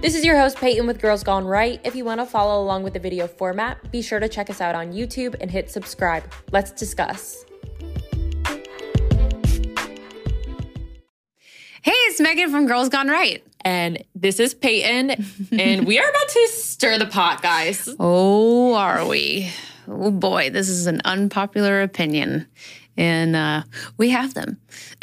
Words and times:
This 0.00 0.14
is 0.14 0.24
your 0.24 0.38
host, 0.38 0.58
Peyton 0.58 0.86
with 0.86 1.00
Girls 1.00 1.24
Gone 1.24 1.44
Right. 1.44 1.80
If 1.82 1.96
you 1.96 2.04
want 2.04 2.20
to 2.20 2.26
follow 2.26 2.62
along 2.62 2.84
with 2.84 2.92
the 2.92 3.00
video 3.00 3.26
format, 3.26 3.90
be 3.90 4.00
sure 4.00 4.20
to 4.20 4.28
check 4.28 4.48
us 4.48 4.60
out 4.60 4.76
on 4.76 4.92
YouTube 4.92 5.34
and 5.40 5.50
hit 5.50 5.72
subscribe. 5.72 6.22
Let's 6.52 6.70
discuss. 6.70 7.44
Hey, 11.82 11.90
it's 12.06 12.20
Meghan 12.20 12.52
from 12.52 12.68
Girls 12.68 12.88
Gone 12.90 13.08
Right. 13.08 13.42
And 13.62 14.04
this 14.14 14.38
is 14.38 14.54
Peyton, 14.54 15.16
and 15.58 15.84
we 15.84 15.98
are 15.98 16.08
about 16.08 16.28
to 16.28 16.48
stir 16.52 16.96
the 16.98 17.06
pot, 17.06 17.42
guys. 17.42 17.88
Oh, 17.98 18.74
are 18.74 19.04
we? 19.04 19.50
Oh 19.88 20.12
boy, 20.12 20.50
this 20.50 20.68
is 20.68 20.86
an 20.86 21.00
unpopular 21.04 21.82
opinion. 21.82 22.46
And 22.96 23.34
uh, 23.34 23.64
we 23.96 24.10
have 24.10 24.34
them. 24.34 24.60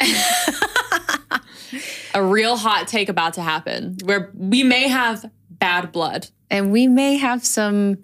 A 2.16 2.22
real 2.22 2.56
hot 2.56 2.88
take 2.88 3.10
about 3.10 3.34
to 3.34 3.42
happen 3.42 3.98
where 4.02 4.30
we 4.32 4.62
may 4.62 4.88
have 4.88 5.30
bad 5.50 5.92
blood. 5.92 6.28
And 6.48 6.72
we 6.72 6.86
may 6.86 7.16
have 7.16 7.44
some 7.44 7.98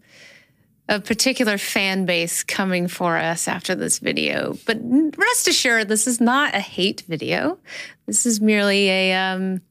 a 0.86 1.00
particular 1.00 1.56
fan 1.56 2.05
base 2.05 2.42
coming 2.42 2.88
for 2.88 3.16
us 3.16 3.48
after 3.48 3.74
this 3.74 4.00
video. 4.00 4.59
But 4.66 4.80
rest 5.16 5.48
assured, 5.48 5.88
this 5.88 6.06
is 6.06 6.20
not 6.20 6.55
a 6.55 6.60
hate 6.60 7.05
video. 7.09 7.59
This 8.05 8.27
is 8.27 8.38
merely 8.38 8.91
a 8.91 9.14
um, 9.14 9.62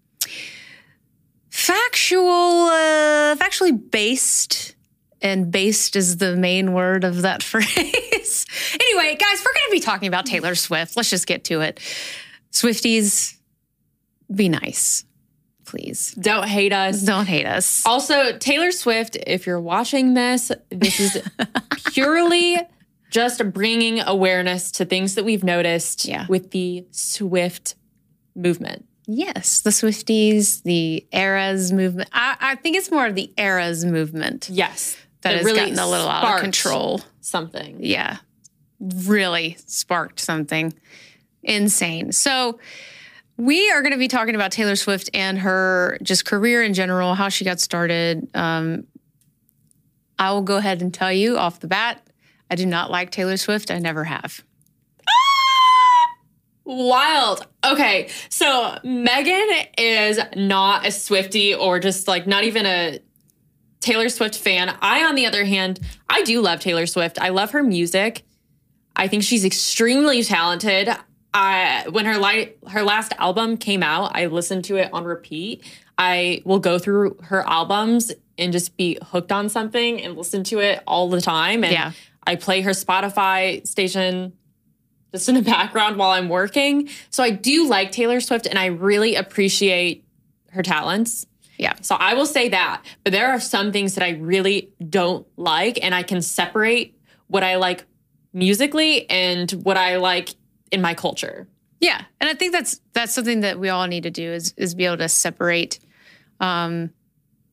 factual, 1.52 2.66
uh, 2.72 3.36
factually 3.36 3.92
based, 3.92 4.74
and 5.22 5.52
based 5.52 5.96
is 5.96 6.18
the 6.18 6.36
main 6.36 6.74
word 6.74 7.04
of 7.04 7.22
that 7.22 7.44
phrase. 7.52 8.48
anyway, 8.74 9.16
guys, 9.20 9.44
we're 9.46 9.54
going 9.54 9.68
to 9.68 9.72
be 9.72 9.82
talking 9.82 10.08
about 10.08 10.26
Taylor 10.26 10.56
Swift. 10.56 10.98
Let's 10.98 11.12
just 11.12 11.28
get 11.28 11.44
to 11.44 11.62
it. 11.62 11.80
Swifties, 12.52 13.38
be 14.34 14.50
nice, 14.50 15.06
please. 15.66 16.14
Don't 16.20 16.48
hate 16.48 16.74
us. 16.74 17.02
Don't 17.02 17.28
hate 17.28 17.46
us. 17.46 17.86
Also, 17.86 18.38
Taylor 18.38 18.72
Swift, 18.72 19.18
if 19.28 19.46
you're 19.46 19.60
watching 19.60 20.14
this, 20.14 20.52
this 20.70 21.00
is 21.00 21.22
purely 21.94 22.58
just 23.10 23.52
bringing 23.52 24.00
awareness 24.02 24.72
to 24.72 24.86
things 24.86 25.16
that 25.16 25.26
we've 25.26 25.44
noticed 25.44 26.06
Yeah. 26.06 26.26
with 26.30 26.52
the 26.52 26.86
Swift 26.92 27.76
movement. 28.36 28.86
Yes, 29.08 29.60
the 29.62 29.72
Swifties, 29.72 30.64
the 30.64 31.06
Eras 31.12 31.74
movement. 31.74 32.10
I, 32.14 32.38
I 32.40 32.56
think 32.56 32.78
it's 32.78 32.90
more 32.92 33.06
of 33.06 33.16
the 33.16 33.34
Eras 33.38 33.84
movement 33.84 34.48
Yes. 34.50 34.96
that 35.24 35.36
has 35.36 35.44
really 35.44 35.60
gotten 35.60 35.80
a 35.80 35.90
little 35.90 36.08
out 36.08 36.36
of 36.36 36.42
control. 36.42 37.02
Something. 37.20 37.78
Yeah, 37.82 38.18
really 38.80 39.58
sparked 39.66 40.20
something 40.20 40.74
insane. 41.44 42.12
So, 42.14 42.60
we 43.38 43.72
are 43.72 43.82
going 43.82 43.94
to 43.94 43.98
be 43.98 44.08
talking 44.08 44.36
about 44.36 44.52
Taylor 44.52 44.76
Swift 44.76 45.10
and 45.14 45.40
her 45.40 45.98
just 46.04 46.26
career 46.26 46.62
in 46.64 46.74
general, 46.74 47.16
how 47.16 47.30
she 47.30 47.46
got 47.46 47.60
started. 47.60 48.30
Um, 48.34 48.86
I 50.20 50.32
will 50.32 50.44
go 50.44 50.58
ahead 50.58 50.82
and 50.82 50.94
tell 50.94 51.12
you 51.12 51.38
off 51.38 51.60
the 51.60 51.68
bat, 51.68 52.06
I 52.50 52.56
do 52.56 52.66
not 52.66 52.92
like 52.92 53.12
Taylor 53.12 53.38
Swift. 53.38 53.72
I 53.72 53.80
never 53.80 54.04
have. 54.04 54.44
Wild. 56.64 57.48
Okay. 57.66 58.10
So 58.30 58.78
Meghan 58.84 59.68
is 59.78 60.20
not 60.36 60.86
a 60.86 60.92
Swifty 60.92 61.56
or 61.56 61.80
just 61.80 62.08
like 62.08 62.28
not 62.28 62.44
even 62.44 62.66
a 62.66 63.00
Taylor 63.80 64.10
Swift 64.10 64.38
fan. 64.38 64.76
I, 64.82 65.04
on 65.06 65.16
the 65.16 65.26
other 65.26 65.44
hand, 65.44 65.80
I 66.08 66.22
do 66.22 66.40
love 66.40 66.60
Taylor 66.60 66.86
Swift. 66.86 67.20
I 67.20 67.30
love 67.30 67.52
her 67.52 67.64
music. 67.64 68.24
I 68.96 69.08
think 69.08 69.24
she's 69.24 69.44
extremely 69.44 70.24
talented. 70.24 70.90
I 71.34 71.86
when 71.90 72.06
her 72.06 72.18
light 72.18 72.58
her 72.70 72.84
last 72.84 73.14
album 73.18 73.58
came 73.58 73.84
out, 73.84 74.12
I 74.16 74.26
listened 74.26 74.66
to 74.66 74.76
it 74.78 74.90
on 74.94 75.06
repeat. 75.06 75.64
I 75.98 76.42
will 76.46 76.60
go 76.60 76.78
through 76.80 77.18
her 77.24 77.48
albums 77.48 78.12
and 78.38 78.52
just 78.52 78.76
be 78.76 78.98
hooked 79.02 79.32
on 79.32 79.50
something 79.50 80.02
and 80.02 80.18
listen 80.18 80.44
to 80.46 80.60
it 80.60 80.82
all 80.88 81.10
the 81.10 81.22
time. 81.22 81.64
And 81.64 81.74
Yeah. 81.74 81.92
I 82.26 82.36
play 82.36 82.62
her 82.62 82.72
Spotify 82.72 83.66
station 83.68 84.34
just 85.14 85.30
in 85.30 85.36
the 85.36 85.42
background 85.58 85.98
while 85.98 86.12
I'm 86.12 86.30
working. 86.30 86.90
So 87.10 87.24
I 87.24 87.30
do 87.30 87.68
like 87.68 87.92
Taylor 87.92 88.20
Swift 88.20 88.46
and 88.46 88.58
I 88.58 88.68
really 88.68 89.16
appreciate 89.16 90.06
her 90.52 90.64
talents. 90.64 91.26
Yeah. 91.58 91.74
So 91.82 91.96
I 91.96 92.16
will 92.16 92.26
say 92.26 92.50
that. 92.50 92.84
But 93.04 93.14
there 93.14 93.30
are 93.32 93.40
some 93.40 93.72
things 93.72 93.96
that 93.96 94.04
I 94.04 94.12
really 94.12 94.72
don't 94.90 95.28
like, 95.38 95.78
and 95.84 95.94
I 95.94 96.02
can 96.02 96.22
separate 96.22 96.98
what 97.28 97.44
I 97.44 97.58
like 97.58 97.86
musically 98.34 99.08
and 99.10 99.52
what 99.52 99.78
I 99.78 99.98
like 99.98 100.32
in 100.72 100.82
my 100.82 100.94
culture. 100.94 101.48
Yeah, 101.80 102.04
and 102.20 102.30
I 102.30 102.34
think 102.34 102.54
that's 102.54 102.80
that's 102.94 103.14
something 103.14 103.42
that 103.42 103.60
we 103.60 103.70
all 103.70 103.88
need 103.88 104.04
to 104.04 104.12
do 104.12 104.32
is 104.32 104.54
is 104.56 104.76
be 104.76 104.86
able 104.86 104.98
to 104.98 105.10
separate, 105.10 105.80
um, 106.40 106.92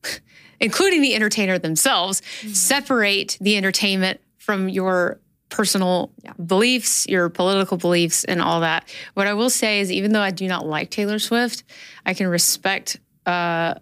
including 0.59 1.01
the 1.01 1.15
entertainer 1.15 1.57
themselves, 1.57 2.21
separate 2.53 3.37
the 3.41 3.57
entertainment 3.57 4.19
from 4.37 4.69
your 4.69 5.19
personal 5.49 6.11
beliefs, 6.45 7.07
your 7.07 7.27
political 7.29 7.75
beliefs, 7.75 8.23
and 8.23 8.41
all 8.41 8.61
that. 8.61 8.87
What 9.15 9.25
I 9.25 9.33
will 9.33 9.49
say 9.49 9.79
is, 9.79 9.91
even 9.91 10.13
though 10.13 10.21
I 10.21 10.31
do 10.31 10.47
not 10.47 10.65
like 10.65 10.91
Taylor 10.91 11.17
Swift, 11.17 11.63
I 12.05 12.13
can 12.13 12.27
respect 12.27 12.99
uh, 13.25 13.75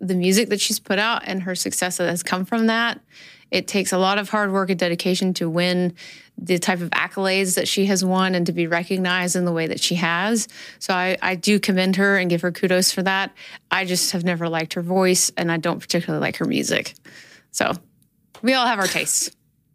the 0.00 0.14
music 0.14 0.48
that 0.48 0.60
she's 0.60 0.80
put 0.80 0.98
out 0.98 1.22
and 1.26 1.42
her 1.42 1.54
success 1.54 1.98
that 1.98 2.08
has 2.08 2.22
come 2.22 2.44
from 2.44 2.66
that. 2.66 3.00
It 3.52 3.68
takes 3.68 3.92
a 3.92 3.98
lot 3.98 4.18
of 4.18 4.30
hard 4.30 4.50
work 4.50 4.70
and 4.70 4.78
dedication 4.78 5.34
to 5.34 5.48
win 5.48 5.94
the 6.38 6.58
type 6.58 6.80
of 6.80 6.88
accolades 6.90 7.54
that 7.56 7.68
she 7.68 7.84
has 7.86 8.02
won 8.02 8.34
and 8.34 8.46
to 8.46 8.52
be 8.52 8.66
recognized 8.66 9.36
in 9.36 9.44
the 9.44 9.52
way 9.52 9.66
that 9.66 9.78
she 9.78 9.94
has. 9.96 10.48
So 10.78 10.94
I, 10.94 11.18
I 11.20 11.34
do 11.34 11.60
commend 11.60 11.96
her 11.96 12.16
and 12.16 12.30
give 12.30 12.40
her 12.40 12.50
kudos 12.50 12.90
for 12.90 13.02
that. 13.02 13.32
I 13.70 13.84
just 13.84 14.12
have 14.12 14.24
never 14.24 14.48
liked 14.48 14.72
her 14.72 14.82
voice 14.82 15.30
and 15.36 15.52
I 15.52 15.58
don't 15.58 15.78
particularly 15.78 16.22
like 16.22 16.36
her 16.36 16.46
music. 16.46 16.94
So 17.50 17.72
we 18.40 18.54
all 18.54 18.66
have 18.66 18.80
our 18.80 18.88
tastes. 18.88 19.30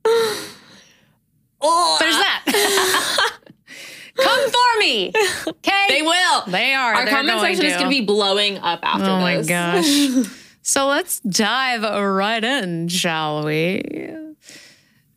Oh, 1.60 1.98
There's 2.00 2.14
that. 2.14 3.32
Come 4.16 4.50
for 4.50 4.80
me. 4.80 5.12
Okay. 5.48 5.86
they 5.90 6.02
will. 6.02 6.44
They 6.48 6.74
are. 6.74 6.94
Our 6.94 7.06
They're 7.06 7.14
comment 7.16 7.40
section 7.40 7.66
is 7.66 7.74
going 7.74 7.86
to 7.86 7.90
be 7.90 8.06
blowing 8.06 8.58
up 8.60 8.80
after 8.84 9.06
this. 9.06 9.10
Oh 9.10 9.20
my 9.20 9.42
gosh. 9.44 10.34
so 10.68 10.88
let's 10.88 11.22
dive 11.22 11.84
right 11.84 12.44
in, 12.44 12.90
shall 12.90 13.46
we? 13.46 13.82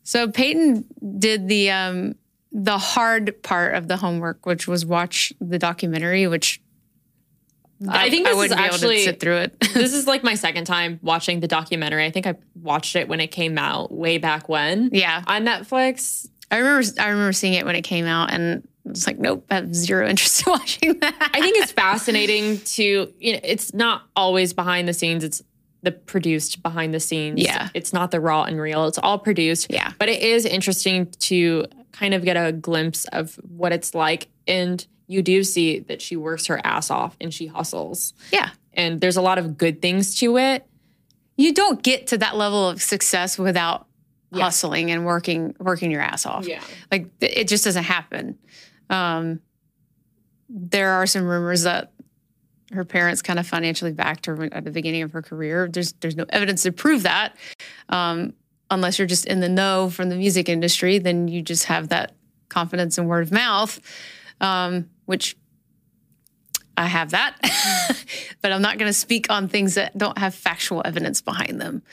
So 0.03 0.31
Peyton 0.31 0.85
did 1.19 1.49
the 1.49 1.71
um 1.71 2.15
the 2.53 2.77
hard 2.77 3.43
part 3.43 3.75
of 3.75 3.89
the 3.89 3.97
homework, 3.97 4.45
which 4.45 4.65
was 4.65 4.85
watch 4.85 5.33
the 5.41 5.59
documentary, 5.59 6.25
which 6.27 6.61
I 7.85 8.09
think 8.09 8.27
this 8.27 8.33
I 8.33 8.37
wouldn't 8.37 8.53
is 8.53 8.57
be 8.57 8.63
able 8.63 8.75
actually 8.75 8.95
to 8.99 9.03
sit 9.03 9.19
through 9.19 9.37
it. 9.39 9.59
this 9.73 9.93
is 9.93 10.07
like 10.07 10.23
my 10.23 10.35
second 10.35 10.63
time 10.63 10.99
watching 11.01 11.41
the 11.41 11.49
documentary. 11.49 12.05
I 12.05 12.11
think 12.11 12.27
I 12.27 12.35
watched 12.55 12.95
it 12.95 13.09
when 13.09 13.19
it 13.19 13.27
came 13.27 13.57
out 13.57 13.91
way 13.91 14.19
back 14.19 14.47
when 14.47 14.91
yeah. 14.93 15.21
on 15.27 15.43
Netflix. 15.43 16.29
I 16.49 16.59
remember 16.59 16.87
I 16.97 17.09
remember 17.09 17.33
seeing 17.33 17.55
it 17.55 17.65
when 17.65 17.75
it 17.75 17.81
came 17.81 18.05
out 18.05 18.31
and 18.31 18.65
I 18.85 18.89
was 18.89 19.05
like, 19.05 19.19
nope, 19.19 19.45
I 19.49 19.55
have 19.55 19.75
zero 19.75 20.07
interest 20.07 20.45
in 20.45 20.51
watching 20.51 20.99
that. 20.99 21.29
I 21.33 21.39
think 21.41 21.57
it's 21.57 21.71
fascinating 21.71 22.59
to 22.59 23.13
you 23.19 23.33
know 23.33 23.39
it's 23.43 23.73
not 23.73 24.03
always 24.15 24.53
behind 24.53 24.87
the 24.87 24.93
scenes. 24.93 25.23
It's 25.23 25.41
the 25.83 25.91
produced 25.91 26.61
behind 26.61 26.93
the 26.93 26.99
scenes. 26.99 27.41
Yeah. 27.41 27.69
It's 27.73 27.91
not 27.93 28.11
the 28.11 28.19
raw 28.19 28.43
and 28.43 28.59
real. 28.61 28.85
It's 28.87 28.99
all 28.99 29.17
produced. 29.17 29.67
Yeah. 29.71 29.93
But 29.97 30.09
it 30.09 30.21
is 30.21 30.45
interesting 30.45 31.07
to 31.21 31.65
kind 31.91 32.13
of 32.13 32.23
get 32.23 32.35
a 32.37 32.51
glimpse 32.51 33.05
of 33.05 33.33
what 33.47 33.71
it's 33.71 33.95
like. 33.95 34.27
And 34.47 34.85
you 35.07 35.23
do 35.23 35.43
see 35.43 35.79
that 35.79 35.99
she 36.01 36.15
works 36.15 36.45
her 36.47 36.61
ass 36.63 36.91
off 36.91 37.17
and 37.19 37.33
she 37.33 37.47
hustles. 37.47 38.13
yeah. 38.31 38.49
And 38.73 39.01
there's 39.01 39.17
a 39.17 39.21
lot 39.23 39.37
of 39.39 39.57
good 39.57 39.81
things 39.81 40.15
to 40.19 40.37
it. 40.37 40.65
You 41.35 41.51
don't 41.53 41.81
get 41.81 42.07
to 42.07 42.17
that 42.19 42.37
level 42.37 42.69
of 42.69 42.79
success 42.81 43.37
without 43.39 43.87
Yeah. 44.31 44.43
hustling 44.43 44.91
and 44.91 45.03
working 45.03 45.55
working 45.59 45.89
your 45.89 46.01
ass 46.01 46.25
off. 46.27 46.47
Yeah. 46.47 46.61
Like 46.91 47.07
it 47.21 47.47
just 47.47 47.63
doesn't 47.65 47.85
happen. 47.85 48.37
Um, 48.91 49.41
there 50.49 50.91
are 50.91 51.07
some 51.07 51.23
rumors 51.23 51.63
that 51.63 51.91
her 52.73 52.85
parents 52.85 53.21
kind 53.21 53.39
of 53.39 53.47
financially 53.47 53.91
backed 53.91 54.25
her 54.27 54.49
at 54.51 54.63
the 54.63 54.71
beginning 54.71 55.01
of 55.01 55.11
her 55.11 55.21
career. 55.21 55.69
There's 55.71 55.93
there's 55.93 56.15
no 56.15 56.25
evidence 56.29 56.63
to 56.63 56.71
prove 56.71 57.03
that. 57.03 57.35
Um, 57.89 58.33
unless 58.69 58.97
you're 58.97 59.07
just 59.07 59.25
in 59.25 59.39
the 59.39 59.49
know 59.49 59.89
from 59.89 60.09
the 60.09 60.15
music 60.15 60.47
industry, 60.47 60.97
then 60.97 61.27
you 61.27 61.41
just 61.41 61.65
have 61.65 61.89
that 61.89 62.13
confidence 62.49 62.97
and 62.97 63.07
word 63.07 63.23
of 63.23 63.31
mouth, 63.31 63.79
um, 64.39 64.89
which 65.05 65.35
I 66.77 66.87
have 66.87 67.11
that. 67.11 67.37
but 68.41 68.51
I'm 68.51 68.61
not 68.61 68.77
going 68.77 68.89
to 68.89 68.97
speak 68.97 69.29
on 69.29 69.47
things 69.47 69.75
that 69.75 69.97
don't 69.97 70.17
have 70.17 70.33
factual 70.33 70.81
evidence 70.85 71.21
behind 71.21 71.59
them. 71.59 71.83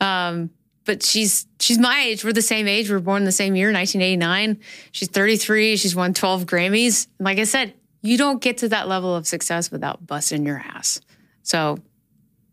Um, 0.00 0.50
but 0.86 1.02
she's 1.02 1.46
she's 1.60 1.78
my 1.78 2.00
age. 2.00 2.24
We're 2.24 2.32
the 2.32 2.40
same 2.40 2.66
age. 2.66 2.88
We 2.88 2.94
were 2.94 3.00
born 3.00 3.24
the 3.24 3.32
same 3.32 3.54
year, 3.56 3.66
1989. 3.72 4.58
She's 4.92 5.08
33. 5.08 5.76
She's 5.76 5.94
won 5.94 6.14
12 6.14 6.46
Grammys. 6.46 7.08
And 7.18 7.24
like 7.26 7.38
I 7.38 7.44
said, 7.44 7.74
you 8.02 8.16
don't 8.16 8.40
get 8.40 8.58
to 8.58 8.68
that 8.70 8.88
level 8.88 9.14
of 9.14 9.26
success 9.26 9.70
without 9.70 10.06
busting 10.06 10.46
your 10.46 10.58
ass. 10.58 11.00
So, 11.42 11.78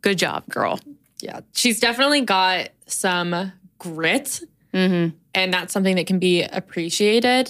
good 0.01 0.17
job, 0.17 0.45
girl. 0.49 0.79
Yeah. 1.21 1.39
She's 1.53 1.79
definitely 1.79 2.21
got 2.21 2.69
some 2.87 3.53
grit, 3.79 4.41
Mm-hmm. 4.73 5.15
and 5.35 5.53
that's 5.53 5.71
something 5.71 5.95
that 5.97 6.07
can 6.07 6.17
be 6.19 6.41
appreciated. 6.41 7.49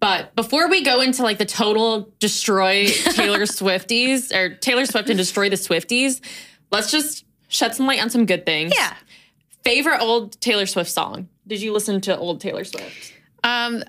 But 0.00 0.34
before 0.36 0.68
we 0.68 0.84
go 0.84 1.00
into 1.00 1.22
like 1.22 1.38
the 1.38 1.46
total 1.46 2.12
destroy 2.18 2.86
Taylor 3.14 3.40
Swifties 3.46 4.34
or 4.34 4.54
Taylor 4.56 4.84
Swift 4.84 5.08
and 5.08 5.16
destroy 5.16 5.48
the 5.48 5.56
Swifties, 5.56 6.20
let's 6.70 6.90
just 6.90 7.24
shed 7.48 7.74
some 7.74 7.86
light 7.86 8.02
on 8.02 8.10
some 8.10 8.26
good 8.26 8.44
things. 8.44 8.72
Yeah. 8.76 8.94
Favorite 9.64 10.00
old 10.00 10.40
Taylor 10.40 10.66
Swift 10.66 10.90
song? 10.90 11.28
Did 11.46 11.60
you 11.62 11.72
listen 11.72 12.00
to 12.02 12.16
old 12.16 12.40
Taylor 12.40 12.64
Swift? 12.64 13.12
Um, 13.42 13.82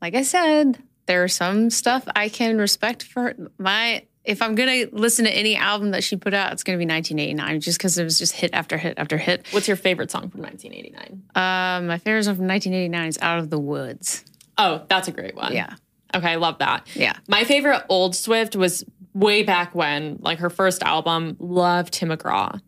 like 0.00 0.14
I 0.14 0.22
said, 0.22 0.82
there's 1.06 1.34
some 1.34 1.70
stuff 1.70 2.06
I 2.14 2.28
can 2.28 2.58
respect 2.58 3.02
for 3.02 3.34
my. 3.58 4.04
If 4.24 4.42
I'm 4.42 4.54
gonna 4.54 4.84
listen 4.92 5.24
to 5.24 5.30
any 5.34 5.56
album 5.56 5.92
that 5.92 6.04
she 6.04 6.16
put 6.16 6.34
out, 6.34 6.52
it's 6.52 6.62
gonna 6.62 6.76
be 6.78 6.84
1989, 6.86 7.60
just 7.60 7.78
because 7.78 7.96
it 7.98 8.04
was 8.04 8.18
just 8.18 8.34
hit 8.34 8.50
after 8.52 8.76
hit 8.76 8.98
after 8.98 9.16
hit. 9.16 9.46
What's 9.52 9.66
your 9.68 9.76
favorite 9.76 10.10
song 10.10 10.28
from 10.28 10.42
1989? 10.42 11.22
Um, 11.34 11.86
my 11.86 11.96
favorite 11.98 12.24
song 12.24 12.34
from 12.36 12.46
1989 12.46 13.08
is 13.08 13.18
"Out 13.22 13.38
of 13.38 13.48
the 13.50 13.58
Woods." 13.58 14.24
Oh, 14.58 14.82
that's 14.88 15.08
a 15.08 15.12
great 15.12 15.34
one. 15.34 15.52
Yeah, 15.54 15.74
Okay, 16.14 16.32
I 16.32 16.34
love 16.36 16.58
that. 16.58 16.86
yeah. 16.94 17.14
My 17.28 17.44
favorite 17.44 17.84
old 17.88 18.14
Swift 18.14 18.54
was 18.56 18.84
way 19.14 19.42
back 19.44 19.74
when, 19.74 20.18
like 20.20 20.40
her 20.40 20.50
first 20.50 20.82
album, 20.82 21.36
Love 21.38 21.90
Tim 21.90 22.10
McGraw. 22.10 22.60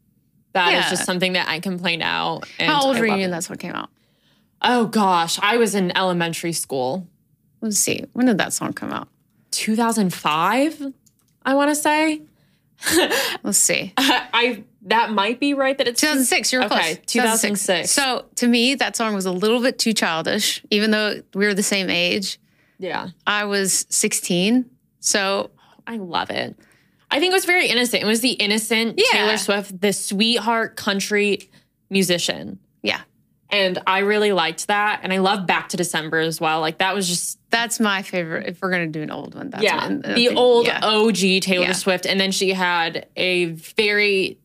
That 0.52 0.68
is 0.68 0.84
Yeah. 0.84 0.90
just 0.90 1.04
something 1.04 1.34
that 1.34 1.48
I 1.48 1.60
can 1.60 1.78
play 1.78 1.96
now. 1.96 2.40
and 2.58 2.70
How 2.70 2.82
old 2.82 2.96
I 2.96 3.00
were 3.00 3.06
you 3.06 3.12
when 3.22 3.30
that's 3.30 3.48
what 3.48 3.58
came 3.60 3.72
out? 3.72 3.90
Oh 4.62 4.86
gosh, 4.86 5.38
I 5.42 5.56
was 5.56 5.74
in 5.74 5.96
elementary 5.96 6.52
school. 6.52 7.06
Let's 7.60 7.78
see. 7.78 8.04
When 8.12 8.26
did 8.26 8.38
that 8.38 8.52
song 8.52 8.72
come 8.72 8.90
out? 8.92 9.08
2005, 9.52 10.92
I 11.44 11.54
want 11.54 11.70
to 11.70 11.74
say. 11.74 12.22
Let's 13.42 13.58
see. 13.58 13.92
I 13.98 14.64
that 14.86 15.10
might 15.12 15.38
be 15.38 15.52
right 15.52 15.76
that 15.76 15.86
it's 15.86 16.00
2006. 16.00 16.52
You're 16.52 16.64
Okay, 16.64 16.94
close. 16.94 16.98
2006. 17.06 17.90
So 17.90 18.24
to 18.36 18.46
me, 18.46 18.74
that 18.76 18.96
song 18.96 19.14
was 19.14 19.26
a 19.26 19.32
little 19.32 19.60
bit 19.60 19.78
too 19.78 19.92
childish, 19.92 20.62
even 20.70 20.90
though 20.90 21.20
we 21.34 21.44
were 21.44 21.52
the 21.54 21.62
same 21.62 21.90
age. 21.90 22.38
Yeah, 22.78 23.08
I 23.26 23.44
was 23.44 23.84
16. 23.90 24.64
So 25.00 25.50
I 25.86 25.96
love 25.98 26.30
it. 26.30 26.56
I 27.10 27.18
think 27.18 27.32
it 27.32 27.34
was 27.34 27.44
very 27.44 27.66
innocent. 27.66 28.02
It 28.02 28.06
was 28.06 28.20
the 28.20 28.32
innocent 28.32 28.94
Yeah. 28.98 29.04
Taylor 29.12 29.36
Swift, 29.36 29.80
the 29.80 29.92
sweetheart 29.92 30.76
country 30.76 31.50
musician. 31.90 32.58
yeah, 32.82 33.00
And 33.50 33.78
I 33.86 33.98
really 34.00 34.30
liked 34.32 34.68
that. 34.68 35.00
And 35.02 35.12
I 35.12 35.18
love 35.18 35.44
Back 35.46 35.70
to 35.70 35.76
December 35.76 36.18
as 36.20 36.40
well. 36.40 36.60
Like 36.60 36.78
that 36.78 36.94
was 36.94 37.08
just 37.08 37.38
that's 37.50 37.80
my 37.80 38.02
favorite. 38.02 38.46
If 38.48 38.62
we're 38.62 38.70
gonna 38.70 38.86
do 38.86 39.02
an 39.02 39.10
old 39.10 39.34
one, 39.34 39.50
that's 39.50 39.64
yeah, 39.64 39.84
one. 39.88 40.02
The 40.02 40.14
think- 40.14 40.36
old 40.38 40.66
yeah. 40.66 40.80
OG 40.84 41.40
Taylor 41.40 41.64
Yeah. 41.66 41.72
Swift. 41.72 42.06
And 42.06 42.20
then 42.20 42.30
she 42.30 42.50
had 42.52 43.06
a 43.16 43.46
very 43.46 44.38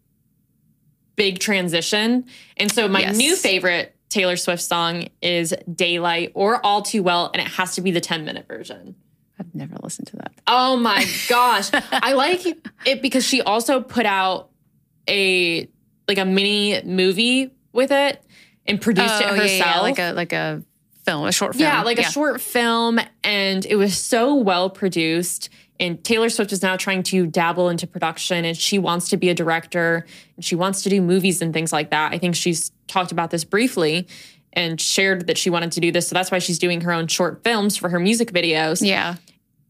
big 1.15 1.37
transition. 1.39 2.25
And 2.57 2.71
so 2.71 2.87
my 2.87 3.01
Yes. 3.01 3.15
new 3.17 3.35
favorite 3.35 3.95
Taylor 4.09 4.37
Swift 4.37 4.63
song 4.63 5.07
is 5.21 5.53
Daylight 5.71 6.31
or 6.33 6.65
All 6.65 6.81
Too 6.81 7.03
Well. 7.03 7.29
And 7.33 7.41
it 7.41 7.47
has 7.53 7.75
to 7.75 7.81
be 7.81 7.91
the 7.91 8.01
10 8.01 8.25
minute 8.25 8.47
version. 8.47 8.95
I've 9.39 9.53
never 9.53 9.75
listened 9.83 10.07
to 10.07 10.15
that. 10.17 10.31
Oh 10.47 10.77
my 10.77 11.05
gosh. 11.29 11.69
I 11.91 12.13
like 12.13 12.45
it 12.85 13.01
because 13.01 13.25
she 13.25 13.41
also 13.41 13.81
put 13.81 14.05
out 14.05 14.49
a 15.09 15.67
like 16.07 16.17
a 16.17 16.25
mini 16.25 16.81
movie 16.83 17.51
with 17.73 17.91
it 17.91 18.23
and 18.65 18.81
produced 18.81 19.21
it 19.21 19.27
Oh, 19.27 19.33
yeah, 19.33 19.41
herself. 19.41 19.59
yeah, 19.75 19.81
like 19.81 19.99
a 19.99 20.11
like 20.13 20.33
a 20.33 20.63
film, 21.03 21.27
a 21.27 21.31
short 21.31 21.53
film. 21.55 21.61
Yeah, 21.61 21.83
like 21.83 21.99
a 21.99 22.03
short 22.03 22.41
film, 22.41 22.99
and 23.23 23.65
it 23.65 23.75
was 23.75 23.97
so 23.97 24.35
well 24.35 24.69
produced. 24.69 25.49
And 25.77 26.01
Taylor 26.05 26.29
Swift 26.29 26.53
is 26.53 26.61
now 26.61 26.77
trying 26.77 27.03
to 27.03 27.27
dabble 27.27 27.67
into 27.69 27.85
production, 27.85 28.45
and 28.45 28.55
she 28.55 28.79
wants 28.79 29.09
to 29.09 29.17
be 29.17 29.29
a 29.29 29.33
director, 29.33 30.05
and 30.37 30.45
she 30.45 30.55
wants 30.55 30.83
to 30.83 30.89
do 30.89 31.01
movies 31.01 31.41
and 31.41 31.53
things 31.53 31.73
like 31.73 31.89
that. 31.91 32.13
I 32.13 32.17
think 32.17 32.35
she's 32.35 32.71
talked 32.87 33.11
about 33.11 33.29
this 33.29 33.43
briefly 33.43 34.07
and 34.55 34.79
shared 34.79 35.27
that 35.27 35.37
she 35.37 35.49
wanted 35.49 35.71
to 35.73 35.79
do 35.79 35.91
this, 35.91 36.07
so 36.07 36.13
that's 36.13 36.31
why 36.31 36.39
she's 36.39 36.59
doing 36.59 36.81
her 36.81 36.91
own 36.91 37.07
short 37.07 37.43
films 37.43 37.75
for 37.77 37.89
her 37.89 37.99
music 37.99 38.31
videos. 38.31 38.85
Yeah, 38.85 39.15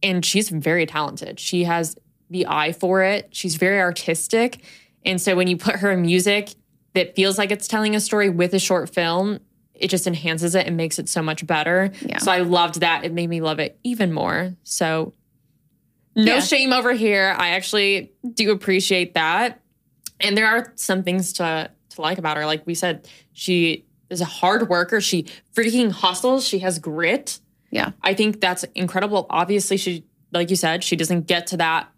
And 0.03 0.23
she's 0.25 0.49
very 0.49 0.85
talented. 0.85 1.39
She 1.39 1.63
has 1.63 1.97
the 2.29 2.45
eye 2.47 2.71
for 2.71 3.01
it. 3.03 3.29
She's 3.31 3.55
very 3.55 3.79
artistic, 3.79 4.63
and 5.03 5.19
so 5.21 5.35
when 5.35 5.47
you 5.47 5.57
put 5.57 5.77
her 5.77 5.91
in 5.91 6.01
music 6.03 6.49
that 6.93 7.15
feels 7.15 7.37
like 7.37 7.51
it's 7.51 7.67
telling 7.67 7.95
a 7.95 7.99
story 7.99 8.29
with 8.29 8.53
a 8.53 8.59
short 8.59 8.89
film, 8.93 9.39
it 9.73 9.89
just 9.89 10.07
enhances 10.07 10.55
it 10.55 10.65
and 10.67 10.77
makes 10.77 10.97
it 10.99 11.09
so 11.09 11.21
much 11.21 11.45
better. 11.45 11.91
Yeah. 12.01 12.19
So 12.19 12.31
I 12.31 12.39
loved 12.39 12.79
that. 12.79 13.03
It 13.03 13.11
made 13.11 13.27
me 13.29 13.41
love 13.41 13.59
it 13.59 13.77
even 13.83 14.13
more. 14.13 14.55
So 14.63 15.13
no 16.15 16.35
Yeah. 16.35 16.39
shame 16.39 16.71
over 16.71 16.93
here. 16.93 17.35
I 17.37 17.49
actually 17.49 18.13
do 18.33 18.51
appreciate 18.51 19.15
that. 19.15 19.61
And 20.21 20.37
there 20.37 20.47
are 20.47 20.71
some 20.75 21.03
things 21.03 21.33
to 21.33 21.69
to 21.89 22.01
like 22.01 22.17
about 22.17 22.37
her. 22.37 22.45
Like 22.45 22.65
we 22.65 22.73
said, 22.75 23.07
she 23.33 23.84
is 24.09 24.21
a 24.21 24.25
hard 24.25 24.69
worker. 24.69 25.01
She 25.01 25.23
freaking 25.53 25.91
hustles. 25.91 26.47
She 26.47 26.59
has 26.59 26.79
grit. 26.79 27.39
yeah, 27.71 27.91
I 28.01 28.13
think 28.13 28.41
that's 28.41 28.63
incredible. 28.75 29.25
Obviously, 29.29 29.77
she, 29.77 30.03
like 30.31 30.49
you 30.49 30.55
said, 30.55 30.83
she 30.83 30.95
doesn't 30.95 31.27
get 31.27 31.47
to 31.47 31.57
that 31.57 31.89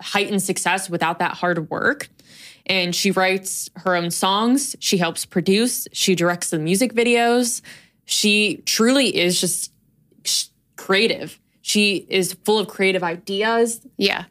heightened 0.00 0.42
success 0.42 0.90
without 0.90 1.18
that 1.18 1.32
hard 1.34 1.70
work. 1.70 2.08
And 2.66 2.94
she 2.94 3.10
writes 3.10 3.70
her 3.76 3.96
own 3.96 4.10
songs. 4.10 4.76
She 4.78 4.98
helps 4.98 5.24
produce. 5.24 5.88
She 5.92 6.14
directs 6.14 6.50
the 6.50 6.58
music 6.58 6.92
videos. 6.92 7.62
She 8.04 8.58
truly 8.66 9.16
is 9.16 9.40
just 9.40 9.72
creative. 10.76 11.40
She 11.62 12.06
is 12.08 12.34
full 12.44 12.58
of 12.58 12.68
creative 12.68 13.02
ideas. 13.02 13.80
yeah. 13.96 14.24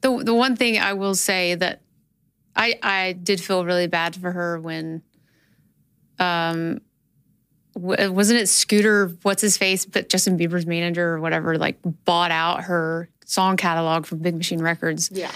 The 0.00 0.22
the 0.24 0.34
one 0.34 0.56
thing 0.56 0.78
I 0.78 0.92
will 0.94 1.14
say 1.14 1.54
that 1.56 1.80
I 2.54 2.78
I 2.82 3.12
did 3.14 3.40
feel 3.40 3.64
really 3.64 3.88
bad 3.88 4.14
for 4.16 4.30
her 4.32 4.58
when 4.60 5.02
um 6.22 6.80
w- 7.74 8.12
wasn't 8.12 8.38
it 8.40 8.48
Scooter 8.48 9.16
what's 9.22 9.42
his 9.42 9.56
face 9.56 9.84
but 9.84 10.08
Justin 10.08 10.38
Bieber's 10.38 10.66
manager 10.66 11.08
or 11.08 11.20
whatever 11.20 11.58
like 11.58 11.78
bought 12.04 12.30
out 12.30 12.64
her 12.64 13.08
song 13.32 13.56
catalog 13.56 14.06
from 14.06 14.18
Big 14.18 14.36
Machine 14.36 14.60
Records. 14.60 15.10
Yeah. 15.12 15.30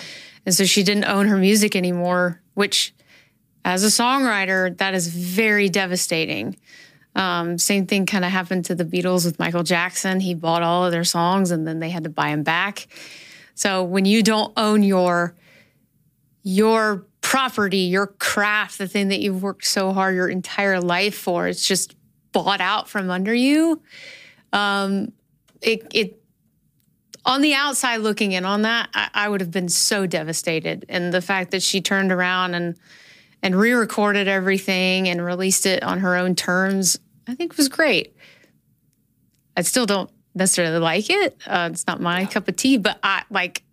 And 0.45 0.55
so 0.55 0.65
she 0.65 0.83
didn't 0.83 1.07
own 1.07 1.27
her 1.27 1.37
music 1.37 1.75
anymore, 1.75 2.41
which, 2.55 2.95
as 3.65 3.83
a 3.83 3.89
songwriter, 3.89 4.77
that 4.79 4.95
is 4.95 5.09
very 5.09 5.69
devastating. 5.69 6.57
Um, 7.17 7.59
same 7.59 7.87
thing 7.87 8.07
kind 8.07 8.25
of 8.25 8.31
happened 8.31 8.67
to 8.67 8.75
the 8.75 8.85
Beatles 8.85 9.25
with 9.25 9.39
Michael 9.39 9.63
Jackson. 9.63 10.21
He 10.21 10.35
bought 10.35 10.63
all 10.63 10.85
of 10.85 10.93
their 10.93 11.05
songs 11.05 11.51
and 11.51 11.67
then 11.67 11.81
they 11.81 11.91
had 11.91 12.05
to 12.05 12.11
buy 12.11 12.31
them 12.31 12.43
back. 12.43 12.87
So 13.55 13.83
when 13.83 14.05
you 14.05 14.23
don't 14.23 14.53
own 14.57 14.83
your 14.83 15.35
your 16.43 17.07
property, 17.27 17.79
your 17.79 18.07
craft, 18.07 18.79
the 18.79 18.87
thing 18.87 19.09
that 19.09 19.19
you've 19.19 19.43
worked 19.43 19.67
so 19.67 19.93
hard 19.93 20.15
your 20.15 20.29
entire 20.29 20.81
life 20.81 21.17
for, 21.17 21.49
it's 21.49 21.67
just 21.67 21.97
bought 22.31 22.61
out 22.61 22.89
from 22.89 23.11
under 23.11 23.35
you. 23.35 23.83
Um, 24.53 25.11
it 25.61 25.89
it 25.93 26.23
on 27.25 27.41
the 27.41 27.55
outside 27.55 27.97
looking 27.97 28.31
in 28.31 28.45
on 28.45 28.63
that, 28.63 28.91
I, 28.95 29.09
I 29.13 29.29
would 29.29 29.41
have 29.41 29.51
been 29.51 29.69
so 29.69 30.07
devastated. 30.07 30.87
And 30.89 31.13
the 31.13 31.21
fact 31.21 31.51
that 31.51 31.65
she 31.65 31.81
turned 31.81 32.13
around 32.13 32.55
and 32.55 32.79
and 33.43 33.57
re-recorded 33.57 34.29
everything 34.29 35.09
and 35.09 35.21
released 35.21 35.67
it 35.67 35.83
on 35.83 35.99
her 35.99 36.15
own 36.15 36.37
terms, 36.37 36.97
I 37.27 37.35
think 37.35 37.57
was 37.57 37.69
great. 37.69 38.15
I 39.57 39.63
still 39.63 39.85
don't 39.85 40.11
necessarily 40.33 40.79
like 40.79 41.11
it. 41.11 41.37
Uh, 41.45 41.71
it's 41.73 41.89
not 41.89 42.01
my 42.01 42.25
cup 42.27 42.47
of 42.47 42.55
tea, 42.55 42.79
but 42.79 43.01
I 43.03 43.25
like 43.31 43.65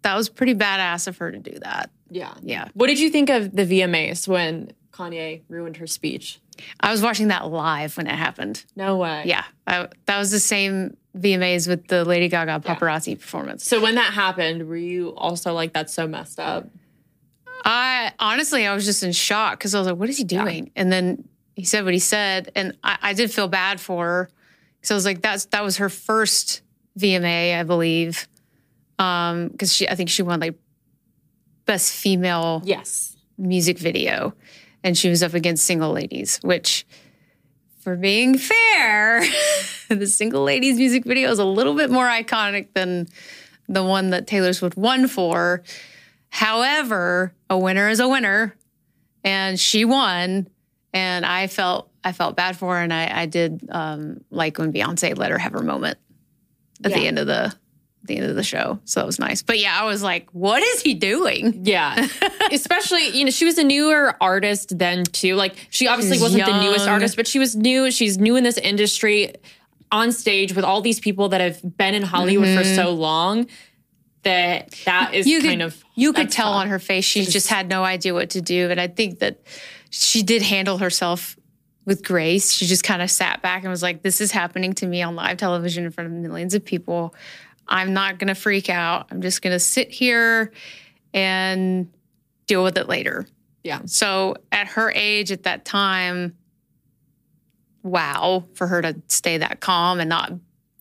that 0.00 0.16
was 0.16 0.30
pretty 0.30 0.54
badass 0.54 1.06
of 1.06 1.18
her 1.18 1.30
to 1.30 1.38
do 1.38 1.58
that. 1.62 1.90
Yeah. 2.12 2.34
Yeah. 2.42 2.68
What 2.74 2.86
did 2.88 3.00
you 3.00 3.10
think 3.10 3.30
of 3.30 3.54
the 3.54 3.64
VMAs 3.64 4.28
when 4.28 4.72
Kanye 4.92 5.42
ruined 5.48 5.78
her 5.78 5.86
speech? 5.86 6.40
I 6.80 6.90
was 6.90 7.00
watching 7.00 7.28
that 7.28 7.48
live 7.48 7.96
when 7.96 8.06
it 8.06 8.14
happened. 8.14 8.64
No 8.76 8.98
way. 8.98 9.22
Yeah. 9.26 9.44
I, 9.66 9.88
that 10.06 10.18
was 10.18 10.30
the 10.30 10.38
same 10.38 10.96
VMAs 11.16 11.66
with 11.66 11.88
the 11.88 12.04
Lady 12.04 12.28
Gaga 12.28 12.60
paparazzi 12.60 13.18
performance. 13.18 13.66
So 13.66 13.80
when 13.80 13.94
that 13.94 14.12
happened, 14.12 14.68
were 14.68 14.76
you 14.76 15.14
also 15.16 15.54
like, 15.54 15.72
that's 15.72 15.94
so 15.94 16.06
messed 16.06 16.38
up? 16.38 16.68
I 17.64 18.12
honestly, 18.18 18.66
I 18.66 18.74
was 18.74 18.84
just 18.84 19.02
in 19.02 19.12
shock 19.12 19.58
because 19.58 19.74
I 19.74 19.78
was 19.78 19.86
like, 19.86 19.96
"What 19.96 20.08
is 20.08 20.18
he 20.18 20.24
doing?" 20.24 20.72
And 20.74 20.90
then 20.90 21.28
he 21.54 21.64
said 21.64 21.84
what 21.84 21.92
he 21.94 22.00
said, 22.00 22.50
and 22.56 22.76
I, 22.82 22.98
I 23.00 23.12
did 23.12 23.32
feel 23.32 23.46
bad 23.46 23.80
for 23.80 24.04
her 24.04 24.30
because 24.80 24.90
I 24.90 24.94
was 24.94 25.04
like, 25.04 25.22
"That's 25.22 25.44
that 25.46 25.62
was 25.62 25.76
her 25.76 25.88
first 25.88 26.62
VMA, 26.98 27.56
I 27.56 27.62
believe, 27.62 28.26
Um, 28.98 29.46
because 29.48 29.72
she, 29.72 29.88
I 29.88 29.94
think 29.94 30.08
she 30.10 30.22
won 30.22 30.40
like 30.40 30.56
best 31.66 31.92
female 31.92 32.62
Yes. 32.64 33.16
music 33.38 33.78
video, 33.78 34.34
and 34.84 34.96
she 34.96 35.08
was 35.08 35.22
up 35.22 35.34
against 35.34 35.64
Single 35.64 35.92
Ladies, 35.92 36.38
which." 36.42 36.86
For 37.80 37.96
being 37.96 38.38
fair, 38.38 39.24
the 39.88 40.06
Single 40.06 40.44
Ladies 40.44 40.76
music 40.78 41.04
video 41.04 41.32
is 41.32 41.40
a 41.40 41.44
little 41.44 41.74
bit 41.74 41.90
more 41.90 42.06
iconic 42.06 42.68
than 42.74 43.08
the 43.68 43.82
one 43.82 44.10
that 44.10 44.28
Taylor 44.28 44.52
Swift 44.52 44.76
won 44.76 45.08
for. 45.08 45.64
However, 46.28 47.34
a 47.50 47.58
winner 47.58 47.88
is 47.88 47.98
a 47.98 48.06
winner, 48.08 48.54
and 49.24 49.58
she 49.58 49.84
won. 49.84 50.48
And 50.94 51.26
I 51.26 51.46
felt 51.48 51.90
I 52.04 52.12
felt 52.12 52.36
bad 52.36 52.56
for 52.56 52.76
her, 52.76 52.82
and 52.82 52.92
I, 52.92 53.22
I 53.22 53.26
did 53.26 53.66
um, 53.70 54.22
like 54.30 54.58
when 54.58 54.72
Beyonce 54.72 55.16
let 55.18 55.30
her 55.32 55.38
have 55.38 55.52
her 55.52 55.62
moment 55.62 55.98
at 56.84 56.92
the 56.92 57.06
end 57.06 57.18
of 57.18 57.26
the 57.26 57.52
the 58.04 58.16
end 58.16 58.26
of 58.30 58.34
the 58.36 58.42
show. 58.42 58.80
So 58.84 59.00
that 59.00 59.06
was 59.06 59.18
nice. 59.18 59.42
But 59.42 59.58
yeah, 59.58 59.78
I 59.80 59.84
was 59.84 60.02
like, 60.02 60.28
"What 60.32 60.62
is 60.62 60.82
he 60.82 60.94
doing?" 60.94 61.60
Yeah. 61.64 62.08
Especially, 62.52 63.08
you 63.16 63.24
know, 63.24 63.30
she 63.30 63.44
was 63.44 63.58
a 63.58 63.64
newer 63.64 64.16
artist 64.20 64.76
then 64.78 65.04
too. 65.04 65.34
Like 65.36 65.54
she 65.70 65.86
obviously 65.86 66.16
She's 66.16 66.22
wasn't 66.22 66.46
the 66.46 66.60
newest 66.62 66.88
artist, 66.88 67.16
but 67.16 67.26
she 67.28 67.38
was 67.38 67.54
new. 67.56 67.90
She's 67.90 68.18
new 68.18 68.36
in 68.36 68.44
this 68.44 68.58
industry 68.58 69.34
on 69.90 70.10
stage 70.10 70.54
with 70.54 70.64
all 70.64 70.80
these 70.80 70.98
people 71.00 71.28
that 71.30 71.40
have 71.40 71.76
been 71.76 71.94
in 71.94 72.02
Hollywood 72.02 72.46
for 72.56 72.62
Mm-hmm. 72.64 72.74
so 72.76 72.90
long. 72.92 73.46
that 74.22 74.70
that 74.84 75.14
is 75.14 75.26
you 75.26 75.40
kind 75.40 75.60
could, 75.60 75.66
of 75.66 75.84
you 75.94 76.12
could 76.12 76.30
tell 76.30 76.52
tough. 76.52 76.60
on 76.62 76.68
her 76.68 76.78
face 76.78 77.04
she 77.04 77.24
just 77.24 77.48
had 77.48 77.68
no 77.68 77.82
idea 77.84 78.14
what 78.14 78.30
to 78.30 78.40
do 78.40 78.70
and 78.70 78.80
i 78.80 78.86
think 78.86 79.18
that 79.18 79.40
she 79.90 80.22
did 80.22 80.42
handle 80.42 80.78
herself 80.78 81.36
with 81.86 82.04
grace 82.04 82.52
she 82.52 82.64
just 82.66 82.84
kind 82.84 83.02
of 83.02 83.10
sat 83.10 83.42
back 83.42 83.62
and 83.64 83.70
was 83.70 83.82
like 83.82 84.02
this 84.02 84.20
is 84.20 84.30
happening 84.30 84.72
to 84.74 84.86
me 84.86 85.02
on 85.02 85.16
live 85.16 85.38
television 85.38 85.84
in 85.84 85.90
front 85.90 86.06
of 86.06 86.12
millions 86.12 86.54
of 86.54 86.64
people 86.64 87.12
i'm 87.68 87.92
not 87.92 88.18
going 88.18 88.28
to 88.28 88.34
freak 88.34 88.68
out 88.70 89.06
i'm 89.10 89.22
just 89.22 89.42
going 89.42 89.52
to 89.54 89.58
sit 89.60 89.90
here 89.90 90.52
and 91.14 91.90
deal 92.46 92.62
with 92.64 92.76
it 92.78 92.88
later 92.88 93.26
Yeah. 93.62 93.80
so 93.86 94.36
at 94.50 94.66
her 94.68 94.90
age 94.94 95.30
at 95.32 95.42
that 95.44 95.64
time 95.64 96.36
wow 97.82 98.44
for 98.54 98.66
her 98.66 98.82
to 98.82 99.00
stay 99.08 99.38
that 99.38 99.60
calm 99.60 99.98
and 100.00 100.08
not 100.08 100.32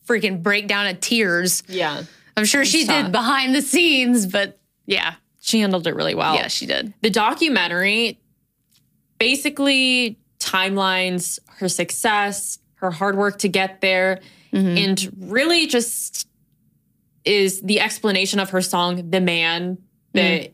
freaking 0.08 0.42
break 0.44 0.68
down 0.68 0.88
in 0.88 0.98
tears 0.98 1.64
Yeah. 1.68 2.04
i'm 2.38 2.46
sure 2.46 2.66
she 2.66 2.86
tough. 2.86 3.06
did 3.06 3.12
behind 3.12 3.56
the 3.56 3.62
scenes 3.62 4.26
but 4.28 4.60
yeah 4.86 5.16
She 5.40 5.60
handled 5.62 5.88
it 5.88 5.96
really 5.96 6.16
well. 6.16 6.36
yeah, 6.36 6.48
she 6.48 6.66
did. 6.66 6.94
the 7.02 7.10
documentary 7.10 8.20
basically 9.20 10.18
timelines 10.40 11.38
her 11.58 11.70
success, 11.70 12.58
her 12.76 12.90
hard 12.92 13.16
work 13.16 13.38
to 13.40 13.48
get 13.48 13.82
there, 13.82 14.20
Mm-hmm. 14.52 14.78
and 14.78 15.30
really 15.32 15.66
just 15.68 16.28
is 17.26 17.62
the 17.62 17.80
explanation 17.80 18.40
of 18.40 18.50
her 18.52 18.62
song 18.62 19.10
"The 19.10 19.22
Man." 19.22 19.78
That 20.14 20.52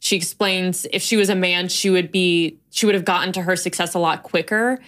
she 0.00 0.16
explains 0.16 0.86
if 0.92 1.02
she 1.02 1.16
was 1.16 1.28
a 1.28 1.34
man, 1.34 1.68
she 1.68 1.90
would 1.90 2.12
be 2.12 2.58
she 2.70 2.86
would 2.86 2.94
have 2.94 3.04
gotten 3.04 3.32
to 3.32 3.42
her 3.42 3.56
success 3.56 3.94
a 3.94 3.98
lot 3.98 4.22
quicker. 4.22 4.80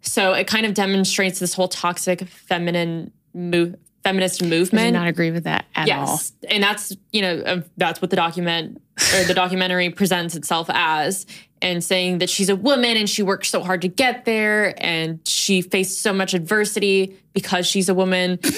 So 0.00 0.32
it 0.32 0.46
kind 0.46 0.66
of 0.66 0.74
demonstrates 0.74 1.38
this 1.38 1.54
whole 1.54 1.68
toxic 1.68 2.26
feminine 2.26 3.12
move, 3.34 3.76
feminist 4.02 4.42
movement. 4.42 4.86
I 4.86 4.90
do 4.90 5.04
not 5.04 5.08
agree 5.08 5.30
with 5.30 5.44
that 5.44 5.66
at 5.74 5.90
all. 5.90 6.06
Yes, 6.06 6.32
and 6.48 6.62
that's 6.62 6.96
you 7.12 7.22
know 7.22 7.38
uh, 7.40 7.60
that's 7.76 8.00
what 8.00 8.10
the 8.10 8.16
document 8.16 8.82
or 9.14 9.24
the 9.24 9.34
documentary 9.34 9.90
presents 9.90 10.34
itself 10.34 10.68
as, 10.70 11.26
and 11.62 11.82
saying 11.82 12.18
that 12.18 12.30
she's 12.30 12.48
a 12.48 12.56
woman 12.56 12.96
and 12.96 13.08
she 13.08 13.22
worked 13.22 13.46
so 13.46 13.62
hard 13.62 13.82
to 13.82 13.88
get 13.88 14.24
there, 14.24 14.74
and 14.78 15.20
she 15.26 15.62
faced 15.62 16.02
so 16.02 16.12
much 16.12 16.34
adversity 16.34 17.16
because 17.32 17.66
she's 17.66 17.88
a 17.88 17.94
woman. 17.94 18.38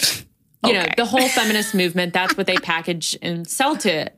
You 0.64 0.74
know, 0.74 0.84
the 0.96 1.06
whole 1.06 1.28
feminist 1.28 1.74
movement. 1.74 2.12
That's 2.12 2.36
what 2.36 2.46
they 2.46 2.56
package 2.62 3.16
and 3.22 3.48
sell 3.48 3.76
to 3.78 4.10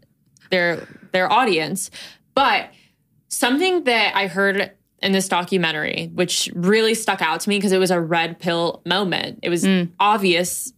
their 0.51 0.87
their 1.13 1.31
audience. 1.31 1.91
But 2.35 2.71
something 3.29 3.85
that 3.85 4.17
I 4.17 4.27
heard 4.27 4.73
in 5.03 5.13
this 5.13 5.29
documentary, 5.29 6.11
which 6.15 6.51
really 6.55 6.95
stuck 6.95 7.23
out 7.23 7.41
to 7.41 7.49
me 7.49 7.59
because 7.59 7.73
it 7.73 7.79
was 7.79 7.91
a 7.91 8.01
red 8.01 8.39
pill 8.39 8.83
moment. 8.87 9.41
It 9.43 9.49
was 9.49 9.65
mm. 9.65 9.91
obvious 9.99 10.73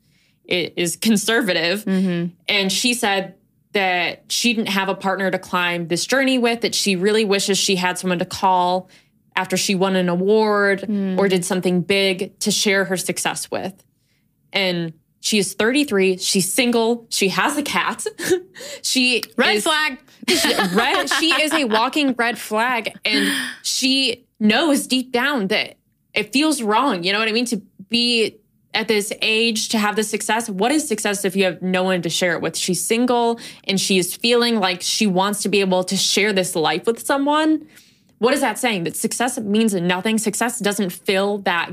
it 0.45 0.75
is 0.77 0.97
conservative. 0.97 1.85
Mm-hmm. 1.85 2.35
And 2.49 2.73
she 2.73 2.95
said 2.95 3.35
that 3.73 4.25
she 4.29 4.55
didn't 4.55 4.69
have 4.69 4.89
a 4.89 4.95
partner 4.95 5.31
to 5.31 5.39
climb 5.39 5.89
this 5.89 6.07
journey 6.07 6.39
with, 6.39 6.61
that 6.61 6.75
she 6.75 6.97
really 6.97 7.25
wishes 7.25 7.59
she 7.59 7.77
had 7.77 7.99
someone 7.99 8.19
to 8.19 8.25
call 8.25 8.89
after 9.37 9.57
she 9.57 9.75
won 9.75 9.97
an 9.97 10.09
award 10.09 10.83
mm. 10.83 11.19
or 11.19 11.29
did 11.29 11.45
something 11.45 11.83
big 11.83 12.39
to 12.41 12.51
share 12.51 12.85
her 12.85 12.97
success 12.97 13.51
with. 13.51 13.85
And 14.53 14.93
she 15.25 15.39
is 15.39 15.55
33. 15.55 16.19
She's 16.19 16.53
single. 16.53 17.07
She 17.09 17.29
has 17.31 17.57
a 17.57 17.63
cat. 17.63 18.05
she 18.83 19.23
Red 19.39 19.57
is- 19.57 19.65
flag. 19.65 19.99
red 20.75 21.11
she 21.11 21.31
is 21.43 21.53
a 21.53 21.65
walking 21.65 22.15
red 22.15 22.39
flag 22.39 22.99
and 23.05 23.29
she 23.63 24.25
knows 24.41 24.87
deep 24.87 25.13
down 25.13 25.49
that 25.49 25.77
it 26.15 26.33
feels 26.33 26.63
wrong 26.63 27.05
you 27.05 27.13
know 27.13 27.19
what 27.19 27.29
i 27.29 27.33
mean 27.33 27.45
to 27.45 27.59
be 27.91 28.35
at 28.73 28.89
this 28.89 29.13
age 29.21 29.69
to 29.69 29.77
have 29.77 29.97
this 29.97 30.09
success 30.09 30.49
what 30.49 30.73
is 30.73 30.89
success 30.89 31.27
if 31.27 31.37
you 31.37 31.45
have 31.45 31.61
no 31.61 31.83
one 31.83 32.01
to 32.01 32.09
share 32.09 32.33
it 32.33 32.41
with 32.41 32.57
she's 32.57 32.83
single 32.83 33.39
and 33.65 33.79
she 33.79 33.99
is 33.99 34.17
feeling 34.17 34.59
like 34.61 34.81
she 34.81 35.07
wants 35.07 35.43
to 35.43 35.51
be 35.51 35.61
able 35.61 35.85
to 35.85 35.95
share 35.95 36.33
this 36.33 36.57
life 36.57 36.87
with 36.87 37.05
someone 37.05 37.67
what 38.17 38.33
is 38.33 38.41
that 38.41 38.59
saying 38.59 38.85
that 38.85 38.97
success 38.97 39.39
means 39.39 39.75
nothing 39.75 40.17
success 40.17 40.59
doesn't 40.59 40.89
fill 40.89 41.37
that 41.39 41.69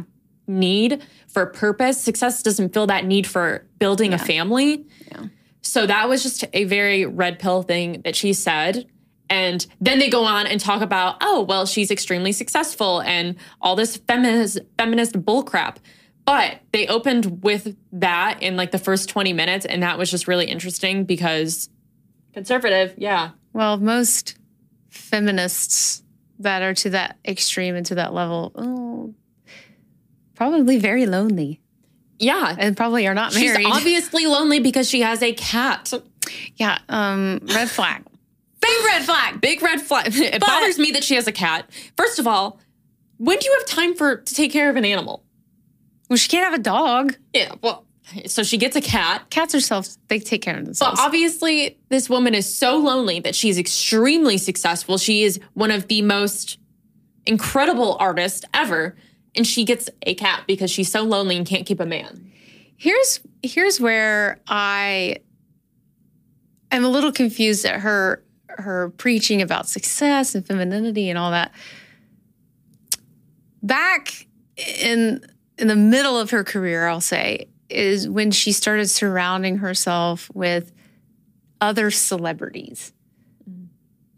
need 0.47 1.01
for 1.27 1.45
purpose 1.45 2.01
success 2.01 2.41
doesn't 2.43 2.73
fill 2.73 2.87
that 2.87 3.05
need 3.05 3.25
for 3.27 3.65
building 3.79 4.13
a 4.13 4.17
family 4.17 4.85
Yeah. 5.11 5.25
so 5.61 5.85
that 5.85 6.09
was 6.09 6.23
just 6.23 6.43
a 6.53 6.63
very 6.65 7.05
red 7.05 7.39
pill 7.39 7.61
thing 7.63 8.01
that 8.01 8.15
she 8.15 8.33
said. 8.33 8.85
And 9.29 9.65
then 9.79 9.99
they 9.99 10.09
go 10.09 10.25
on 10.25 10.45
and 10.45 10.59
talk 10.59 10.81
about, 10.81 11.15
oh, 11.21 11.43
well, 11.47 11.65
she's 11.65 11.89
extremely 11.89 12.33
successful 12.33 13.01
and 13.03 13.37
all 13.61 13.77
this 13.77 13.95
feminist 13.95 14.59
feminist 14.77 15.13
bullcrap. 15.13 15.77
But 16.25 16.59
they 16.73 16.85
opened 16.87 17.41
with 17.41 17.77
that 17.93 18.39
in 18.43 18.57
like 18.57 18.71
the 18.71 18.77
first 18.77 19.07
20 19.07 19.31
minutes, 19.31 19.65
and 19.65 19.81
that 19.83 19.97
was 19.97 20.11
just 20.11 20.27
really 20.27 20.47
interesting 20.47 21.05
because 21.05 21.69
conservative, 22.33 22.93
yeah. 22.97 23.29
Well, 23.53 23.77
most 23.77 24.37
feminists 24.89 26.03
that 26.39 26.61
are 26.61 26.73
to 26.73 26.89
that 26.89 27.17
extreme 27.25 27.75
and 27.75 27.85
to 27.85 27.95
that 27.95 28.13
level, 28.13 28.51
oh, 28.55 29.13
probably 30.41 30.79
very 30.79 31.05
lonely 31.05 31.61
Yeah. 32.17 32.55
and 32.57 32.75
probably 32.75 33.05
are 33.05 33.13
not 33.13 33.35
married. 33.35 33.57
She's 33.57 33.65
obviously 33.77 34.25
lonely 34.25 34.59
because 34.59 34.89
she 34.89 35.01
has 35.01 35.21
a 35.21 35.33
cat. 35.33 35.93
yeah, 36.55 36.79
um, 36.89 37.41
red 37.53 37.69
flag. 37.69 38.03
Big 38.59 38.85
red 38.85 39.03
flag. 39.03 39.39
Big 39.39 39.61
red 39.61 39.81
flag. 39.81 40.07
It 40.15 40.41
bothers 40.41 40.79
me 40.79 40.89
that 40.93 41.03
she 41.03 41.13
has 41.13 41.27
a 41.27 41.31
cat. 41.31 41.69
First 41.95 42.17
of 42.17 42.25
all, 42.25 42.59
when 43.17 43.37
do 43.37 43.45
you 43.45 43.55
have 43.59 43.67
time 43.67 43.93
for 43.93 44.17
to 44.17 44.33
take 44.33 44.51
care 44.51 44.71
of 44.71 44.75
an 44.77 44.83
animal? 44.85 45.23
Well, 46.09 46.17
she 46.17 46.27
can't 46.27 46.43
have 46.43 46.59
a 46.59 46.63
dog. 46.63 47.15
Yeah, 47.33 47.53
well, 47.61 47.85
so 48.25 48.41
she 48.41 48.57
gets 48.57 48.75
a 48.75 48.81
cat. 48.81 49.29
Cats 49.29 49.53
herself. 49.53 49.89
They 50.07 50.17
take 50.17 50.41
care 50.41 50.57
of 50.57 50.65
themselves. 50.65 50.79
But 50.99 51.03
themselves. 51.03 51.05
obviously, 51.07 51.77
this 51.89 52.09
woman 52.09 52.33
is 52.33 52.51
so 52.51 52.77
lonely 52.77 53.19
that 53.19 53.35
she's 53.35 53.59
extremely 53.59 54.39
successful. 54.39 54.97
She 54.97 55.21
is 55.21 55.39
one 55.53 55.69
of 55.69 55.87
the 55.87 56.01
most 56.01 56.57
incredible 57.27 57.95
artists 57.99 58.43
ever. 58.55 58.95
And 59.35 59.47
she 59.47 59.63
gets 59.63 59.89
a 60.03 60.13
cat 60.15 60.43
because 60.47 60.69
she's 60.69 60.91
so 60.91 61.03
lonely 61.03 61.37
and 61.37 61.45
can't 61.45 61.65
keep 61.65 61.79
a 61.79 61.85
man. 61.85 62.31
here's 62.77 63.19
here's 63.43 63.79
where 63.79 64.39
I 64.47 65.17
am 66.71 66.83
a 66.83 66.89
little 66.89 67.11
confused 67.11 67.65
at 67.65 67.79
her 67.81 68.23
her 68.49 68.89
preaching 68.89 69.41
about 69.41 69.67
success 69.67 70.35
and 70.35 70.45
femininity 70.45 71.09
and 71.09 71.17
all 71.17 71.31
that. 71.31 71.51
Back 73.63 74.27
in 74.57 75.21
in 75.57 75.67
the 75.67 75.75
middle 75.75 76.17
of 76.19 76.31
her 76.31 76.43
career, 76.43 76.87
I'll 76.87 77.01
say, 77.01 77.47
is 77.69 78.09
when 78.09 78.31
she 78.31 78.51
started 78.51 78.89
surrounding 78.89 79.57
herself 79.57 80.29
with 80.33 80.71
other 81.61 81.91
celebrities. 81.91 82.91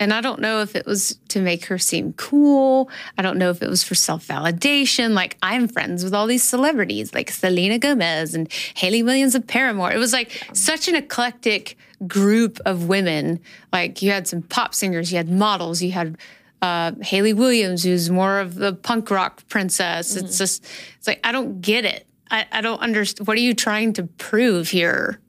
And 0.03 0.13
I 0.13 0.19
don't 0.19 0.41
know 0.41 0.60
if 0.60 0.75
it 0.75 0.86
was 0.86 1.17
to 1.29 1.41
make 1.41 1.67
her 1.67 1.77
seem 1.77 2.12
cool. 2.13 2.89
I 3.17 3.22
don't 3.22 3.38
know 3.38 3.50
if 3.51 3.63
it 3.63 3.69
was 3.69 3.86
for 3.86 3.95
self 3.95 4.27
validation. 4.27 5.13
Like, 5.13 5.38
I'm 5.41 5.69
friends 5.69 6.03
with 6.03 6.13
all 6.13 6.27
these 6.27 6.43
celebrities, 6.43 7.13
like 7.13 7.31
Selena 7.31 7.79
Gomez 7.79 8.36
and 8.36 8.51
Hayley 8.75 9.01
Williams 9.01 9.33
of 9.33 9.48
Paramore. 9.48 9.93
It 9.93 9.98
was 9.98 10.12
like 10.12 10.45
such 10.51 10.89
an 10.89 10.95
eclectic 10.95 11.77
group 12.05 12.60
of 12.65 12.89
women. 12.89 13.39
Like, 13.72 14.01
you 14.01 14.12
had 14.12 14.27
some 14.27 14.41
pop 14.41 14.75
singers, 14.75 15.10
you 15.10 15.15
had 15.15 15.29
models, 15.29 15.81
you 15.81 15.93
had 15.93 16.17
uh, 16.62 16.91
Hayley 17.01 17.33
Williams, 17.33 17.86
who's 17.86 18.10
more 18.10 18.39
of 18.39 18.55
the 18.55 18.74
punk 18.74 19.10
rock 19.10 19.48
princess. 19.48 20.17
It's 20.17 20.38
just, 20.38 20.65
it's 20.98 21.07
like, 21.07 21.22
I 21.24 21.31
don't 21.31 21.62
get 21.62 21.86
it. 21.86 22.05
I, 22.29 22.45
I 22.51 22.60
don't 22.60 22.81
understand. 22.81 23.25
What 23.25 23.38
are 23.38 23.41
you 23.41 23.53
trying 23.53 23.93
to 23.93 24.03
prove 24.03 24.69
here? 24.69 25.22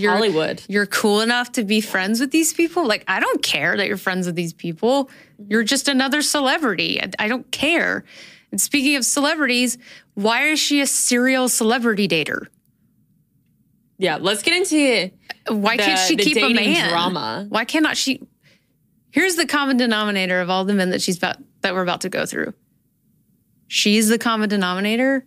You're 0.00 0.12
Hollywood. 0.12 0.62
you're 0.68 0.86
cool 0.86 1.20
enough 1.20 1.52
to 1.52 1.64
be 1.64 1.80
friends 1.80 2.20
with 2.20 2.30
these 2.30 2.52
people. 2.52 2.86
Like, 2.86 3.04
I 3.06 3.20
don't 3.20 3.42
care 3.42 3.76
that 3.76 3.86
you're 3.86 3.96
friends 3.96 4.26
with 4.26 4.34
these 4.34 4.52
people. 4.52 5.10
You're 5.48 5.62
just 5.62 5.88
another 5.88 6.22
celebrity. 6.22 7.00
I, 7.02 7.10
I 7.18 7.28
don't 7.28 7.50
care. 7.50 8.04
And 8.50 8.60
speaking 8.60 8.96
of 8.96 9.04
celebrities, 9.04 9.78
why 10.14 10.48
is 10.48 10.58
she 10.58 10.80
a 10.80 10.86
serial 10.86 11.48
celebrity 11.48 12.08
dater? 12.08 12.46
Yeah, 13.98 14.16
let's 14.20 14.42
get 14.42 14.54
into 14.54 14.76
it. 14.76 15.14
Why 15.46 15.76
the, 15.76 15.82
can't 15.82 16.00
she 16.00 16.16
keep 16.16 16.38
a 16.38 16.52
man? 16.52 16.88
drama. 16.88 17.46
Why 17.48 17.64
cannot 17.64 17.96
she? 17.96 18.22
Here's 19.10 19.36
the 19.36 19.46
common 19.46 19.76
denominator 19.76 20.40
of 20.40 20.48
all 20.48 20.64
the 20.64 20.72
men 20.72 20.90
that 20.90 21.02
she's 21.02 21.18
about 21.18 21.36
that 21.60 21.74
we're 21.74 21.82
about 21.82 22.00
to 22.02 22.08
go 22.08 22.24
through. 22.24 22.54
She's 23.68 24.08
the 24.08 24.18
common 24.18 24.48
denominator, 24.48 25.24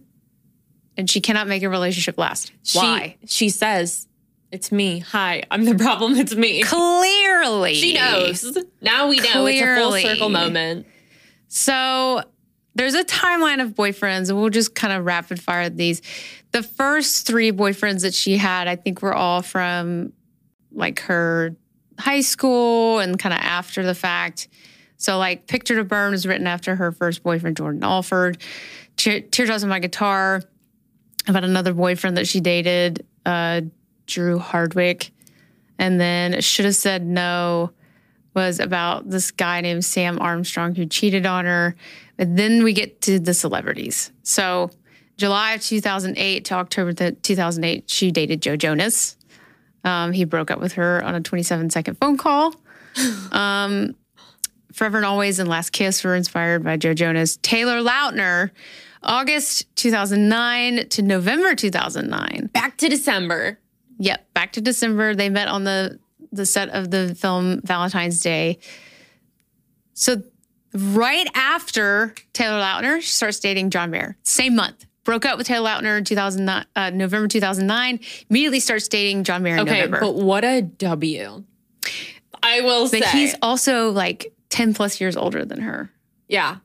and 0.98 1.10
she 1.10 1.22
cannot 1.22 1.48
make 1.48 1.64
a 1.64 1.70
relationship 1.70 2.18
last. 2.18 2.52
She, 2.64 2.78
Why? 2.78 3.18
She 3.26 3.50
says, 3.50 4.08
It's 4.54 4.72
me. 4.72 5.00
Hi, 5.00 5.42
I'm 5.50 5.66
the 5.66 5.74
problem. 5.74 6.16
It's 6.18 6.36
me. 6.36 6.62
Clearly, 6.62 7.74
She 7.74 7.94
knows. 7.96 8.56
Now 8.82 9.08
we 9.08 9.20
know 9.20 9.48
it's 9.48 9.60
a 9.60 9.76
full 9.76 9.92
circle 9.94 10.30
moment. 10.30 10.86
So 11.48 12.22
there's 12.76 12.94
a 12.94 13.04
timeline 13.04 13.64
of 13.64 13.72
boyfriends, 13.72 14.30
and 14.30 14.40
we'll 14.40 14.52
just 14.52 14.76
kind 14.76 14.94
of 14.94 15.06
rapid 15.06 15.42
fire 15.42 15.72
these. 15.72 16.04
The 16.52 16.62
first 16.62 17.26
three 17.26 17.52
boyfriends 17.52 18.04
that 18.04 18.14
she 18.14 18.38
had, 18.38 18.68
I 18.68 18.76
think, 18.76 19.02
were 19.02 19.16
all 19.16 19.42
from 19.42 20.14
like 20.72 21.00
her 21.02 21.56
high 21.98 22.22
school 22.22 23.00
and 23.00 23.18
kind 23.18 23.34
of 23.34 23.40
after 23.40 23.84
the 23.84 23.96
fact. 23.96 24.50
So, 24.98 25.18
like, 25.18 25.48
Picture 25.48 25.78
to 25.78 25.84
Burn 25.84 26.12
was 26.12 26.28
written 26.28 26.46
after 26.46 26.76
her 26.76 26.92
first 26.92 27.24
boyfriend, 27.24 27.58
Jordan 27.58 27.84
Alford. 27.84 28.38
Teardrops 28.98 29.64
on 29.64 29.70
My 29.70 29.80
Guitar, 29.80 30.44
about 31.28 31.44
another 31.44 31.74
boyfriend 31.74 32.18
that 32.18 32.28
she 32.28 32.40
dated, 32.40 33.04
uh, 33.26 33.62
Drew 34.08 34.40
Hardwick. 34.40 35.12
And 35.80 36.00
then 36.00 36.40
should 36.42 36.66
have 36.66 36.76
said 36.76 37.06
no 37.06 37.72
was 38.34 38.60
about 38.60 39.10
this 39.10 39.32
guy 39.32 39.62
named 39.62 39.86
Sam 39.86 40.20
Armstrong 40.20 40.76
who 40.76 40.86
cheated 40.86 41.26
on 41.26 41.46
her. 41.46 41.76
But 42.18 42.36
then 42.36 42.64
we 42.64 42.74
get 42.74 43.02
to 43.02 43.20
the 43.20 43.34
celebrities. 43.34 44.12
So 44.24 44.72
July 45.18 45.54
of 45.54 45.62
2008 45.62 46.46
to 46.46 46.54
October 46.56 47.12
2008, 47.12 47.90
she 47.90 48.12
dated 48.12 48.42
Joe 48.42 48.56
Jonas. 48.56 49.18
Um, 49.84 50.14
he 50.14 50.24
broke 50.24 50.50
up 50.50 50.60
with 50.60 50.74
her 50.74 51.04
on 51.04 51.16
a 51.16 51.22
27 51.22 51.70
second 51.70 51.98
phone 51.98 52.18
call. 52.18 52.56
Um, 53.32 53.96
Forever 54.72 54.98
and 54.98 55.06
Always 55.06 55.40
and 55.40 55.50
Last 55.50 55.72
Kiss 55.72 56.04
were 56.04 56.16
inspired 56.16 56.64
by 56.64 56.78
Joe 56.78 56.94
Jonas. 56.94 57.38
Taylor 57.38 57.82
Lautner, 57.82 58.52
August 59.02 59.76
2009 59.76 60.90
to 60.90 61.02
November 61.02 61.56
2009. 61.56 62.50
Back 62.54 62.78
to 62.78 62.90
December. 62.90 63.60
Yep, 64.04 64.34
back 64.34 64.52
to 64.54 64.62
December. 64.62 65.16
They 65.16 65.30
met 65.30 65.48
on 65.48 65.64
the 65.64 66.00
the 66.32 66.46
set 66.46 66.70
of 66.70 66.92
the 66.92 67.16
film 67.16 67.62
Valentine's 67.64 68.20
Day. 68.22 68.60
So 69.94 70.22
right 70.74 71.28
after 71.36 72.14
Taylor 72.34 72.60
Lautner, 72.60 72.98
she 73.02 73.10
starts 73.10 73.40
dating 73.40 73.70
John 73.70 73.92
Mayer. 73.92 74.18
Same 74.24 74.56
month. 74.56 74.86
Broke 75.04 75.26
up 75.26 75.38
with 75.38 75.48
Taylor 75.48 75.70
Lautner 75.70 75.98
in 75.98 76.04
2009, 76.06 76.66
uh, 76.76 76.90
November 76.90 77.28
2009. 77.28 78.00
Immediately 78.30 78.60
starts 78.62 78.88
dating 78.88 79.24
John 79.26 79.44
Mayer 79.44 79.56
in 79.56 79.60
Okay, 79.62 79.82
November. 79.86 80.00
but 80.00 80.16
what 80.16 80.44
a 80.44 80.62
W. 80.62 81.44
I 82.42 82.62
will 82.62 82.90
But 82.90 83.04
say. 83.04 83.10
he's 83.12 83.36
also 83.42 83.92
like 83.92 84.34
10 84.50 84.74
plus 84.74 85.00
years 85.00 85.16
older 85.16 85.46
than 85.46 85.62
her. 85.62 85.92
Yeah. 86.28 86.58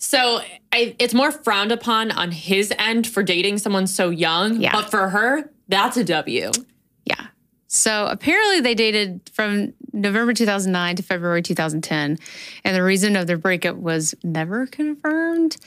So 0.00 0.40
I, 0.72 0.96
it's 0.98 1.12
more 1.12 1.30
frowned 1.30 1.72
upon 1.72 2.10
on 2.10 2.32
his 2.32 2.72
end 2.78 3.06
for 3.06 3.22
dating 3.22 3.58
someone 3.58 3.86
so 3.86 4.08
young. 4.08 4.60
Yeah. 4.60 4.72
But 4.72 4.90
for 4.90 5.10
her, 5.10 5.50
that's 5.68 5.98
a 5.98 6.04
W. 6.04 6.50
Yeah. 7.04 7.26
So 7.66 8.06
apparently 8.06 8.60
they 8.60 8.74
dated 8.74 9.30
from 9.32 9.74
November 9.92 10.32
2009 10.32 10.96
to 10.96 11.02
February 11.02 11.42
2010. 11.42 12.18
And 12.64 12.76
the 12.76 12.82
reason 12.82 13.14
of 13.14 13.26
their 13.26 13.36
breakup 13.36 13.76
was 13.76 14.14
never 14.24 14.66
confirmed. 14.66 15.58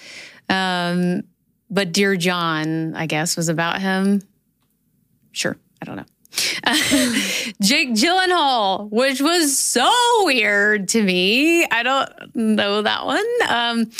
Um, 0.49 1.21
but 1.69 1.91
Dear 1.91 2.15
John, 2.15 2.95
I 2.95 3.05
guess, 3.05 3.37
was 3.37 3.49
about 3.49 3.81
him. 3.81 4.23
Sure. 5.31 5.55
I 5.79 5.85
don't 5.85 5.97
know. 5.97 6.05
Jake 7.61 7.91
Gyllenhaal, 7.91 8.89
which 8.91 9.21
was 9.21 9.57
so 9.57 9.89
weird 10.23 10.87
to 10.89 11.03
me. 11.03 11.65
I 11.65 11.83
don't 11.83 12.09
know 12.35 12.81
that 12.81 13.05
one. 13.05 13.25
Um, 13.47 13.91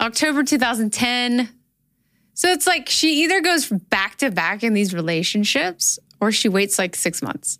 October 0.00 0.42
2010. 0.42 1.48
So 2.34 2.50
it's 2.50 2.66
like 2.66 2.88
she 2.88 3.22
either 3.24 3.40
goes 3.40 3.68
back 3.68 4.16
to 4.18 4.30
back 4.30 4.62
in 4.62 4.74
these 4.74 4.92
relationships 4.92 5.98
or 6.20 6.32
she 6.32 6.48
waits 6.48 6.78
like 6.78 6.94
six 6.96 7.22
months. 7.22 7.58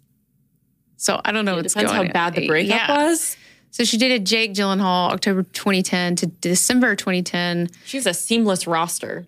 So 0.97 1.21
I 1.25 1.33
don't 1.33 1.45
know 1.45 1.55
It 1.55 1.63
what's 1.63 1.75
depends 1.75 1.93
going 1.93 2.07
how 2.09 2.13
bad 2.13 2.35
the 2.35 2.47
breakup 2.47 2.89
Yeah. 2.89 3.05
was. 3.07 3.37
So 3.71 3.85
she 3.85 3.97
dated 3.99 4.25
Jake 4.25 4.55
Gyllenhaal 4.55 5.13
October 5.13 5.43
2010 5.43 6.17
to 6.17 6.27
December 6.27 6.97
2010. 6.97 7.69
She's 7.85 8.07
a 8.07 8.15
seamless 8.15 8.67
roster. 8.67 9.27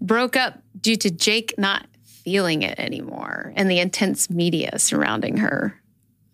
Broke 0.00 0.36
up 0.36 0.62
due 0.80 0.96
to 0.96 1.10
Jake 1.10 1.54
not 1.58 1.86
feeling 2.24 2.62
it 2.62 2.78
anymore 2.78 3.52
and 3.56 3.70
the 3.70 3.78
intense 3.78 4.30
media 4.30 4.78
surrounding 4.78 5.36
her. 5.38 5.80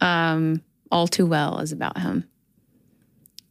Um, 0.00 0.62
all 0.90 1.06
too 1.08 1.26
well 1.26 1.58
is 1.58 1.72
about 1.72 1.98
him. 1.98 2.28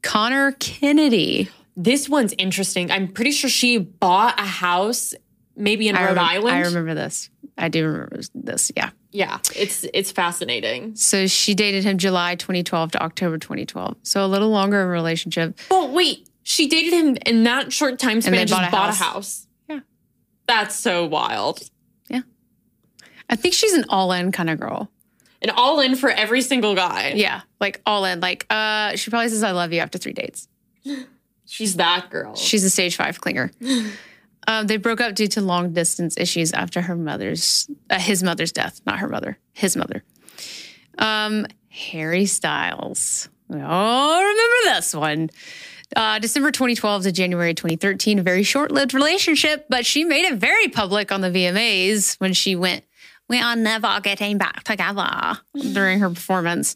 Conor 0.01 0.53
Kennedy. 0.53 1.49
This 1.75 2.09
one's 2.09 2.33
interesting. 2.37 2.91
I'm 2.91 3.07
pretty 3.09 3.31
sure 3.31 3.49
she 3.49 3.77
bought 3.77 4.39
a 4.39 4.43
house 4.45 5.13
maybe 5.55 5.87
in 5.87 5.95
I 5.95 6.05
Rhode 6.07 6.17
remem- 6.17 6.21
Island. 6.21 6.55
I 6.55 6.59
remember 6.61 6.93
this. 6.93 7.29
I 7.57 7.69
do 7.69 7.85
remember 7.85 8.19
this. 8.33 8.71
Yeah. 8.75 8.89
Yeah, 9.11 9.39
it's 9.55 9.85
it's 9.91 10.11
fascinating. 10.11 10.95
So 10.95 11.25
she 11.25 11.55
dated 11.55 11.83
him 11.83 11.97
July 11.97 12.35
2012 12.35 12.91
to 12.91 13.01
October 13.03 13.39
2012. 13.39 13.95
So 14.03 14.23
a 14.23 14.27
little 14.27 14.49
longer 14.49 14.81
a 14.83 14.85
relationship. 14.85 15.57
But 15.67 15.89
wait, 15.89 16.29
she 16.43 16.67
dated 16.67 16.93
him 16.93 17.17
in 17.25 17.43
that 17.45 17.73
short 17.73 17.97
time 17.97 18.21
span. 18.21 18.33
they 18.33 18.45
just 18.45 18.53
bought 18.53 18.67
a 18.67 18.71
bought 18.71 18.89
a 18.89 18.93
house. 18.93 18.99
house. 18.99 19.47
Yeah. 19.67 19.79
That's 20.47 20.75
so 20.75 21.07
wild. 21.07 21.59
I 23.29 23.35
think 23.35 23.53
she's 23.53 23.73
an 23.73 23.85
all-in 23.89 24.31
kind 24.31 24.49
of 24.49 24.59
girl. 24.59 24.89
An 25.41 25.51
all 25.51 25.79
in 25.79 25.95
for 25.95 26.09
every 26.09 26.41
single 26.41 26.75
guy. 26.75 27.13
Yeah, 27.15 27.41
like 27.61 27.81
all 27.85 28.03
in. 28.05 28.19
Like, 28.19 28.45
uh, 28.49 28.95
she 28.95 29.09
probably 29.09 29.29
says 29.29 29.43
I 29.43 29.51
love 29.51 29.71
you 29.71 29.79
after 29.79 29.97
three 29.97 30.13
dates. 30.13 30.47
She's 31.45 31.77
that 31.77 32.11
girl. 32.11 32.35
She's 32.35 32.63
a 32.63 32.69
stage 32.69 32.95
five 32.95 33.19
clinger. 33.19 33.51
um, 34.47 34.67
they 34.67 34.77
broke 34.77 35.01
up 35.01 35.15
due 35.15 35.25
to 35.29 35.41
long 35.41 35.73
distance 35.73 36.15
issues 36.15 36.53
after 36.53 36.81
her 36.81 36.95
mother's, 36.95 37.67
uh, 37.89 37.97
his 37.97 38.21
mother's 38.21 38.51
death, 38.51 38.81
not 38.85 38.99
her 38.99 39.07
mother, 39.07 39.39
his 39.53 39.75
mother. 39.75 40.03
Um, 40.99 41.47
Harry 41.69 42.27
Styles. 42.27 43.29
Oh, 43.51 44.19
remember 44.19 44.75
this 44.77 44.93
one. 44.93 45.31
Uh, 45.95 46.19
December 46.19 46.51
2012 46.51 47.03
to 47.03 47.11
January 47.11 47.55
2013, 47.55 48.19
a 48.19 48.21
very 48.21 48.43
short 48.43 48.71
lived 48.71 48.93
relationship, 48.93 49.65
but 49.69 49.87
she 49.87 50.03
made 50.03 50.25
it 50.25 50.35
very 50.35 50.67
public 50.67 51.11
on 51.11 51.21
the 51.21 51.31
VMAs 51.31 52.19
when 52.19 52.33
she 52.33 52.55
went, 52.55 52.83
We 53.29 53.39
are 53.39 53.55
never 53.55 53.99
getting 54.01 54.37
back 54.37 54.63
together 54.63 55.39
during 55.73 55.99
her 55.99 56.09
performance. 56.09 56.75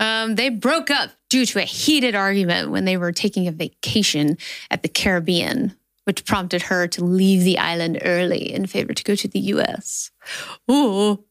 Um, 0.00 0.34
they 0.34 0.48
broke 0.48 0.90
up 0.90 1.10
due 1.28 1.46
to 1.46 1.60
a 1.60 1.64
heated 1.64 2.14
argument 2.14 2.70
when 2.70 2.86
they 2.86 2.96
were 2.96 3.12
taking 3.12 3.46
a 3.46 3.52
vacation 3.52 4.38
at 4.70 4.82
the 4.82 4.88
Caribbean, 4.88 5.76
which 6.04 6.24
prompted 6.24 6.62
her 6.62 6.88
to 6.88 7.04
leave 7.04 7.44
the 7.44 7.58
island 7.58 8.00
early 8.02 8.52
in 8.52 8.66
favor 8.66 8.94
to 8.94 9.04
go 9.04 9.14
to 9.14 9.28
the 9.28 9.38
US. 9.38 10.10
Ooh, 10.70 11.24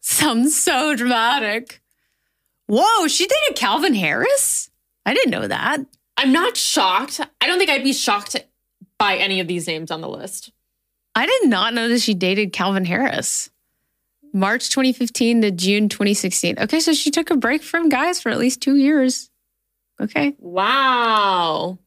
sounds 0.00 0.54
so 0.54 0.94
dramatic. 0.94 1.80
Whoa, 2.66 3.08
she 3.08 3.26
dated 3.26 3.56
Calvin 3.56 3.94
Harris? 3.94 4.70
I 5.04 5.14
didn't 5.14 5.32
know 5.32 5.48
that. 5.48 5.78
I'm 6.16 6.32
not 6.32 6.56
shocked. 6.56 7.20
I 7.40 7.46
don't 7.46 7.58
think 7.58 7.70
I'd 7.70 7.82
be 7.82 7.92
shocked 7.92 8.36
by 8.98 9.16
any 9.16 9.40
of 9.40 9.48
these 9.48 9.66
names 9.66 9.90
on 9.90 10.00
the 10.00 10.08
list. 10.08 10.52
I 11.14 11.26
did 11.26 11.48
not 11.48 11.74
know 11.74 11.88
that 11.88 12.00
she 12.00 12.14
dated 12.14 12.52
Calvin 12.52 12.84
Harris. 12.84 13.50
March 14.34 14.68
2015 14.68 15.42
to 15.42 15.50
June 15.52 15.88
2016. 15.88 16.58
Okay, 16.58 16.80
so 16.80 16.92
she 16.92 17.10
took 17.10 17.30
a 17.30 17.36
break 17.36 17.62
from 17.62 17.88
guys 17.88 18.20
for 18.20 18.28
at 18.30 18.38
least 18.38 18.60
two 18.60 18.76
years. 18.76 19.30
Okay, 20.00 20.34
Wow. 20.40 21.78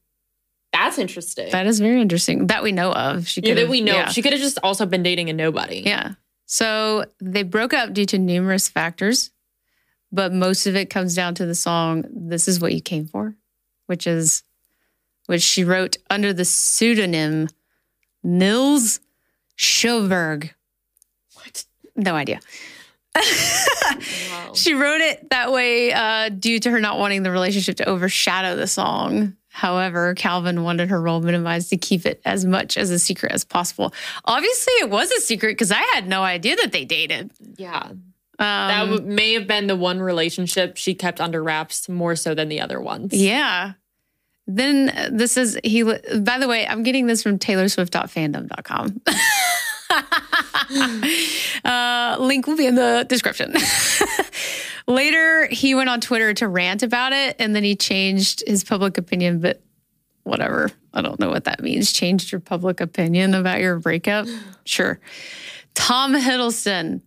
That's 0.74 0.98
interesting. 0.98 1.52
that 1.52 1.66
is 1.68 1.80
very 1.80 2.02
interesting. 2.02 2.48
That 2.48 2.62
we 2.64 2.72
know 2.72 2.92
of. 2.94 3.28
She 3.28 3.42
yeah, 3.42 3.56
that 3.56 3.68
we 3.70 3.82
know. 3.82 3.94
Yeah. 3.94 4.10
She 4.10 4.22
could 4.22 4.32
have 4.32 4.42
just 4.42 4.60
also 4.64 4.86
been 4.86 5.04
dating 5.04 5.30
a 5.30 5.34
nobody. 5.34 5.82
yeah. 5.86 6.14
So 6.46 7.06
they 7.20 7.44
broke 7.44 7.74
up 7.74 7.94
due 7.94 8.06
to 8.06 8.18
numerous 8.18 8.70
factors, 8.70 9.32
but 10.12 10.32
most 10.32 10.66
of 10.68 10.76
it 10.78 10.90
comes 10.90 11.14
down 11.16 11.36
to 11.36 11.46
the 11.46 11.56
song 11.56 12.06
"This 12.10 12.48
Is 12.48 12.60
What 12.62 12.74
You 12.74 12.82
Came 12.82 13.06
For," 13.08 13.36
which 13.88 14.08
is 14.08 14.44
which 15.26 15.42
she 15.42 15.64
wrote 15.66 15.98
under 16.10 16.32
the 16.32 16.46
pseudonym 16.46 17.50
Nils 18.24 19.00
Sjöberg. 19.58 20.52
No 21.98 22.16
idea. 22.16 22.40
Wow. 23.16 23.24
She 24.54 24.74
wrote 24.74 25.02
it 25.02 25.30
that 25.30 25.52
way 25.52 25.92
uh, 25.92 26.30
due 26.30 26.60
to 26.60 26.72
her 26.72 26.80
not 26.80 26.98
wanting 26.98 27.22
the 27.24 27.32
relationship 27.32 27.76
to 27.78 27.86
overshadow 27.90 28.56
the 28.56 28.66
song. 28.68 29.36
However, 29.50 30.14
Calvin 30.16 30.64
wanted 30.64 30.90
her 30.90 31.02
role 31.02 31.20
minimized 31.20 31.70
to 31.72 31.78
keep 31.78 32.06
it 32.06 32.22
as 32.26 32.46
much 32.46 32.78
as 32.78 32.90
a 32.92 32.98
secret 33.00 33.32
as 33.34 33.44
possible. 33.44 33.94
Obviously, 34.26 34.74
it 34.80 34.90
was 34.90 35.12
a 35.12 35.20
secret 35.22 35.52
because 35.52 35.72
I 35.72 35.82
had 35.94 36.08
no 36.08 36.24
idea 36.24 36.56
that 36.58 36.72
they 36.72 36.86
dated. 36.86 37.32
Yeah. 37.58 37.84
Um, 37.88 37.98
That 38.38 38.86
w- 38.86 39.02
may 39.02 39.34
have 39.34 39.48
been 39.48 39.68
the 39.68 39.76
one 39.76 40.00
relationship 40.00 40.78
she 40.78 40.94
kept 40.96 41.20
under 41.20 41.44
wraps 41.44 41.90
more 41.90 42.16
so 42.16 42.34
than 42.36 42.50
the 42.50 42.62
other 42.62 42.80
ones. 42.80 43.14
yeah. 43.14 43.74
Then 44.50 44.90
uh, 44.96 45.10
this 45.12 45.36
is 45.36 45.60
he. 45.64 45.84
By 45.84 46.38
the 46.40 46.48
way, 46.48 46.66
I'm 46.66 46.82
getting 46.84 47.06
this 47.08 47.22
from 47.22 47.38
TaylorSwift.fandom.com. 47.38 49.02
uh, 51.64 52.18
link 52.20 52.48
will 52.48 52.58
be 52.58 52.66
in 52.66 52.76
the 52.76 53.06
description. 53.08 53.54
Later, 54.88 55.48
he 55.48 55.76
went 55.76 55.90
on 55.90 56.00
Twitter 56.00 56.34
to 56.36 56.48
rant 56.48 56.82
about 56.84 57.14
it, 57.14 57.36
and 57.40 57.56
then 57.56 57.64
he 57.64 57.76
changed 57.76 58.44
his 58.48 58.64
public 58.64 58.98
opinion. 58.98 59.40
But 59.40 59.62
whatever, 60.24 60.72
I 60.94 61.02
don't 61.02 61.20
know 61.20 61.30
what 61.30 61.44
that 61.46 61.62
means. 61.62 61.92
Changed 61.92 62.32
your 62.32 62.42
public 62.42 62.80
opinion 62.80 63.34
about 63.34 63.60
your 63.60 63.80
breakup? 63.80 64.28
Sure. 64.68 65.00
Tom 65.76 66.14
Hiddleston. 66.14 67.00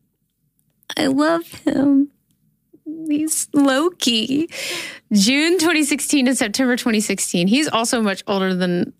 I 0.97 1.09
love 1.09 1.47
him. 1.47 2.09
He's 3.07 3.49
low 3.53 3.91
key. 3.91 4.49
June 5.13 5.59
2016 5.59 6.25
to 6.25 6.35
September 6.35 6.77
2016. 6.77 7.49
He's 7.49 7.69
also 7.69 8.01
much 8.01 8.23
older 8.27 8.55
than 8.55 8.95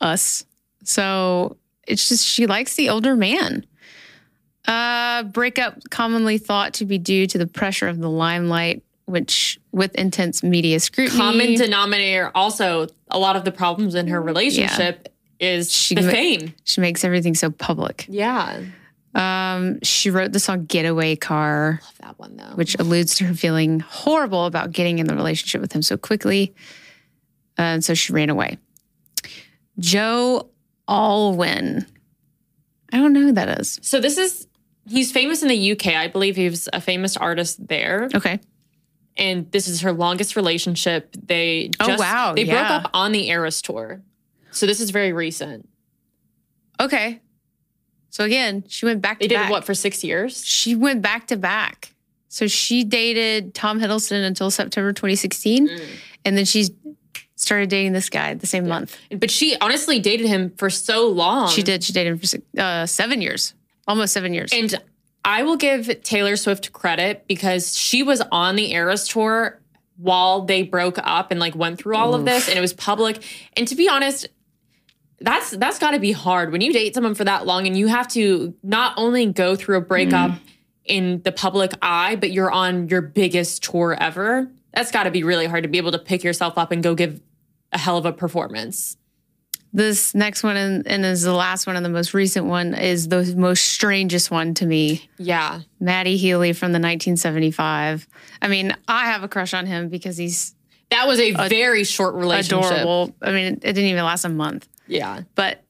us. 0.00 0.46
So 0.84 1.58
it's 1.86 2.08
just 2.08 2.24
she 2.24 2.46
likes 2.46 2.76
the 2.76 2.88
older 2.88 3.16
man. 3.16 3.66
Uh, 4.66 5.22
breakup 5.24 5.78
commonly 5.90 6.38
thought 6.38 6.74
to 6.74 6.84
be 6.84 6.98
due 6.98 7.26
to 7.26 7.38
the 7.38 7.46
pressure 7.46 7.88
of 7.88 7.98
the 7.98 8.10
limelight, 8.10 8.82
which 9.04 9.60
with 9.72 9.94
intense 9.94 10.42
media 10.42 10.80
scrutiny. 10.80 11.18
Common 11.18 11.54
denominator 11.54 12.30
also 12.34 12.88
a 13.10 13.18
lot 13.18 13.36
of 13.36 13.44
the 13.44 13.52
problems 13.52 13.94
in 13.94 14.08
her 14.08 14.20
relationship 14.20 15.12
is 15.38 15.72
She 15.72 15.94
the 15.94 16.02
ma- 16.02 16.10
fame. 16.10 16.54
she 16.64 16.80
makes 16.80 17.04
everything 17.04 17.34
so 17.34 17.50
public. 17.50 18.06
Yeah. 18.08 18.62
Um, 19.14 19.78
she 19.82 20.10
wrote 20.10 20.32
the 20.32 20.40
song 20.40 20.64
Getaway 20.66 21.16
Car, 21.16 21.80
Love 21.82 21.98
that 22.00 22.18
one 22.18 22.36
though. 22.36 22.54
which 22.56 22.74
alludes 22.78 23.14
to 23.16 23.24
her 23.26 23.34
feeling 23.34 23.80
horrible 23.80 24.44
about 24.46 24.72
getting 24.72 24.98
in 24.98 25.06
the 25.06 25.14
relationship 25.14 25.60
with 25.60 25.72
him 25.72 25.80
so 25.82 25.96
quickly. 25.96 26.54
And 27.56 27.82
so 27.84 27.94
she 27.94 28.12
ran 28.12 28.28
away. 28.28 28.58
Joe 29.78 30.48
Alwyn. 30.88 31.86
I 32.92 32.96
don't 32.98 33.12
know 33.12 33.20
who 33.22 33.32
that 33.32 33.60
is. 33.60 33.78
so 33.82 34.00
this 34.00 34.16
is 34.18 34.46
he's 34.88 35.12
famous 35.12 35.42
in 35.42 35.48
the 35.48 35.72
UK. 35.72 35.88
I 35.88 36.08
believe 36.08 36.36
he 36.36 36.48
was 36.48 36.68
a 36.72 36.80
famous 36.80 37.16
artist 37.16 37.66
there. 37.68 38.08
Okay. 38.14 38.40
And 39.16 39.50
this 39.50 39.66
is 39.66 39.80
her 39.80 39.92
longest 39.92 40.36
relationship. 40.36 41.14
They 41.18 41.70
Oh, 41.80 41.96
wow, 41.96 42.34
they 42.34 42.44
broke 42.44 42.70
up 42.70 42.90
on 42.92 43.12
the 43.12 43.28
Eras 43.30 43.62
tour. 43.62 44.02
So 44.50 44.66
this 44.66 44.80
is 44.80 44.90
very 44.90 45.12
recent. 45.12 45.68
Okay. 46.80 47.20
So 48.10 48.24
again, 48.24 48.64
she 48.68 48.86
went 48.86 49.02
back 49.02 49.18
They 49.18 49.26
to 49.26 49.34
did 49.34 49.40
back. 49.40 49.50
what 49.50 49.64
for 49.64 49.74
six 49.74 50.02
years? 50.02 50.44
She 50.44 50.74
went 50.74 51.02
back 51.02 51.26
to 51.28 51.36
back. 51.36 51.92
So 52.28 52.46
she 52.46 52.84
dated 52.84 53.54
Tom 53.54 53.80
Hiddleston 53.80 54.26
until 54.26 54.50
September 54.50 54.92
2016. 54.92 55.68
Mm. 55.68 55.86
And 56.24 56.36
then 56.36 56.44
she 56.44 56.68
started 57.36 57.68
dating 57.68 57.92
this 57.92 58.08
guy 58.10 58.34
the 58.34 58.46
same 58.46 58.66
month. 58.66 58.98
But 59.10 59.30
she 59.30 59.56
honestly 59.60 59.98
dated 60.00 60.26
him 60.26 60.50
for 60.56 60.68
so 60.70 61.08
long. 61.08 61.48
She 61.50 61.62
did. 61.62 61.84
She 61.84 61.92
dated 61.92 62.12
him 62.14 62.18
for 62.18 62.26
six, 62.26 62.44
uh, 62.58 62.86
seven 62.86 63.22
years, 63.22 63.54
almost 63.86 64.12
seven 64.12 64.34
years. 64.34 64.52
And 64.52 64.74
I 65.24 65.42
will 65.42 65.56
give 65.56 66.02
Taylor 66.02 66.36
Swift 66.36 66.72
credit 66.72 67.24
because 67.26 67.76
she 67.76 68.02
was 68.02 68.22
on 68.30 68.56
the 68.56 68.72
Eras 68.72 69.08
tour 69.08 69.60
while 69.96 70.42
they 70.42 70.62
broke 70.62 70.98
up 71.02 71.30
and 71.30 71.40
like 71.40 71.54
went 71.54 71.78
through 71.78 71.96
all 71.96 72.14
of 72.14 72.24
this 72.24 72.48
and 72.48 72.56
it 72.56 72.60
was 72.60 72.72
public. 72.72 73.22
And 73.56 73.66
to 73.68 73.74
be 73.74 73.88
honest, 73.88 74.28
that's 75.20 75.50
that's 75.50 75.78
got 75.78 75.92
to 75.92 75.98
be 75.98 76.12
hard 76.12 76.52
when 76.52 76.60
you 76.60 76.72
date 76.72 76.94
someone 76.94 77.14
for 77.14 77.24
that 77.24 77.46
long 77.46 77.66
and 77.66 77.76
you 77.76 77.86
have 77.86 78.08
to 78.08 78.54
not 78.62 78.94
only 78.96 79.26
go 79.26 79.56
through 79.56 79.78
a 79.78 79.80
breakup 79.80 80.32
mm. 80.32 80.38
in 80.84 81.22
the 81.22 81.32
public 81.32 81.72
eye, 81.80 82.16
but 82.16 82.30
you're 82.30 82.50
on 82.50 82.88
your 82.88 83.00
biggest 83.00 83.64
tour 83.64 83.96
ever. 83.98 84.50
That's 84.74 84.90
got 84.90 85.04
to 85.04 85.10
be 85.10 85.22
really 85.22 85.46
hard 85.46 85.62
to 85.62 85.68
be 85.68 85.78
able 85.78 85.92
to 85.92 85.98
pick 85.98 86.22
yourself 86.22 86.58
up 86.58 86.70
and 86.70 86.82
go 86.82 86.94
give 86.94 87.20
a 87.72 87.78
hell 87.78 87.96
of 87.96 88.04
a 88.04 88.12
performance. 88.12 88.96
This 89.76 90.14
next 90.14 90.42
one, 90.42 90.56
and, 90.56 90.86
and 90.86 91.04
is 91.04 91.20
the 91.22 91.34
last 91.34 91.66
one 91.66 91.76
and 91.76 91.84
the 91.84 91.90
most 91.90 92.14
recent 92.14 92.46
one, 92.46 92.72
is 92.72 93.08
the 93.08 93.34
most 93.36 93.62
strangest 93.62 94.30
one 94.30 94.54
to 94.54 94.64
me. 94.64 95.06
Yeah. 95.18 95.60
Matty 95.78 96.16
Healy 96.16 96.54
from 96.54 96.72
the 96.72 96.78
1975. 96.78 98.08
I 98.40 98.48
mean, 98.48 98.74
I 98.88 99.04
have 99.04 99.22
a 99.22 99.28
crush 99.28 99.52
on 99.52 99.66
him 99.66 99.90
because 99.90 100.16
he's 100.16 100.54
That 100.90 101.06
was 101.06 101.20
a 101.20 101.32
very 101.50 101.84
short 101.84 102.14
relationship. 102.14 102.70
adorable. 102.70 103.14
I 103.20 103.32
mean, 103.32 103.46
it 103.60 103.60
didn't 103.60 103.84
even 103.84 104.02
last 104.02 104.24
a 104.24 104.30
month. 104.30 104.66
Yeah. 104.86 105.20
But 105.34 105.62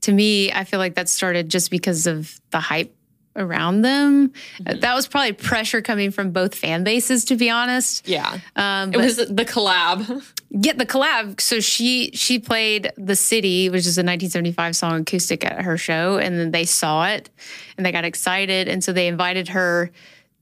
to 0.00 0.12
me, 0.12 0.50
I 0.50 0.64
feel 0.64 0.80
like 0.80 0.96
that 0.96 1.08
started 1.08 1.48
just 1.48 1.70
because 1.70 2.08
of 2.08 2.40
the 2.50 2.58
hype 2.58 2.92
around 3.36 3.82
them. 3.82 4.28
Mm-hmm. 4.28 4.80
That 4.80 4.94
was 4.94 5.06
probably 5.06 5.32
pressure 5.32 5.80
coming 5.82 6.10
from 6.10 6.30
both 6.30 6.54
fan 6.54 6.84
bases, 6.84 7.24
to 7.26 7.36
be 7.36 7.50
honest. 7.50 8.06
Yeah. 8.06 8.38
Um, 8.56 8.92
It 8.92 8.98
was 8.98 9.16
the 9.16 9.44
collab. 9.44 10.24
get 10.60 10.78
the 10.78 10.86
collab. 10.86 11.40
So 11.40 11.60
she 11.60 12.10
she 12.14 12.38
played 12.38 12.92
"The 12.96 13.16
City," 13.16 13.70
which 13.70 13.86
is 13.86 13.98
a 13.98 14.02
1975 14.02 14.76
song 14.76 15.00
acoustic 15.00 15.44
at 15.44 15.62
her 15.62 15.76
show, 15.78 16.18
and 16.18 16.38
then 16.38 16.50
they 16.50 16.64
saw 16.64 17.06
it 17.06 17.30
and 17.76 17.86
they 17.86 17.92
got 17.92 18.04
excited, 18.04 18.68
and 18.68 18.82
so 18.84 18.92
they 18.92 19.06
invited 19.08 19.48
her 19.48 19.90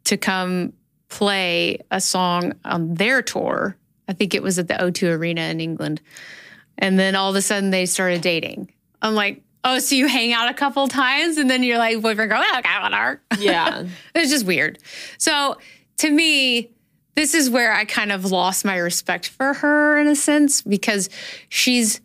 to 0.05 0.17
come 0.17 0.73
play 1.09 1.79
a 1.91 2.01
song 2.01 2.55
on 2.65 2.95
their 2.95 3.23
tour. 3.23 3.77
I 4.09 4.13
think 4.13 4.35
it 4.35 4.43
was 4.43 4.59
at 4.59 4.67
the 4.69 4.75
O2 4.75 5.17
Arena 5.17 5.43
in 5.43 5.61
England, 5.61 6.01
and 6.79 6.99
then 6.99 7.15
all 7.15 7.31
of 7.31 7.37
a 7.37 7.43
sudden 7.43 7.71
they 7.71 7.87
started 7.87 8.23
dating. 8.23 8.73
I'm 9.03 9.15
like, 9.15 9.43
oh, 9.65 9.79
so 9.79 9.95
you 9.95 10.07
hang 10.07 10.33
out 10.33 10.51
a 10.51 10.55
couple 10.55 10.89
times, 10.89 11.37
and 11.37 11.51
then 11.51 11.63
you're 11.63 11.79
like 11.79 12.01
boyfriend 12.01 12.31
girl, 12.31 12.43
okay, 12.59 12.81
whatever. 12.81 13.21
Yeah. 13.39 13.87
It's 14.15 14.31
just 14.31 14.47
weird. 14.47 14.79
So 15.19 15.59
to 15.99 16.11
me, 16.11 16.71
this 17.15 17.35
is 17.35 17.51
where 17.51 17.73
I 17.73 17.85
kind 17.85 18.13
of 18.13 18.31
lost 18.31 18.65
my 18.65 18.77
respect 18.77 19.29
for 19.29 19.55
her 19.55 19.99
in 19.99 20.07
a 20.07 20.17
sense 20.17 20.63
because 20.63 21.09
she's 21.49 22.01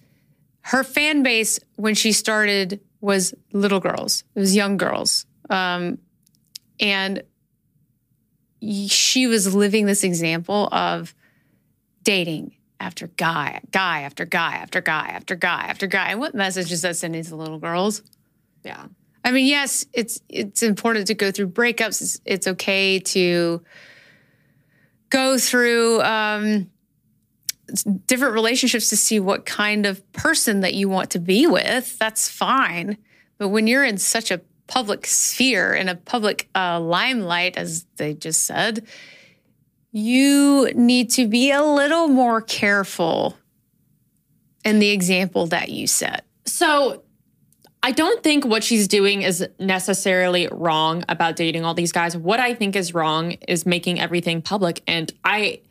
her 0.62 0.84
fan 0.84 1.24
base 1.24 1.60
when 1.76 1.94
she 1.96 2.12
started 2.12 2.80
was 3.02 3.34
little 3.54 3.80
girls. 3.80 4.24
It 4.34 4.40
was 4.40 4.56
young 4.56 4.78
girls. 4.78 5.26
Um, 5.50 6.00
and 6.80 7.24
she 8.62 9.28
was 9.28 9.54
living 9.54 9.86
this 9.86 10.04
example 10.04 10.68
of 10.72 11.14
dating 12.04 12.55
after 12.80 13.08
guy, 13.08 13.62
guy 13.72 14.02
after 14.02 14.26
guy 14.26 14.56
after 14.56 14.82
guy 14.82 15.08
after 15.08 15.36
guy 15.36 15.66
after 15.68 15.88
guy. 15.88 16.12
And 16.12 16.20
what 16.20 16.36
message 16.36 16.72
is 16.72 16.82
that 16.82 16.96
sending 16.96 17.24
to 17.24 17.30
the 17.30 17.36
little 17.36 17.60
girls? 17.60 18.02
Yeah. 18.64 18.86
I 19.24 19.32
mean, 19.32 19.48
yes, 19.48 19.86
it's 19.94 20.22
it's 20.30 20.62
important 20.62 21.08
to 21.08 21.16
go 21.16 21.32
through 21.32 21.48
breakups. 21.48 22.02
It's, 22.02 22.22
it's 22.26 22.48
okay 22.48 23.00
to 23.00 23.64
go 25.10 25.38
through 25.40 26.02
um, 26.02 26.70
different 28.06 28.34
relationships 28.36 28.90
to 28.90 28.98
see 28.98 29.20
what 29.20 29.46
kind 29.46 29.86
of 29.86 30.12
person 30.14 30.60
that 30.62 30.76
you 30.76 30.90
want 30.90 31.10
to 31.12 31.20
be 31.20 31.48
with. 31.48 31.98
That's 31.98 32.30
fine. 32.30 32.98
But 33.38 33.50
when 33.50 33.66
you're 33.66 33.84
in 33.84 33.98
such 33.98 34.30
a 34.30 34.42
public 34.68 35.06
sphere, 35.06 35.74
in 35.74 35.90
a 35.90 35.96
public 35.96 36.50
uh, 36.56 36.80
limelight, 36.80 37.58
as 37.58 37.86
they 37.98 38.14
just 38.14 38.46
said, 38.46 38.86
you 39.96 40.70
need 40.76 41.10
to 41.10 41.26
be 41.26 41.52
a 41.52 41.64
little 41.64 42.10
more 42.10 42.42
careful 42.42 43.38
in 44.66 44.80
the 44.80 44.90
example 44.90 45.48
that 45.48 45.70
you 45.70 45.88
set. 45.88 46.26
So 46.46 47.04
I 47.82 47.92
don't 47.92 48.22
think 48.22 48.46
what 48.46 48.62
she's 48.62 48.90
doing 48.90 49.22
is 49.22 49.48
necessarily 49.58 50.50
wrong 50.52 51.06
about 51.08 51.38
dating 51.38 51.64
all 51.64 51.74
these 51.74 51.94
guys. 51.94 52.18
What 52.18 52.42
I 52.42 52.54
think 52.54 52.76
is 52.76 52.94
wrong 52.94 53.38
is 53.48 53.66
making 53.66 54.02
everything 54.02 54.42
public. 54.42 54.84
And 54.86 55.14
I 55.24 55.62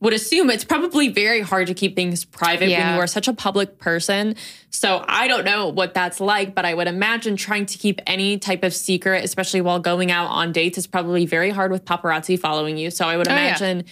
would 0.00 0.12
assume 0.12 0.48
it's 0.50 0.64
probably 0.64 1.08
very 1.08 1.40
hard 1.40 1.66
to 1.66 1.74
keep 1.74 1.96
things 1.96 2.24
private 2.24 2.68
when 2.70 2.94
you 2.94 3.00
are 3.00 3.06
such 3.08 3.26
a 3.26 3.32
public 3.32 3.78
person. 3.78 4.36
So 4.70 5.04
I 5.08 5.26
don't 5.26 5.44
know 5.44 5.68
what 5.68 5.92
that's 5.94 6.20
like, 6.20 6.54
but 6.54 6.64
I 6.64 6.72
would 6.74 6.86
imagine 6.86 7.34
trying 7.36 7.66
to 7.66 7.78
keep 7.78 8.00
any 8.06 8.38
type 8.38 8.62
of 8.62 8.72
secret, 8.72 9.24
especially 9.24 9.60
while 9.60 9.80
going 9.80 10.12
out 10.12 10.28
on 10.28 10.52
dates, 10.52 10.78
is 10.78 10.86
probably 10.86 11.26
very 11.26 11.50
hard 11.50 11.72
with 11.72 11.84
paparazzi 11.84 12.38
following 12.38 12.76
you. 12.78 12.90
So 12.90 13.08
I 13.08 13.16
would 13.16 13.26
Oh, 13.26 13.32
yeah. 13.34 13.48
imagine 13.48 13.84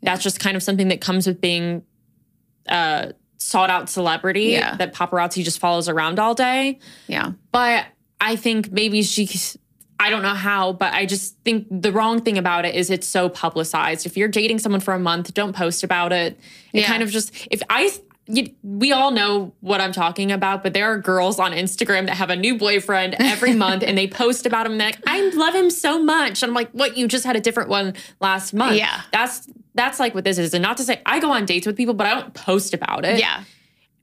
that's 0.00 0.22
just 0.22 0.38
kind 0.38 0.56
of 0.56 0.62
something 0.62 0.88
that 0.88 1.00
comes 1.00 1.26
with 1.26 1.40
being 1.40 1.82
uh, 2.68 3.08
sought 3.38 3.70
out 3.70 3.88
celebrity 3.88 4.50
Yeah. 4.50 4.76
that 4.76 4.94
paparazzi 4.94 5.42
just 5.42 5.58
follows 5.58 5.88
around 5.88 6.20
all 6.20 6.34
day. 6.34 6.78
Yeah. 7.08 7.32
But 7.50 7.86
I 8.20 8.36
think 8.36 8.70
maybe 8.70 9.02
she, 9.02 9.26
I 10.00 10.10
don't 10.10 10.22
know 10.22 10.34
how, 10.34 10.72
but 10.72 10.92
I 10.94 11.06
just 11.06 11.36
think 11.44 11.66
the 11.70 11.90
wrong 11.92 12.20
thing 12.22 12.38
about 12.38 12.64
it 12.64 12.74
is 12.74 12.88
it's 12.90 13.06
so 13.06 13.28
publicized. 13.28 14.06
If 14.06 14.16
you're 14.16 14.28
dating 14.28 14.60
someone 14.60 14.80
for 14.80 14.94
a 14.94 14.98
month, 14.98 15.34
don't 15.34 15.54
post 15.56 15.82
about 15.82 16.12
it. 16.12 16.38
It 16.72 16.80
Yeah. 16.80 16.86
kind 16.86 17.02
of 17.02 17.10
just, 17.10 17.32
if 17.50 17.60
I, 17.68 17.90
you, 18.26 18.50
we 18.62 18.92
all 18.92 19.10
know 19.10 19.52
what 19.60 19.80
I'm 19.80 19.90
talking 19.92 20.30
about, 20.30 20.62
but 20.62 20.72
there 20.72 20.86
are 20.92 20.98
girls 20.98 21.40
on 21.40 21.50
Instagram 21.52 22.06
that 22.06 22.16
have 22.16 22.30
a 22.30 22.36
new 22.36 22.56
boyfriend 22.58 23.16
every 23.18 23.54
month 23.64 23.82
and 23.82 23.98
they 23.98 24.06
post 24.06 24.46
about 24.46 24.66
him. 24.66 24.78
Like, 24.78 24.98
I 25.06 25.30
love 25.30 25.54
him 25.54 25.68
so 25.70 25.98
much. 26.02 26.42
And 26.42 26.50
I'm 26.50 26.54
like, 26.54 26.70
what? 26.70 26.96
You 26.96 27.08
just 27.08 27.24
had 27.24 27.34
a 27.34 27.40
different 27.40 27.68
one 27.68 27.94
last 28.20 28.54
month. 28.54 28.76
Yeah. 28.76 29.00
That's, 29.12 29.48
that's 29.74 29.98
like 29.98 30.14
what 30.14 30.22
this 30.24 30.38
is. 30.38 30.54
And 30.54 30.62
not 30.62 30.76
to 30.76 30.84
say 30.84 31.00
I 31.06 31.18
go 31.18 31.32
on 31.32 31.44
dates 31.44 31.66
with 31.66 31.76
people, 31.76 31.94
but 31.94 32.06
I 32.06 32.14
don't 32.20 32.34
post 32.34 32.72
about 32.74 33.04
it. 33.04 33.18
Yeah. 33.18 33.42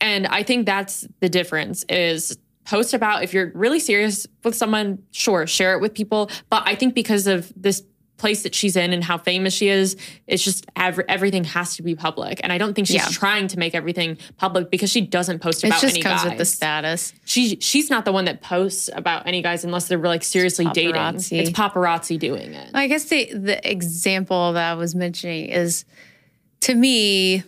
And 0.01 0.27
I 0.27 0.43
think 0.43 0.65
that's 0.65 1.07
the 1.21 1.29
difference 1.29 1.85
is 1.87 2.37
post 2.65 2.93
about 2.93 3.23
if 3.23 3.33
you're 3.33 3.51
really 3.55 3.79
serious 3.79 4.27
with 4.43 4.55
someone, 4.55 5.03
sure, 5.11 5.47
share 5.47 5.73
it 5.75 5.81
with 5.81 5.93
people. 5.93 6.29
But 6.49 6.63
I 6.65 6.75
think 6.75 6.93
because 6.95 7.27
of 7.27 7.51
this 7.55 7.83
place 8.17 8.43
that 8.43 8.55
she's 8.55 8.77
in 8.77 8.93
and 8.93 9.03
how 9.03 9.17
famous 9.17 9.53
she 9.53 9.67
is, 9.67 9.97
it's 10.25 10.41
just 10.41 10.65
every, 10.77 11.03
everything 11.09 11.43
has 11.43 11.75
to 11.75 11.83
be 11.83 11.95
public. 11.95 12.39
And 12.43 12.51
I 12.53 12.57
don't 12.57 12.73
think 12.73 12.87
she's 12.87 12.95
Yeah. 12.95 13.07
trying 13.09 13.47
to 13.49 13.59
make 13.59 13.75
everything 13.75 14.17
public 14.37 14.71
because 14.71 14.89
she 14.89 15.01
doesn't 15.01 15.39
post 15.39 15.63
about. 15.65 15.67
It 15.67 15.69
about 15.73 15.81
just 15.81 15.95
any 15.95 16.01
comes 16.01 16.21
guys. 16.21 16.29
with 16.29 16.37
the 16.37 16.45
status. 16.45 17.13
she 17.25 17.57
she's 17.59 17.89
not 17.89 18.05
the 18.05 18.13
one 18.13 18.23
that 18.25 18.41
posts 18.41 18.89
about 18.93 19.27
any 19.27 19.41
guys 19.41 19.65
unless 19.65 19.89
they're 19.89 19.97
like 19.99 20.23
seriously 20.23 20.65
dating. 20.73 20.95
It's 20.95 21.49
paparazzi 21.49 22.17
doing 22.17 22.53
it. 22.53 22.69
I 22.73 22.87
guess 22.87 23.03
the 23.05 23.33
the 23.33 23.69
example 23.69 24.53
that 24.53 24.71
I 24.71 24.75
was 24.75 24.95
mentioning 24.95 25.49
is 25.49 25.83
to 26.61 26.73
me 26.73 27.43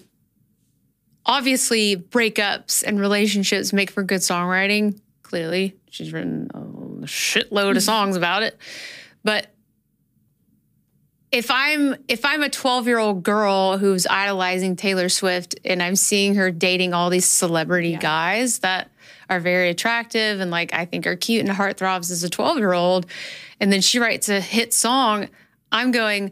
obviously 1.25 1.95
breakups 1.97 2.83
and 2.85 2.99
relationships 2.99 3.73
make 3.73 3.89
for 3.89 4.03
good 4.03 4.21
songwriting. 4.21 4.99
Clearly, 5.27 5.75
she's 5.89 6.13
written 6.13 6.49
a 6.53 7.05
shitload 7.05 7.75
of 7.75 7.83
songs 7.83 8.15
about 8.15 8.43
it. 8.43 8.57
But 9.25 9.47
if 11.33 11.51
I'm 11.51 11.95
if 12.07 12.23
I'm 12.23 12.41
a 12.43 12.49
12-year-old 12.49 13.23
girl 13.23 13.77
who's 13.77 14.07
idolizing 14.07 14.77
Taylor 14.77 15.09
Swift 15.09 15.55
and 15.65 15.83
I'm 15.83 15.97
seeing 15.97 16.35
her 16.35 16.49
dating 16.49 16.93
all 16.93 17.09
these 17.09 17.25
celebrity 17.25 17.89
Yeah. 17.89 17.99
guys 17.99 18.59
that 18.59 18.89
are 19.29 19.41
very 19.41 19.69
attractive 19.69 20.39
and 20.39 20.49
like 20.49 20.73
I 20.73 20.85
think 20.85 21.05
are 21.05 21.17
cute 21.17 21.45
and 21.45 21.53
heartthrobs 21.53 22.09
as 22.09 22.23
a 22.23 22.29
12-year-old 22.29 23.05
and 23.59 23.73
then 23.73 23.81
she 23.81 23.99
writes 23.99 24.29
a 24.29 24.39
hit 24.39 24.73
song, 24.73 25.27
I'm 25.73 25.91
going, 25.91 26.31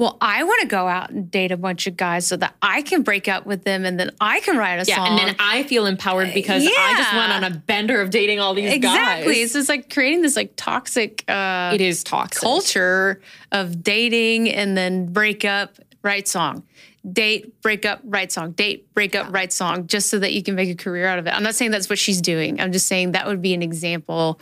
well, 0.00 0.16
I 0.20 0.44
want 0.44 0.62
to 0.62 0.66
go 0.66 0.88
out 0.88 1.10
and 1.10 1.30
date 1.30 1.52
a 1.52 1.58
bunch 1.58 1.86
of 1.86 1.94
guys 1.96 2.26
so 2.26 2.36
that 2.38 2.54
I 2.62 2.80
can 2.80 3.02
break 3.02 3.28
up 3.28 3.44
with 3.44 3.64
them 3.64 3.84
and 3.84 4.00
then 4.00 4.10
I 4.18 4.40
can 4.40 4.56
write 4.56 4.76
a 4.80 4.84
Yeah, 4.88 4.96
song. 4.96 5.08
and 5.08 5.18
then 5.18 5.36
I 5.38 5.62
feel 5.64 5.84
empowered 5.84 6.32
because 6.32 6.64
I 6.66 6.94
just 6.96 7.12
went 7.12 7.32
on 7.32 7.44
a 7.44 7.50
bender 7.50 8.00
of 8.00 8.08
dating 8.08 8.40
all 8.40 8.54
these 8.54 8.64
guys. 8.70 8.76
exactly. 8.76 9.34
guys. 9.40 9.54
It's 9.54 9.68
like 9.68 9.92
creating 9.92 10.22
this 10.22 10.36
like 10.36 10.54
toxic 10.56 11.22
uh, 11.28 11.72
It 11.74 11.82
is 11.82 12.02
toxic. 12.02 12.40
culture 12.42 13.20
of 13.52 13.82
dating 13.82 14.48
and 14.48 14.74
then 14.74 15.12
break 15.12 15.44
up, 15.44 15.76
write 16.02 16.26
song. 16.28 16.62
Date, 17.10 17.60
break 17.62 17.84
up, 17.84 18.00
write 18.04 18.32
song. 18.32 18.52
Date, 18.52 18.92
break 18.94 19.14
up, 19.14 19.32
write 19.32 19.52
song, 19.52 19.86
just 19.86 20.08
so 20.10 20.18
that 20.18 20.32
you 20.32 20.42
can 20.42 20.54
make 20.54 20.70
a 20.70 20.74
career 20.74 21.06
out 21.06 21.18
of 21.18 21.26
it. 21.26 21.30
I'm 21.34 21.42
not 21.42 21.54
saying 21.54 21.70
that's 21.72 21.88
what 21.90 21.98
she's 21.98 22.20
doing. 22.22 22.60
I'm 22.60 22.72
just 22.72 22.86
saying 22.86 23.12
that 23.12 23.26
would 23.26 23.40
be 23.42 23.52
an 23.54 23.62
example 23.62 24.40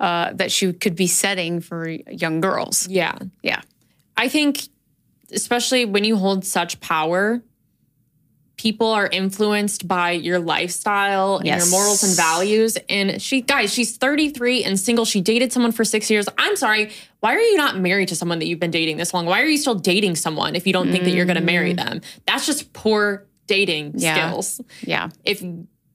uh, 0.00 0.32
that 0.34 0.50
she 0.52 0.72
could 0.72 0.94
be 0.96 1.06
setting 1.08 1.60
for 1.60 1.88
young 1.88 2.40
girls. 2.40 2.86
Yeah. 2.88 3.16
Yeah. 3.42 3.62
I 4.16 4.28
think, 4.28 4.62
especially 5.32 5.84
when 5.84 6.04
you 6.04 6.16
hold 6.16 6.44
such 6.44 6.80
power, 6.80 7.42
people 8.56 8.86
are 8.88 9.08
influenced 9.08 9.88
by 9.88 10.12
your 10.12 10.38
lifestyle 10.38 11.38
and 11.38 11.46
Yes. 11.46 11.62
your 11.64 11.70
morals 11.80 12.04
and 12.04 12.14
values. 12.16 12.78
And 12.88 13.20
she, 13.20 13.40
guys, 13.40 13.72
she's 13.72 13.96
33 13.96 14.62
and 14.62 14.78
single. 14.78 15.04
She 15.04 15.20
dated 15.20 15.52
someone 15.52 15.72
for 15.72 15.84
six 15.84 16.10
years. 16.10 16.28
I'm 16.38 16.54
sorry. 16.56 16.90
Why 17.20 17.34
are 17.34 17.40
you 17.40 17.56
not 17.56 17.78
married 17.78 18.08
to 18.08 18.16
someone 18.16 18.38
that 18.38 18.46
you've 18.46 18.60
been 18.60 18.70
dating 18.70 18.98
this 18.98 19.12
long? 19.12 19.26
Why 19.26 19.40
are 19.42 19.46
you 19.46 19.56
still 19.58 19.74
dating 19.74 20.16
someone 20.16 20.54
if 20.54 20.66
you 20.66 20.72
don't 20.72 20.92
think 20.92 21.04
that 21.04 21.10
you're 21.10 21.24
going 21.24 21.38
to 21.38 21.42
marry 21.42 21.72
them? 21.72 22.02
That's 22.26 22.46
just 22.46 22.72
poor 22.72 23.26
dating 23.48 23.94
Mm. 23.94 24.00
Yeah. 24.02 24.14
skills. 24.28 24.60
Yeah. 24.82 25.08
If 25.24 25.42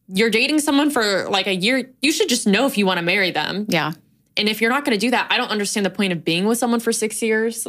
you're 0.09 0.29
dating 0.29 0.59
someone 0.59 0.89
for 0.89 1.29
like 1.29 1.47
a 1.47 1.55
year, 1.55 1.89
you 2.01 2.11
should 2.11 2.27
just 2.27 2.47
know 2.47 2.65
if 2.65 2.77
you 2.77 2.85
want 2.85 2.97
to 2.97 3.05
marry 3.05 3.31
them. 3.31 3.65
Yeah. 3.69 3.93
And 4.35 4.49
if 4.49 4.61
you're 4.61 4.69
not 4.69 4.83
going 4.83 4.97
to 4.97 5.03
do 5.05 5.11
that, 5.11 5.27
I 5.31 5.37
don't 5.37 5.49
understand 5.49 5.85
the 5.85 5.89
point 5.89 6.11
of 6.11 6.25
being 6.25 6.45
with 6.45 6.57
someone 6.57 6.79
for 6.81 6.91
six 6.91 7.21
years. 7.21 7.65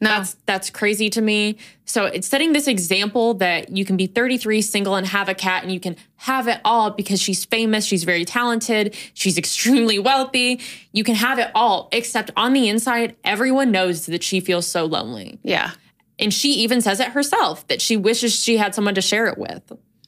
No. 0.00 0.10
That's 0.10 0.34
that's 0.46 0.70
crazy 0.70 1.10
to 1.10 1.20
me. 1.20 1.58
So 1.84 2.04
it's 2.04 2.28
setting 2.28 2.52
this 2.52 2.68
example 2.68 3.34
that 3.34 3.76
you 3.76 3.84
can 3.84 3.96
be 3.96 4.06
33, 4.06 4.62
single, 4.62 4.94
and 4.94 5.06
have 5.06 5.28
a 5.28 5.34
cat, 5.34 5.62
and 5.62 5.72
you 5.72 5.80
can 5.80 5.96
have 6.16 6.46
it 6.48 6.60
all 6.64 6.90
because 6.90 7.20
she's 7.20 7.44
famous, 7.44 7.84
she's 7.84 8.04
very 8.04 8.24
talented, 8.24 8.94
she's 9.14 9.38
extremely 9.38 9.98
wealthy. 10.10 10.60
You 10.92 11.04
can 11.04 11.14
have 11.14 11.38
it 11.38 11.50
all, 11.54 11.88
except 11.92 12.30
on 12.36 12.52
the 12.52 12.68
inside, 12.68 13.16
everyone 13.24 13.70
knows 13.72 14.06
that 14.06 14.22
she 14.22 14.40
feels 14.40 14.66
so 14.66 14.84
lonely. 14.84 15.38
yeah. 15.42 15.72
And 16.20 16.34
she 16.34 16.54
even 16.54 16.80
says 16.80 16.98
it 16.98 17.08
herself 17.10 17.66
that 17.68 17.80
she 17.80 17.96
wishes 17.96 18.34
she 18.34 18.56
had 18.56 18.74
someone 18.74 18.96
to 18.96 19.00
share 19.00 19.28
it 19.28 19.38
with. 19.38 19.62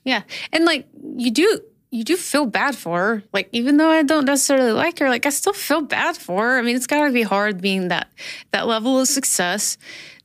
Yeah. 0.05 0.23
And 0.53 0.65
like 0.65 0.89
you 1.17 1.31
do 1.31 1.61
you 1.93 2.05
do 2.05 2.17
feel 2.17 2.47
bad 2.47 2.77
for 2.77 2.99
her. 2.99 3.23
Like 3.33 3.49
even 3.53 3.77
though 3.77 3.91
I 3.91 4.03
don't 4.05 4.25
necessarily 4.25 4.71
like 4.73 4.99
her, 5.01 5.09
like 5.09 5.27
I 5.27 5.31
still 5.31 5.53
feel 5.53 5.81
bad 5.81 6.17
for 6.17 6.43
her. 6.51 6.59
I 6.59 6.63
mean, 6.63 6.77
it's 6.77 6.87
gotta 6.87 7.13
be 7.13 7.23
hard 7.23 7.61
being 7.61 7.89
that 7.89 8.09
that 8.53 8.67
level 8.69 9.01
of 9.01 9.09
success, 9.09 9.77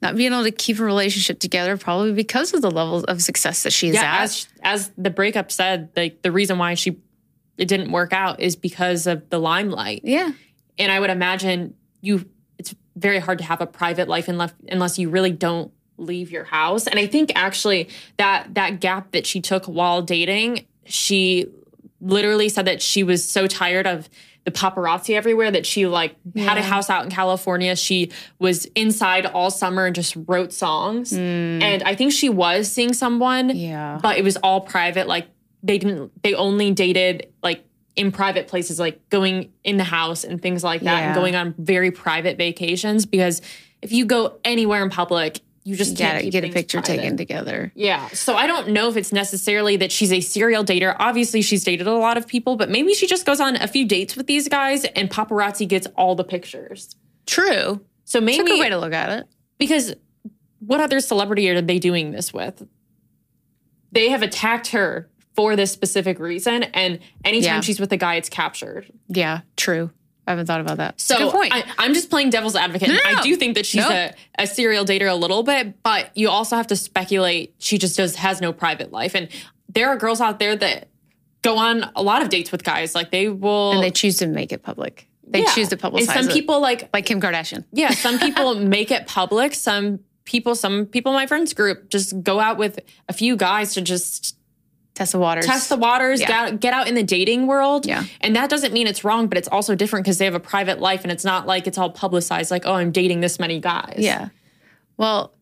not 0.01 0.15
being 0.15 0.31
able 0.31 0.43
to 0.43 0.51
keep 0.51 0.79
a 0.79 0.83
relationship 0.83 1.39
together, 1.39 1.75
probably 1.77 2.13
because 2.13 2.53
of 2.53 2.61
the 2.61 2.69
level 2.69 3.03
of 3.05 3.21
success 3.21 3.63
that 3.63 3.73
she's 3.73 3.95
Yeah, 3.95 4.03
at. 4.03 4.21
as 4.23 4.47
as 4.61 4.91
the 4.97 5.09
breakup 5.09 5.51
said, 5.51 5.89
like 5.95 6.21
the 6.21 6.31
reason 6.31 6.57
why 6.59 6.75
she 6.75 6.97
it 7.57 7.67
didn't 7.67 7.91
work 7.91 8.13
out 8.13 8.39
is 8.41 8.55
because 8.55 9.07
of 9.07 9.27
the 9.29 9.39
limelight. 9.39 10.01
yeah. 10.03 10.31
and 10.77 10.91
I 10.91 10.99
would 10.99 11.09
imagine 11.09 11.73
you 12.01 12.25
it's 12.59 12.75
very 12.95 13.19
hard 13.19 13.39
to 13.39 13.43
have 13.43 13.59
a 13.61 13.65
private 13.67 14.07
life 14.07 14.27
unless 14.27 14.53
unless 14.67 14.99
you 14.99 15.09
really 15.09 15.31
don't 15.31 15.71
leave 15.97 16.29
your 16.29 16.43
house. 16.43 16.85
And 16.87 16.99
I 16.99 17.07
think 17.07 17.31
actually 17.35 17.89
that 18.17 18.53
that 18.53 18.81
gap 18.81 19.11
that 19.13 19.25
she 19.25 19.41
took 19.41 19.65
while 19.65 20.01
dating, 20.01 20.65
she 20.85 21.47
literally 22.01 22.49
said 22.49 22.65
that 22.65 22.81
she 22.81 23.03
was 23.03 23.27
so 23.27 23.47
tired 23.47 23.87
of 23.87 24.09
the 24.43 24.51
paparazzi 24.51 25.15
everywhere 25.15 25.49
that 25.49 25.65
she 25.65 25.87
like 25.87 26.15
had 26.35 26.57
a 26.59 26.61
house 26.61 26.87
out 26.89 27.03
in 27.03 27.09
California. 27.09 27.75
She 27.75 28.11
was 28.37 28.65
inside 28.75 29.25
all 29.25 29.49
summer 29.49 29.87
and 29.87 29.95
just 29.95 30.15
wrote 30.27 30.53
songs. 30.53 31.11
Mm. 31.11 31.63
And 31.63 31.83
I 31.83 31.95
think 31.95 32.11
she 32.11 32.29
was 32.29 32.71
seeing 32.71 32.93
someone 32.93 33.49
Yeah. 33.55 33.97
but 34.03 34.17
it 34.17 34.23
was 34.23 34.37
all 34.37 34.61
private 34.61 35.07
like 35.07 35.27
they 35.63 35.79
didn't 35.79 36.11
they 36.21 36.35
only 36.35 36.71
dated 36.71 37.27
like 37.41 37.65
in 37.95 38.11
private 38.11 38.47
places 38.47 38.79
like 38.79 39.09
going 39.09 39.51
in 39.63 39.77
the 39.77 39.83
house 39.83 40.23
and 40.23 40.39
things 40.39 40.63
like 40.63 40.81
that 40.81 41.01
and 41.05 41.15
going 41.15 41.35
on 41.35 41.55
very 41.57 41.89
private 41.89 42.37
vacations 42.37 43.07
because 43.07 43.41
if 43.81 43.91
you 43.91 44.05
go 44.05 44.37
anywhere 44.43 44.83
in 44.83 44.89
public 44.91 45.39
you 45.67 45.75
just 45.75 45.97
can't 45.97 46.21
Get, 46.23 46.31
get 46.31 46.43
a 46.45 46.53
picture 46.53 46.79
private. 46.81 47.01
taken 47.01 47.17
together. 47.17 47.71
yeah 47.75 48.07
so 48.09 48.35
i 48.35 48.45
don't 48.47 48.69
know 48.69 48.87
if 48.87 48.95
it's 48.95 49.11
necessarily 49.11 49.75
that 49.77 49.91
she's 49.91 50.13
a 50.13 50.21
serial 50.21 50.63
dater 50.63 50.95
obviously 50.99 51.41
she's 51.41 51.63
dated 51.63 51.87
a 51.87 51.91
lot 51.93 52.17
of 52.17 52.27
people 52.27 52.55
but 52.55 52.69
maybe 52.69 52.93
she 52.93 53.07
just 53.07 53.25
goes 53.25 53.39
on 53.41 53.55
a 53.57 53.67
few 53.67 53.85
dates 53.85 54.15
with 54.15 54.27
these 54.27 54.47
guys 54.47 54.85
and 54.95 55.09
paparazzi 55.09 55.67
gets 55.67 55.87
all 55.97 56.15
the 56.15 56.23
pictures 56.23 56.95
True. 57.25 57.49
so 57.49 57.81
It's 58.03 58.15
a 58.15 58.21
maybe 58.21 58.43
good 58.51 58.59
way 58.59 58.69
to 58.69 58.77
look 58.77 58.93
at 58.93 59.09
it. 59.09 59.25
because 59.57 59.95
what 60.59 60.79
other 60.79 60.99
celebrity 60.99 61.49
are 61.49 61.59
they 61.61 61.79
doing 61.79 62.11
this 62.11 62.31
with? 62.33 62.65
They 63.91 64.09
have 64.09 64.21
attacked 64.23 64.67
her 64.67 65.09
for 65.35 65.55
this 65.55 65.71
specific 65.71 66.17
reason, 66.19 66.63
and 66.63 66.99
anytime 67.23 67.55
Yeah. 67.55 67.61
she's 67.61 67.79
with 67.79 67.91
a 67.91 67.97
guy, 67.97 68.15
it's 68.15 68.29
captured. 68.29 68.91
Yeah, 69.07 69.41
true. 69.57 69.91
I 70.27 70.31
haven't 70.31 70.47
thought 70.47 70.61
about 70.61 70.77
that. 70.77 70.99
So 70.99 71.17
good 71.17 71.31
point. 71.31 71.53
I, 71.53 71.63
I'm 71.77 71.93
just 71.93 72.09
playing 72.09 72.31
devil's 72.31 72.55
advocate. 72.55 72.87
No, 72.89 72.95
no, 72.95 73.01
I 73.05 73.21
do 73.21 73.35
think 73.35 73.55
that 73.55 73.65
she's 73.65 73.83
a, 73.85 74.13
a 74.39 74.47
serial 74.47 74.83
dater 74.85 75.09
a 75.09 75.13
little 75.15 75.43
bit, 75.43 75.83
but 75.83 76.09
you 76.17 76.29
also 76.29 76.55
have 76.55 76.67
to 76.67 76.75
speculate 76.75 77.53
she 77.59 77.77
just 77.77 77.97
does 77.97 78.15
has 78.15 78.41
no 78.41 78.51
private 78.51 78.91
life. 78.91 79.13
And 79.15 79.29
there 79.69 79.87
are 79.89 79.97
girls 79.97 80.21
out 80.21 80.39
there 80.39 80.55
that 80.55 80.87
go 81.43 81.57
on 81.57 81.91
a 81.95 82.01
lot 82.01 82.21
of 82.23 82.29
dates 82.29 82.51
with 82.51 82.63
guys. 82.63 82.95
Like 82.95 83.11
they 83.11 83.29
will 83.29 83.73
and 83.73 83.83
they 83.83 83.91
choose 83.91 84.17
to 84.17 84.27
make 84.27 84.51
it 84.51 84.63
public. 84.63 85.07
They 85.27 85.41
Yeah. 85.43 85.53
choose 85.53 85.69
to 85.69 85.77
publicize 85.77 85.99
And 86.01 86.09
some 86.09 86.29
it. 86.29 86.33
people 86.33 86.59
like 86.59 86.89
like 86.93 87.05
Kim 87.05 87.21
Kardashian. 87.21 87.65
Yeah, 87.71 87.91
some 87.91 88.17
people 88.27 88.55
make 88.55 88.89
it 88.91 89.05
public. 89.07 89.53
Some 89.53 89.99
people, 90.23 90.55
some 90.55 90.87
people 90.87 91.11
in 91.11 91.15
my 91.17 91.27
friends 91.27 91.53
group 91.53 91.89
just 91.89 92.23
go 92.23 92.39
out 92.39 92.57
with 92.57 92.79
a 93.07 93.13
few 93.13 93.35
guys 93.35 93.75
to 93.75 93.81
just 93.81 94.34
Test 94.95 95.11
the 95.11 95.19
waters. 95.19 95.45
test 95.45 95.69
the 95.69 95.75
waters, 95.75 96.21
Yeah. 96.21 96.27
get, 96.27 96.35
out, 96.53 96.59
get 96.61 96.73
out 96.73 96.87
in 96.87 96.95
the 96.95 97.03
dating 97.03 97.47
world. 97.47 97.85
Yeah. 97.85 98.05
And 98.21 98.35
that 98.35 98.49
doesn't 98.49 98.73
mean 98.73 98.87
it's 98.87 99.03
wrong, 99.03 99.27
but 99.27 99.37
it's 99.37 99.49
also 99.49 99.75
different 99.75 100.05
because 100.05 100.17
they 100.17 100.25
have 100.25 100.35
a 100.35 100.39
private 100.39 100.79
life 100.79 101.03
and 101.03 101.11
it's 101.11 101.25
not 101.25 101.45
like 101.45 101.67
it's 101.67 101.77
all 101.77 101.89
publicized, 101.89 102.49
like, 102.49 102.65
oh, 102.65 102.73
I'm 102.73 102.91
dating 102.91 103.19
this 103.19 103.37
many 103.37 103.59
guys. 103.59 103.97
Yeah. 103.97 104.29
Well, 104.95 105.33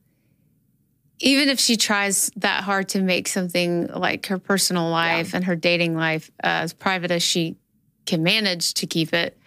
even 1.20 1.50
if 1.50 1.60
she 1.60 1.78
tries 1.78 2.32
that 2.38 2.64
hard 2.64 2.90
to 2.90 3.02
make 3.02 3.28
something 3.28 3.88
like 3.88 4.26
her 4.26 4.40
personal 4.40 4.90
life 4.90 5.34
and 5.36 5.46
her 5.46 5.56
dating 5.56 5.96
life 5.96 6.32
uh, 6.44 6.48
as 6.48 6.74
private 6.74 7.12
as 7.12 7.22
she 7.22 7.56
can 8.08 8.24
manage 8.24 8.74
to 8.74 8.88
keep 8.88 9.14
it, 9.14 9.38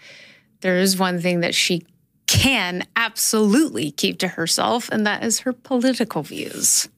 there 0.61 0.79
is 0.79 0.97
one 0.97 1.21
thing 1.21 1.41
that 1.41 1.55
she 1.55 1.85
can 2.29 2.85
absolutely 2.95 3.91
keep 3.91 4.19
to 4.21 4.29
herself, 4.29 4.89
and 4.91 5.07
that 5.07 5.23
is 5.23 5.41
her 5.41 5.53
political 5.53 6.23
views. 6.23 6.89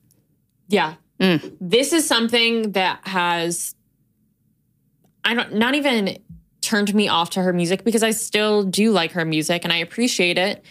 Yeah. 0.69 0.95
Mm. 1.21 1.57
This 1.61 1.93
is 1.93 2.07
something 2.07 2.73
that 2.73 3.07
has, 3.07 3.75
I 5.25 5.35
don't, 5.35 5.55
not 5.55 5.75
even 5.75 6.19
turned 6.61 6.95
me 6.95 7.09
off 7.09 7.31
to 7.31 7.43
her 7.43 7.53
music 7.53 7.85
because 7.85 8.03
I 8.03 8.11
still 8.11 8.63
do 8.63 8.91
like 8.91 9.13
her 9.13 9.25
music 9.25 9.65
and 9.65 9.73
I 9.73 9.79
appreciate 9.79 10.39
it, 10.39 10.65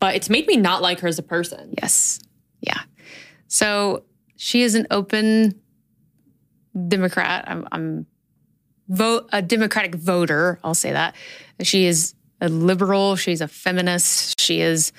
but 0.00 0.14
it's 0.14 0.28
made 0.28 0.46
me 0.46 0.56
not 0.56 0.82
like 0.82 1.00
her 1.00 1.08
as 1.08 1.18
a 1.18 1.22
person. 1.22 1.74
Yes. 1.80 2.20
Yeah. 2.60 2.80
So 3.48 4.04
she 4.36 4.62
is 4.62 4.74
an 4.74 4.86
open 4.90 5.60
Democrat. 6.88 7.44
I'm, 7.46 7.66
I'm 7.72 8.06
vote 8.88 9.28
a 9.32 9.42
Democratic 9.42 9.94
voter. 9.94 10.58
I'll 10.62 10.74
say 10.74 10.92
that. 10.92 11.14
She 11.62 11.86
is 11.86 12.14
a 12.40 12.48
liberal. 12.48 13.16
She's 13.16 13.40
a 13.40 13.48
feminist. 13.48 14.38
She 14.38 14.60
is 14.60 14.92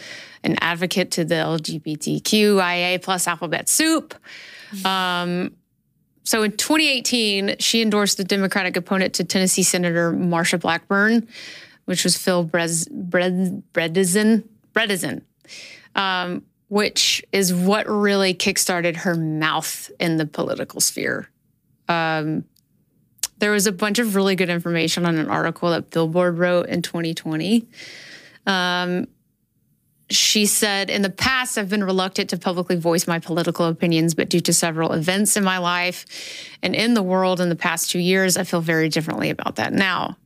an 0.43 0.55
advocate 0.61 1.11
to 1.11 1.25
the 1.25 1.35
LGBTQIA 1.35 3.01
plus 3.01 3.27
alphabet 3.27 3.69
soup. 3.69 4.15
Um, 4.85 5.55
so 6.23 6.43
in 6.43 6.51
2018, 6.51 7.55
she 7.59 7.81
endorsed 7.81 8.17
the 8.17 8.23
Democratic 8.23 8.75
opponent 8.75 9.13
to 9.15 9.23
Tennessee 9.23 9.63
Senator 9.63 10.11
Marsha 10.11 10.59
Blackburn, 10.59 11.27
which 11.85 12.03
was 12.03 12.17
Phil 12.17 12.45
Bredesen. 12.45 13.63
Bredesen 14.73 15.21
um, 15.97 16.43
which 16.69 17.23
is 17.31 17.53
what 17.53 17.87
really 17.89 18.33
kickstarted 18.33 18.97
her 18.97 19.15
mouth 19.15 19.89
in 19.99 20.17
the 20.17 20.25
political 20.25 20.79
sphere. 20.79 21.29
Um, 21.87 22.45
there 23.39 23.51
was 23.51 23.67
a 23.67 23.71
bunch 23.71 23.99
of 23.99 24.15
really 24.15 24.35
good 24.35 24.49
information 24.49 25.05
on 25.05 25.17
an 25.17 25.29
article 25.29 25.71
that 25.71 25.89
Billboard 25.89 26.37
wrote 26.37 26.67
in 26.67 26.81
2020. 26.81 27.67
Um, 28.45 29.07
she 30.09 30.45
said, 30.45 30.89
In 30.89 31.01
the 31.01 31.09
past, 31.09 31.57
I've 31.57 31.69
been 31.69 31.83
reluctant 31.83 32.29
to 32.31 32.37
publicly 32.37 32.75
voice 32.75 33.07
my 33.07 33.19
political 33.19 33.65
opinions, 33.65 34.15
but 34.15 34.29
due 34.29 34.39
to 34.41 34.53
several 34.53 34.93
events 34.93 35.35
in 35.35 35.43
my 35.43 35.57
life 35.57 36.05
and 36.63 36.75
in 36.75 36.93
the 36.93 37.03
world 37.03 37.41
in 37.41 37.49
the 37.49 37.55
past 37.55 37.91
two 37.91 37.99
years, 37.99 38.37
I 38.37 38.43
feel 38.43 38.61
very 38.61 38.89
differently 38.89 39.29
about 39.29 39.57
that 39.57 39.73
now. 39.73 40.17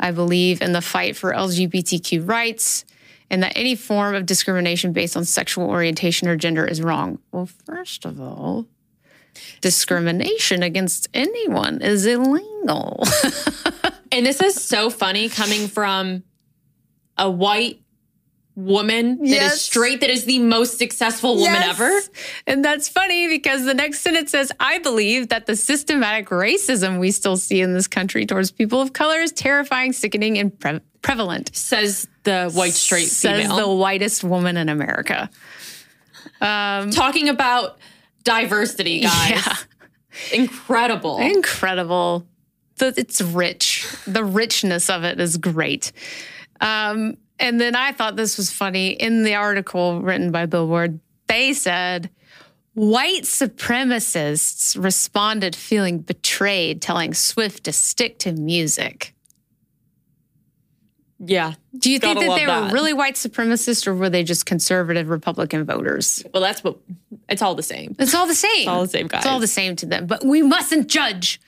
I 0.00 0.10
believe 0.10 0.62
in 0.62 0.72
the 0.72 0.80
fight 0.80 1.16
for 1.16 1.32
LGBTQ 1.32 2.28
rights 2.28 2.84
and 3.30 3.42
that 3.42 3.56
any 3.56 3.74
form 3.74 4.14
of 4.14 4.26
discrimination 4.26 4.92
based 4.92 5.16
on 5.16 5.24
sexual 5.24 5.68
orientation 5.68 6.28
or 6.28 6.36
gender 6.36 6.64
is 6.64 6.80
wrong. 6.80 7.18
Well, 7.32 7.48
first 7.66 8.04
of 8.04 8.20
all, 8.20 8.66
discrimination 9.60 10.62
against 10.62 11.08
anyone 11.12 11.82
is 11.82 12.06
illegal. 12.06 13.04
And 14.10 14.24
this 14.24 14.40
is 14.40 14.54
so 14.54 14.90
funny 14.90 15.28
coming 15.28 15.68
from 15.68 16.22
a 17.16 17.30
white 17.30 17.80
woman 18.58 19.18
that 19.18 19.24
is 19.24 19.30
Yes. 19.30 19.60
straight 19.62 20.00
that 20.00 20.10
is 20.10 20.24
the 20.24 20.40
most 20.40 20.78
successful 20.78 21.36
woman 21.36 21.52
Yes. 21.52 21.68
ever. 21.70 22.00
And 22.48 22.64
that's 22.64 22.88
funny 22.88 23.28
because 23.28 23.64
the 23.64 23.72
next 23.74 24.00
sentence 24.00 24.32
says, 24.32 24.50
I 24.58 24.78
believe 24.80 25.28
that 25.28 25.46
the 25.46 25.54
systematic 25.54 26.28
racism 26.30 26.98
we 26.98 27.12
still 27.12 27.36
see 27.36 27.60
in 27.60 27.72
this 27.72 27.86
country 27.86 28.26
towards 28.26 28.50
people 28.50 28.80
of 28.80 28.92
color 28.92 29.20
is 29.20 29.30
terrifying, 29.30 29.92
sickening, 29.92 30.38
and 30.38 30.58
pre- 30.58 30.80
prevalent. 31.02 31.54
Says 31.54 32.08
the 32.24 32.50
white 32.52 32.72
straight 32.72 33.06
Says 33.08 33.42
female. 33.42 33.56
the 33.56 33.68
whitest 33.74 34.24
woman 34.24 34.56
in 34.56 34.68
America. 34.68 35.30
Talking 36.40 37.28
about 37.28 37.78
diversity, 38.24 39.00
guys. 39.02 39.30
Yeah. 39.30 39.56
Incredible. 40.32 41.18
Incredible. 41.18 42.26
It's 42.80 43.20
rich. 43.20 43.86
The 44.06 44.24
richness 44.24 44.90
of 44.90 45.04
it 45.04 45.20
is 45.20 45.36
great. 45.36 45.92
Um, 46.60 47.16
and 47.38 47.60
then 47.60 47.74
I 47.74 47.92
thought 47.92 48.16
this 48.16 48.36
was 48.36 48.50
funny. 48.50 48.88
In 48.88 49.22
the 49.22 49.34
article 49.34 50.00
written 50.00 50.30
by 50.30 50.46
Billboard, 50.46 51.00
they 51.26 51.52
said 51.52 52.10
white 52.74 53.22
supremacists 53.24 54.82
responded 54.82 55.54
feeling 55.56 55.98
betrayed, 55.98 56.80
telling 56.80 57.14
Swift 57.14 57.64
to 57.64 57.72
stick 57.72 58.18
to 58.20 58.32
music. 58.32 59.14
yeah. 61.18 61.54
Do 61.76 61.90
you 61.90 61.98
think 61.98 62.18
that 62.20 62.34
they 62.36 62.46
that. 62.46 62.68
were 62.68 62.74
really 62.74 62.92
white 62.92 63.14
supremacists 63.14 63.86
or 63.86 63.94
were 63.94 64.10
they 64.10 64.24
just 64.24 64.46
conservative 64.46 65.08
Republican 65.08 65.64
voters? 65.64 66.24
Well, 66.32 66.42
that's 66.42 66.62
what 66.64 66.78
it's 67.28 67.42
all 67.42 67.54
the 67.54 67.62
same. 67.62 67.94
It's 67.98 68.14
all 68.14 68.26
the 68.26 68.34
same. 68.34 68.50
It's 68.60 68.68
all 68.68 68.82
the 68.82 68.88
same, 68.88 69.06
guys. 69.06 69.18
It's 69.18 69.26
all 69.26 69.40
the 69.40 69.46
same 69.46 69.76
to 69.76 69.86
them. 69.86 70.06
But 70.06 70.24
we 70.24 70.42
mustn't 70.42 70.88
judge. 70.88 71.40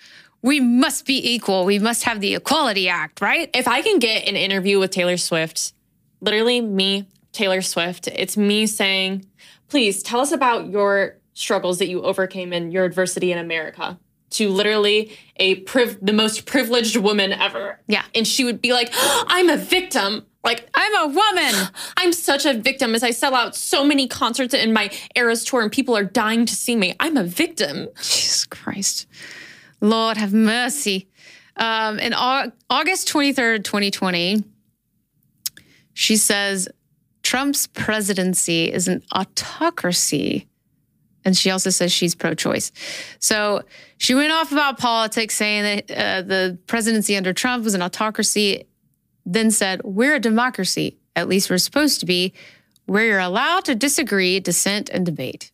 We 0.42 0.60
must 0.60 1.04
be 1.06 1.32
equal. 1.34 1.64
We 1.64 1.78
must 1.78 2.04
have 2.04 2.20
the 2.20 2.34
Equality 2.34 2.88
Act, 2.88 3.20
right? 3.20 3.50
If 3.54 3.68
I 3.68 3.82
can 3.82 3.98
get 3.98 4.26
an 4.28 4.36
interview 4.36 4.78
with 4.78 4.90
Taylor 4.90 5.16
Swift, 5.16 5.72
literally 6.20 6.60
me, 6.60 7.06
Taylor 7.32 7.62
Swift, 7.62 8.08
it's 8.08 8.36
me 8.36 8.66
saying, 8.66 9.24
please 9.68 10.02
tell 10.02 10.20
us 10.20 10.32
about 10.32 10.68
your 10.68 11.16
struggles 11.34 11.78
that 11.78 11.88
you 11.88 12.02
overcame 12.02 12.52
in 12.52 12.70
your 12.70 12.84
adversity 12.84 13.32
in 13.32 13.38
America. 13.38 13.98
To 14.34 14.48
literally 14.48 15.16
a 15.36 15.56
priv- 15.56 15.98
the 16.00 16.12
most 16.12 16.46
privileged 16.46 16.96
woman 16.96 17.32
ever. 17.32 17.80
Yeah. 17.88 18.04
And 18.14 18.24
she 18.26 18.44
would 18.44 18.60
be 18.60 18.72
like, 18.72 18.88
I'm 18.92 19.48
a 19.48 19.56
victim. 19.56 20.24
Like, 20.44 20.68
I'm 20.72 20.94
a 20.94 21.06
woman. 21.08 21.68
I'm 21.96 22.12
such 22.12 22.46
a 22.46 22.54
victim 22.54 22.94
as 22.94 23.02
I 23.02 23.10
sell 23.10 23.34
out 23.34 23.56
so 23.56 23.84
many 23.84 24.06
concerts 24.06 24.54
in 24.54 24.72
my 24.72 24.90
Eras 25.16 25.42
tour 25.44 25.62
and 25.62 25.72
people 25.72 25.96
are 25.96 26.04
dying 26.04 26.46
to 26.46 26.54
see 26.54 26.76
me. 26.76 26.94
I'm 27.00 27.16
a 27.16 27.24
victim. 27.24 27.88
Jesus 27.96 28.44
Christ. 28.44 29.08
Lord 29.80 30.16
have 30.16 30.32
mercy. 30.32 31.08
Um, 31.56 31.98
in 31.98 32.14
August 32.14 33.08
23rd, 33.08 33.64
2020, 33.64 34.44
she 35.94 36.16
says 36.16 36.68
Trump's 37.22 37.66
presidency 37.66 38.72
is 38.72 38.88
an 38.88 39.02
autocracy. 39.12 40.46
And 41.24 41.36
she 41.36 41.50
also 41.50 41.70
says 41.70 41.92
she's 41.92 42.14
pro 42.14 42.34
choice. 42.34 42.72
So 43.18 43.62
she 43.98 44.14
went 44.14 44.32
off 44.32 44.52
about 44.52 44.78
politics, 44.78 45.34
saying 45.34 45.84
that 45.86 45.90
uh, 45.90 46.22
the 46.22 46.58
presidency 46.66 47.16
under 47.16 47.32
Trump 47.32 47.64
was 47.64 47.74
an 47.74 47.82
autocracy, 47.82 48.64
then 49.26 49.50
said, 49.50 49.82
We're 49.84 50.14
a 50.14 50.20
democracy. 50.20 50.96
At 51.14 51.28
least 51.28 51.50
we're 51.50 51.58
supposed 51.58 52.00
to 52.00 52.06
be, 52.06 52.32
where 52.86 53.04
you're 53.04 53.18
allowed 53.18 53.66
to 53.66 53.74
disagree, 53.74 54.40
dissent, 54.40 54.88
and 54.88 55.04
debate. 55.04 55.52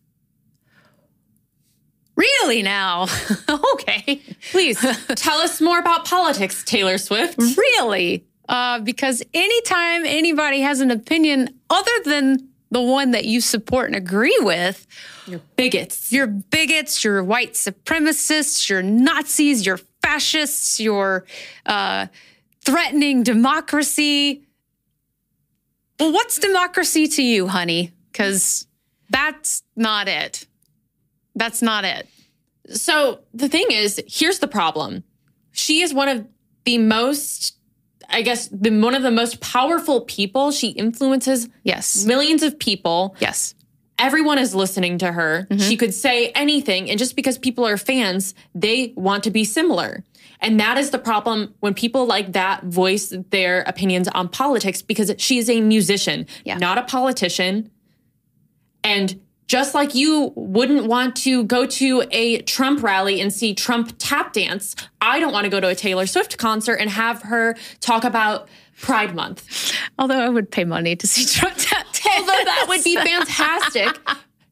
Really 2.15 2.63
now? 2.63 3.09
okay. 3.49 4.23
Please 4.53 4.79
tell 5.17 5.39
us 5.39 5.61
more 5.61 5.79
about 5.79 6.07
politics, 6.07 6.65
Taylor 6.65 6.97
Swift. 6.97 7.39
Really? 7.39 8.25
Uh, 8.49 8.79
because 8.81 9.23
anytime 9.35 10.05
anybody 10.05 10.61
has 10.61 10.81
an 10.81 10.91
opinion 10.91 11.59
other 11.71 11.91
than 12.05 12.49
the 12.71 12.81
one 12.81 13.11
that 13.13 13.25
you 13.25 13.41
support 13.41 13.87
and 13.87 13.97
agree 13.97 14.37
with, 14.41 14.87
You're 15.27 15.41
bigots. 15.57 16.13
you're 16.13 16.27
bigots, 16.27 17.03
you're 17.05 17.23
white 17.23 17.55
supremacists, 17.55 18.69
you're 18.69 18.83
Nazis, 18.83 19.65
you're 19.67 19.81
fascists, 20.03 20.79
you're 20.81 21.25
uh, 21.65 22.07
threatening 22.65 23.23
democracy. 23.23 24.43
Well, 25.99 26.13
what's 26.13 26.39
democracy 26.39 27.09
to 27.09 27.23
you, 27.23 27.49
honey? 27.49 27.93
Because 28.13 28.67
that's 29.11 29.63
not 29.75 30.09
it. 30.09 30.47
That's 31.35 31.63
not 31.63 31.85
it. 31.85 32.09
So 32.71 33.21
the 33.33 33.49
thing 33.49 33.67
is, 33.71 34.03
here's 34.09 34.41
the 34.41 34.49
problem. 34.49 35.05
She 35.53 35.81
is 35.83 35.95
one 35.95 36.09
of 36.09 36.27
the 36.65 36.79
most, 36.79 37.56
I 38.09 38.23
guess, 38.23 38.49
the 38.49 38.71
one 38.81 38.95
of 38.95 39.03
the 39.03 39.11
most 39.11 39.41
powerful 39.41 40.03
people. 40.03 40.51
She 40.51 40.69
influences 40.69 41.49
Yes. 41.65 42.05
millions 42.05 42.43
of 42.43 42.59
people. 42.59 43.17
Yes. 43.21 43.55
Everyone 43.99 44.39
is 44.39 44.55
listening 44.55 44.99
to 44.99 45.11
her. 45.13 45.47
Mm-hmm. 45.51 45.63
She 45.69 45.77
could 45.77 45.95
say 45.95 46.29
anything, 46.31 46.91
and 46.91 46.99
just 46.99 47.17
because 47.17 47.39
people 47.39 47.67
are 47.67 47.77
fans, 47.79 48.35
they 48.55 48.93
want 48.97 49.25
to 49.25 49.31
be 49.31 49.43
similar. 49.45 50.05
And 50.41 50.61
that 50.61 50.77
is 50.77 50.91
the 50.91 50.99
problem 50.99 51.55
when 51.61 51.73
people 51.73 52.05
like 52.05 52.33
that 52.35 52.65
voice 52.65 53.15
their 53.31 53.63
opinions 53.67 54.07
on 54.09 54.29
politics 54.29 54.83
because 54.83 55.11
she 55.17 55.39
is 55.39 55.49
a 55.49 55.63
musician, 55.63 56.27
Yeah. 56.45 56.59
not 56.59 56.77
a 56.77 56.83
politician. 56.83 57.71
And 58.85 59.21
just 59.47 59.75
like 59.75 59.95
you 59.95 60.33
wouldn't 60.35 60.87
want 60.87 61.17
to 61.17 61.45
go 61.45 61.67
to 61.67 62.05
a 62.11 62.41
Trump 62.43 62.83
rally 62.83 63.21
and 63.21 63.33
see 63.33 63.55
Trump 63.55 63.95
tap 63.99 64.33
dance, 64.33 64.75
I 65.01 65.21
don't 65.21 65.33
want 65.33 65.45
to 65.45 65.51
go 65.51 65.61
to 65.61 65.69
a 65.69 65.75
Taylor 65.75 66.07
Swift 66.07 66.37
concert 66.39 66.75
and 66.75 66.91
have 66.91 67.23
her 67.23 67.55
talk 67.81 68.05
about 68.05 68.49
Pride 68.81 69.15
Month. 69.15 69.73
Although 69.99 70.19
I 70.21 70.29
would 70.29 70.51
pay 70.51 70.65
money 70.65 70.97
to 70.97 71.07
see 71.07 71.25
Trump 71.39 71.55
tap 71.57 71.87
dance. 71.93 72.07
Although 72.19 72.45
that 72.45 72.67
would 72.69 72.85
be 72.85 72.97
fantastic. 72.97 73.99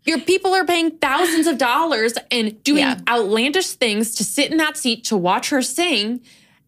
Your 0.06 0.20
people 0.20 0.54
are 0.54 0.64
paying 0.66 0.90
thousands 0.98 1.46
of 1.46 1.56
dollars 1.58 2.14
and 2.30 2.62
doing 2.62 2.80
Yeah. 2.82 3.00
outlandish 3.08 3.68
things 3.72 4.14
to 4.16 4.24
sit 4.24 4.50
in 4.50 4.58
that 4.58 4.76
seat 4.76 5.04
to 5.04 5.16
watch 5.16 5.48
her 5.50 5.62
sing. 5.62 6.20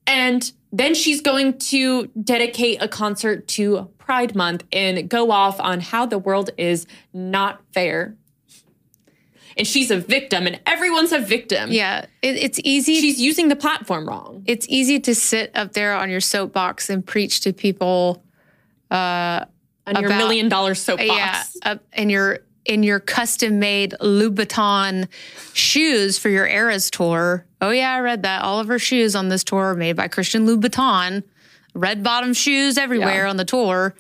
And 0.07 0.51
then 0.73 0.95
she's 0.95 1.21
going 1.21 1.59
to 1.59 2.07
dedicate 2.23 2.83
a 2.83 2.89
concert 2.89 3.47
to 3.49 3.89
Pride 3.99 4.35
Month 4.35 4.65
and 4.73 5.09
go 5.09 5.31
off 5.31 5.59
on 5.61 5.81
how 5.81 6.07
the 6.07 6.19
world 6.19 6.51
is 6.59 6.87
not 7.13 7.61
fair. 7.73 8.15
And 9.57 9.67
she's 9.67 9.91
a 9.91 9.97
victim, 9.99 10.47
and 10.47 10.61
everyone's 10.67 11.13
a 11.13 11.19
victim. 11.19 11.73
Yeah, 11.73 12.05
it, 12.21 12.37
it's 12.37 12.61
easy. 12.63 13.01
She's 13.01 13.19
using 13.19 13.49
the 13.49 13.57
platform 13.57 14.07
wrong. 14.07 14.43
it's 14.47 14.67
easy 14.69 15.01
to 15.01 15.15
sit 15.15 15.51
up 15.55 15.73
there 15.73 15.95
on 15.95 16.11
your 16.11 16.21
soapbox 16.21 16.91
and 16.91 17.05
preach 17.07 17.41
to 17.41 17.53
people. 17.55 18.23
Uh, 18.91 19.47
on 19.87 19.95
your 19.97 20.07
About- 20.07 20.19
million 20.19 20.49
dollar 20.49 20.75
soapbox. 20.75 21.09
Yeah, 21.09 21.43
up 21.73 21.81
in 21.95 22.11
your 22.11 22.41
in 22.67 22.83
your 22.83 23.01
custom 23.01 23.59
made 23.59 23.95
Louboutin 24.01 25.09
shoes 25.53 26.19
for 26.19 26.29
your 26.29 26.47
Eras 26.47 26.91
tour. 26.91 27.47
Oh 27.61 27.71
yeah, 27.71 27.93
I 27.93 28.01
read 28.01 28.23
that. 28.25 28.43
All 28.43 28.61
of 28.61 28.69
her 28.69 28.79
shoes 28.79 29.15
on 29.17 29.29
this 29.29 29.45
tour 29.45 29.67
are 29.67 29.75
made 29.75 29.97
by 29.97 30.09
Christian 30.09 30.47
Louboutin. 30.47 31.23
Red 31.75 32.03
bottom 32.03 32.35
shoes 32.35 32.77
everywhere 32.79 33.25
Yeah. 33.25 33.31
on 33.31 33.37
the 33.37 33.45
tour. 33.45 33.95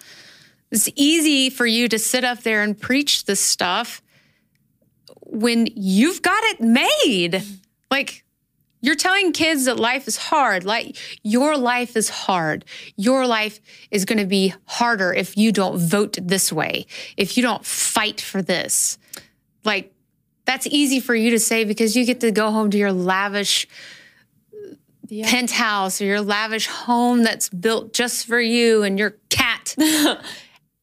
It's 0.70 0.88
easy 0.96 1.48
for 1.48 1.66
you 1.66 1.88
to 1.88 1.98
sit 1.98 2.24
up 2.24 2.42
there 2.42 2.62
and 2.62 2.78
preach 2.78 3.24
this 3.24 3.40
stuff 3.40 4.02
when 5.22 5.68
you've 5.74 6.22
got 6.22 6.42
it 6.44 6.60
made. 6.60 7.42
Like 7.90 8.24
you're 8.86 8.94
telling 8.94 9.32
kids 9.32 9.64
that 9.64 9.78
life 9.78 10.06
is 10.06 10.16
hard. 10.16 10.64
Like 10.64 10.96
your 11.22 11.56
life 11.56 11.96
is 11.96 12.08
hard. 12.08 12.64
Your 12.96 13.26
life 13.26 13.60
is 13.90 14.04
going 14.04 14.18
to 14.18 14.26
be 14.26 14.54
harder 14.64 15.12
if 15.12 15.36
you 15.36 15.50
don't 15.52 15.78
vote 15.78 16.18
this 16.22 16.52
way, 16.52 16.86
if 17.16 17.36
you 17.36 17.42
don't 17.42 17.64
fight 17.64 18.20
for 18.20 18.42
this. 18.42 18.98
Like 19.64 19.92
that's 20.44 20.66
easy 20.68 21.00
for 21.00 21.14
you 21.14 21.30
to 21.30 21.38
say 21.40 21.64
because 21.64 21.96
you 21.96 22.04
get 22.04 22.20
to 22.20 22.30
go 22.30 22.50
home 22.50 22.70
to 22.70 22.78
your 22.78 22.92
lavish 22.92 23.66
penthouse 25.24 26.00
or 26.00 26.04
your 26.04 26.20
lavish 26.20 26.66
home 26.66 27.22
that's 27.22 27.48
built 27.48 27.92
just 27.92 28.26
for 28.26 28.40
you 28.40 28.82
and 28.82 28.98
your 28.98 29.16
cat. 29.28 29.74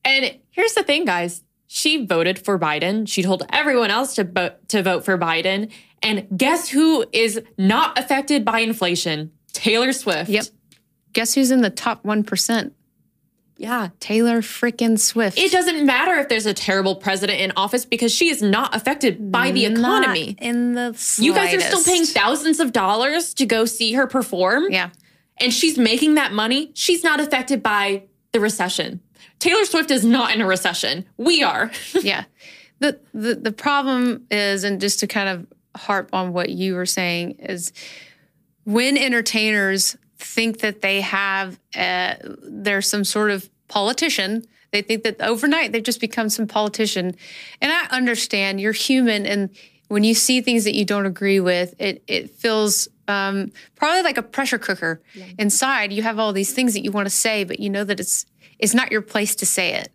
And 0.06 0.38
here's 0.50 0.74
the 0.74 0.84
thing, 0.84 1.06
guys. 1.06 1.44
She 1.68 2.06
voted 2.06 2.38
for 2.38 2.60
Biden. 2.60 3.08
She 3.08 3.24
told 3.24 3.44
everyone 3.50 3.90
else 3.90 4.16
to 4.16 4.24
vote 4.24 4.68
to 4.70 4.84
vote 4.84 5.06
for 5.06 5.18
Biden. 5.18 5.72
And 6.04 6.28
guess 6.38 6.68
who 6.70 7.06
is 7.14 7.42
not 7.58 7.98
affected 7.98 8.44
by 8.44 8.60
inflation? 8.60 9.32
Taylor 9.54 9.94
Swift. 9.94 10.30
Yep. 10.30 10.46
Guess 11.14 11.36
who's 11.36 11.50
in 11.50 11.62
the 11.62 11.70
top 11.70 12.04
1%? 12.04 12.72
Yeah. 13.58 13.90
Taylor 14.00 14.42
frickin' 14.42 15.00
Swift. 15.00 15.38
It 15.38 15.52
doesn't 15.52 15.86
matter 15.86 16.16
if 16.16 16.28
there's 16.28 16.46
a 16.46 16.54
terrible 16.54 16.96
president 16.96 17.40
in 17.40 17.54
office 17.56 17.86
because 17.86 18.12
she 18.12 18.30
is 18.30 18.42
not 18.42 18.76
affected 18.76 19.32
by 19.32 19.52
the 19.52 19.66
economy. 19.66 20.36
Not 20.40 20.46
in 20.46 20.74
the 20.74 20.94
slightest. 20.94 21.20
You 21.20 21.34
guys 21.34 21.54
are 21.54 21.60
still 21.62 21.84
paying 21.84 22.06
thousands 22.06 22.60
of 22.60 22.74
dollars 22.74 23.34
to 23.36 23.46
go 23.46 23.64
see 23.64 23.94
her 23.94 24.08
perform. 24.08 24.66
Yeah. 24.70 24.90
And 25.38 25.54
she's 25.54 25.78
making 25.78 26.16
that 26.16 26.34
money. 26.34 26.72
She's 26.74 27.04
not 27.04 27.20
affected 27.20 27.64
by 27.64 28.04
the 28.34 28.40
recession. 28.40 29.00
Taylor 29.40 29.66
Swift 29.66 29.92
is 29.92 30.04
not 30.04 30.34
in 30.34 30.42
a 30.42 30.46
recession. 30.46 31.06
We 31.18 31.44
are. 31.44 31.72
yeah. 32.02 32.26
The, 32.80 33.00
the 33.14 33.36
the 33.36 33.52
problem 33.52 34.26
is, 34.30 34.64
and 34.66 34.82
just 34.82 35.00
to 35.00 35.08
kind 35.08 35.30
of 35.30 35.48
harp 35.76 36.10
on 36.14 36.34
what 36.34 36.50
you 36.50 36.76
were 36.76 36.86
saying, 36.86 37.32
is 37.40 37.74
when 38.64 38.98
entertainers 38.98 39.98
think 40.18 40.60
that 40.60 40.82
they 40.82 41.02
have 41.02 41.60
uh, 41.76 42.16
there's 42.42 42.88
some 42.88 43.04
sort 43.04 43.32
of 43.32 43.50
politician 43.68 44.44
They 44.72 44.82
think 44.82 45.04
that 45.04 45.22
overnight 45.22 45.72
they've 45.72 45.84
just 45.84 46.02
become 46.02 46.30
some 46.30 46.48
politician. 46.48 47.16
And 47.62 47.72
I 47.72 47.86
understand 47.96 48.60
you're 48.60 48.74
human 48.74 49.26
and 49.26 49.50
when 49.88 50.04
you 50.04 50.16
see 50.16 50.42
things 50.42 50.64
that 50.64 50.74
you 50.74 50.86
don't 50.86 51.06
agree 51.06 51.40
with, 51.40 51.76
it 51.78 52.04
it 52.08 52.32
feels 52.32 52.88
um, 53.08 53.52
probably 53.76 54.02
like 54.02 54.18
a 54.18 54.24
pressure 54.24 54.58
cooker 54.58 55.02
yeah. 55.14 55.26
inside. 55.38 55.94
You 55.94 56.02
have 56.02 56.18
all 56.18 56.34
these 56.34 56.54
things 56.54 56.74
that 56.74 56.84
you 56.84 56.92
want 56.92 57.06
to 57.06 57.12
say, 57.12 57.44
but 57.44 57.60
you 57.60 57.70
know 57.70 57.84
that 57.84 58.00
it's 58.00 58.26
it's 58.58 58.74
not 58.74 58.92
your 58.92 59.04
place 59.04 59.36
to 59.36 59.46
say 59.46 59.76
it. 59.76 59.90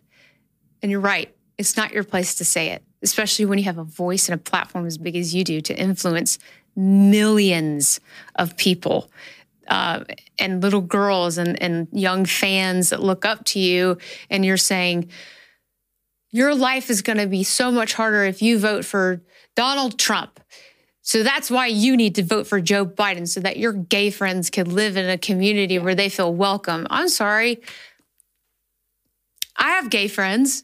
And 0.81 0.89
you're 0.89 1.01
right, 1.01 1.35
it's 1.57 1.75
not 1.75 1.91
your 1.91 2.05
place 2.05 2.35
to 2.35 2.45
say 2.45 2.69
it, 2.69 2.83
especially 3.01 3.45
when 3.45 3.57
you 3.57 3.65
have 3.65 3.77
a 3.77 3.83
voice 3.83 4.29
and 4.29 4.39
a 4.39 4.43
platform 4.43 4.85
as 4.85 4.97
big 4.97 5.15
as 5.15 5.33
you 5.33 5.43
do 5.43 5.61
to 5.61 5.77
influence 5.77 6.37
millions 6.75 7.99
of 8.35 8.57
people. 8.57 9.09
Uh, 9.67 10.03
and 10.39 10.63
little 10.63 10.81
girls 10.81 11.37
and, 11.37 11.61
and 11.61 11.87
young 11.91 12.25
fans 12.25 12.89
that 12.89 13.03
look 13.03 13.23
up 13.23 13.45
to 13.45 13.59
you, 13.59 13.97
and 14.29 14.43
you're 14.43 14.57
saying, 14.57 15.07
Your 16.31 16.55
life 16.55 16.89
is 16.89 17.03
going 17.03 17.19
to 17.19 17.27
be 17.27 17.43
so 17.43 17.71
much 17.71 17.93
harder 17.93 18.23
if 18.23 18.41
you 18.41 18.57
vote 18.57 18.83
for 18.83 19.21
Donald 19.55 19.99
Trump. 19.99 20.39
So 21.09 21.23
that's 21.23 21.49
why 21.51 21.67
you 21.67 21.97
need 21.97 22.15
to 22.15 22.23
vote 22.23 22.47
for 22.47 22.61
Joe 22.61 22.85
Biden 22.85 23.27
so 23.27 23.39
that 23.41 23.57
your 23.57 23.73
gay 23.73 24.09
friends 24.09 24.49
can 24.49 24.73
live 24.73 24.97
in 24.97 25.09
a 25.09 25.17
community 25.17 25.79
where 25.79 25.95
they 25.95 26.09
feel 26.09 26.33
welcome. 26.33 26.87
I'm 26.89 27.09
sorry. 27.09 27.61
I 29.55 29.69
have 29.71 29.89
gay 29.89 30.07
friends. 30.07 30.63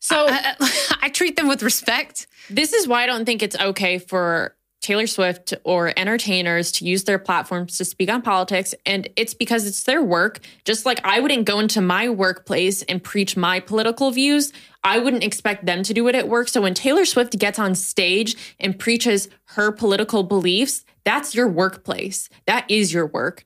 So 0.00 0.26
I, 0.28 0.54
I, 0.58 0.96
I 1.02 1.08
treat 1.08 1.36
them 1.36 1.48
with 1.48 1.62
respect. 1.62 2.26
This 2.48 2.72
is 2.72 2.88
why 2.88 3.04
I 3.04 3.06
don't 3.06 3.24
think 3.24 3.42
it's 3.42 3.56
okay 3.56 3.98
for 3.98 4.56
Taylor 4.80 5.06
Swift 5.06 5.52
or 5.64 5.92
entertainers 5.98 6.72
to 6.72 6.86
use 6.86 7.04
their 7.04 7.18
platforms 7.18 7.76
to 7.76 7.84
speak 7.84 8.10
on 8.10 8.22
politics. 8.22 8.74
And 8.86 9.08
it's 9.16 9.34
because 9.34 9.66
it's 9.66 9.84
their 9.84 10.02
work. 10.02 10.40
Just 10.64 10.86
like 10.86 11.04
I 11.04 11.20
wouldn't 11.20 11.44
go 11.44 11.60
into 11.60 11.82
my 11.82 12.08
workplace 12.08 12.82
and 12.82 13.02
preach 13.02 13.36
my 13.36 13.60
political 13.60 14.10
views, 14.10 14.52
I 14.82 14.98
wouldn't 14.98 15.22
expect 15.22 15.66
them 15.66 15.82
to 15.82 15.92
do 15.92 16.08
it 16.08 16.14
at 16.14 16.28
work. 16.28 16.48
So 16.48 16.62
when 16.62 16.74
Taylor 16.74 17.04
Swift 17.04 17.38
gets 17.38 17.58
on 17.58 17.74
stage 17.74 18.36
and 18.58 18.78
preaches 18.78 19.28
her 19.48 19.70
political 19.70 20.22
beliefs, 20.22 20.84
that's 21.04 21.34
your 21.34 21.48
workplace. 21.48 22.30
That 22.46 22.64
is 22.70 22.92
your 22.92 23.06
work. 23.06 23.44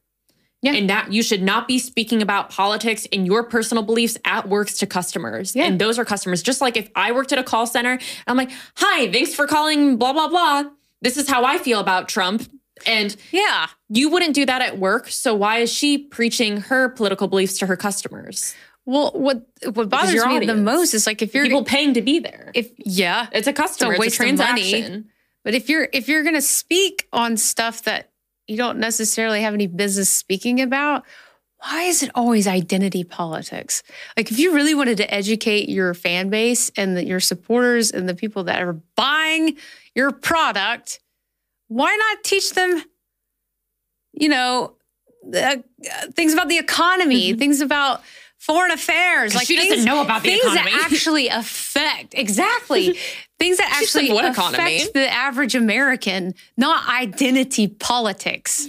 Yeah. 0.64 0.72
And 0.72 0.90
that 0.90 1.12
you 1.12 1.22
should 1.22 1.42
not 1.42 1.68
be 1.68 1.78
speaking 1.78 2.22
about 2.22 2.50
politics 2.50 3.06
and 3.12 3.26
your 3.26 3.44
personal 3.44 3.84
beliefs 3.84 4.16
at 4.24 4.48
works 4.48 4.78
to 4.78 4.86
customers. 4.86 5.54
Yeah. 5.54 5.66
And 5.66 5.78
those 5.78 5.98
are 5.98 6.04
customers. 6.04 6.42
Just 6.42 6.60
like 6.60 6.76
if 6.76 6.90
I 6.96 7.12
worked 7.12 7.32
at 7.32 7.38
a 7.38 7.44
call 7.44 7.66
center, 7.66 7.98
I'm 8.26 8.36
like, 8.36 8.50
hi, 8.76 9.12
thanks 9.12 9.34
for 9.34 9.46
calling, 9.46 9.96
blah, 9.96 10.12
blah, 10.12 10.28
blah 10.28 10.64
this 11.04 11.18
is 11.18 11.28
how 11.28 11.44
I 11.44 11.58
feel 11.58 11.78
about 11.78 12.08
Trump. 12.08 12.50
And 12.86 13.14
yeah, 13.30 13.68
you 13.88 14.08
wouldn't 14.10 14.34
do 14.34 14.44
that 14.46 14.62
at 14.62 14.78
work. 14.78 15.08
So 15.08 15.34
why 15.34 15.58
is 15.58 15.72
she 15.72 15.98
preaching 15.98 16.56
her 16.62 16.88
political 16.88 17.28
beliefs 17.28 17.58
to 17.58 17.66
her 17.66 17.76
customers? 17.76 18.54
Well, 18.86 19.12
what 19.14 19.46
what 19.72 19.88
bothers 19.88 20.14
me 20.14 20.20
audience. 20.20 20.46
the 20.46 20.56
most 20.56 20.92
is 20.92 21.06
like 21.06 21.22
if 21.22 21.32
you're 21.32 21.44
people 21.44 21.64
paying 21.64 21.94
to 21.94 22.02
be 22.02 22.18
there. 22.18 22.50
If 22.54 22.70
yeah, 22.78 23.28
it's 23.32 23.46
a 23.46 23.52
customer, 23.52 23.92
it's 23.92 23.98
a, 23.98 24.00
waste 24.00 24.14
it's 24.14 24.20
a 24.20 24.24
transaction. 24.24 24.92
Money. 24.92 25.04
But 25.44 25.54
if 25.54 25.68
you're 25.68 25.88
if 25.92 26.08
you're 26.08 26.22
going 26.22 26.34
to 26.34 26.42
speak 26.42 27.06
on 27.12 27.36
stuff 27.36 27.84
that 27.84 28.10
you 28.46 28.56
don't 28.56 28.78
necessarily 28.78 29.42
have 29.42 29.54
any 29.54 29.66
business 29.66 30.08
speaking 30.08 30.60
about, 30.60 31.04
why 31.58 31.84
is 31.84 32.02
it 32.02 32.10
always 32.14 32.46
identity 32.46 33.04
politics? 33.04 33.82
Like, 34.16 34.30
if 34.30 34.38
you 34.38 34.52
really 34.52 34.74
wanted 34.74 34.98
to 34.98 35.12
educate 35.12 35.68
your 35.68 35.94
fan 35.94 36.28
base 36.28 36.70
and 36.76 36.96
the, 36.96 37.04
your 37.04 37.20
supporters 37.20 37.90
and 37.90 38.08
the 38.08 38.14
people 38.14 38.44
that 38.44 38.62
are 38.62 38.74
buying 38.96 39.56
your 39.94 40.12
product, 40.12 41.00
why 41.68 41.96
not 41.96 42.22
teach 42.22 42.52
them, 42.52 42.82
you 44.12 44.28
know, 44.28 44.74
uh, 45.34 45.56
things 46.12 46.34
about 46.34 46.48
the 46.48 46.58
economy, 46.58 47.30
mm-hmm. 47.30 47.38
things 47.38 47.62
about 47.62 48.02
foreign 48.38 48.70
affairs. 48.70 49.34
Like 49.34 49.46
she 49.46 49.56
things, 49.56 49.70
doesn't 49.70 49.86
know 49.86 50.02
about 50.02 50.22
the 50.22 50.28
things 50.28 50.44
economy. 50.44 50.70
that 50.70 50.88
actually 50.92 51.28
affect 51.28 52.12
exactly 52.14 52.98
things 53.44 53.58
that 53.58 53.70
actually 53.80 54.10
affect 54.10 54.38
economy? 54.38 54.84
the 54.92 55.12
average 55.12 55.54
American, 55.54 56.34
not 56.56 56.88
identity 56.88 57.68
politics. 57.68 58.68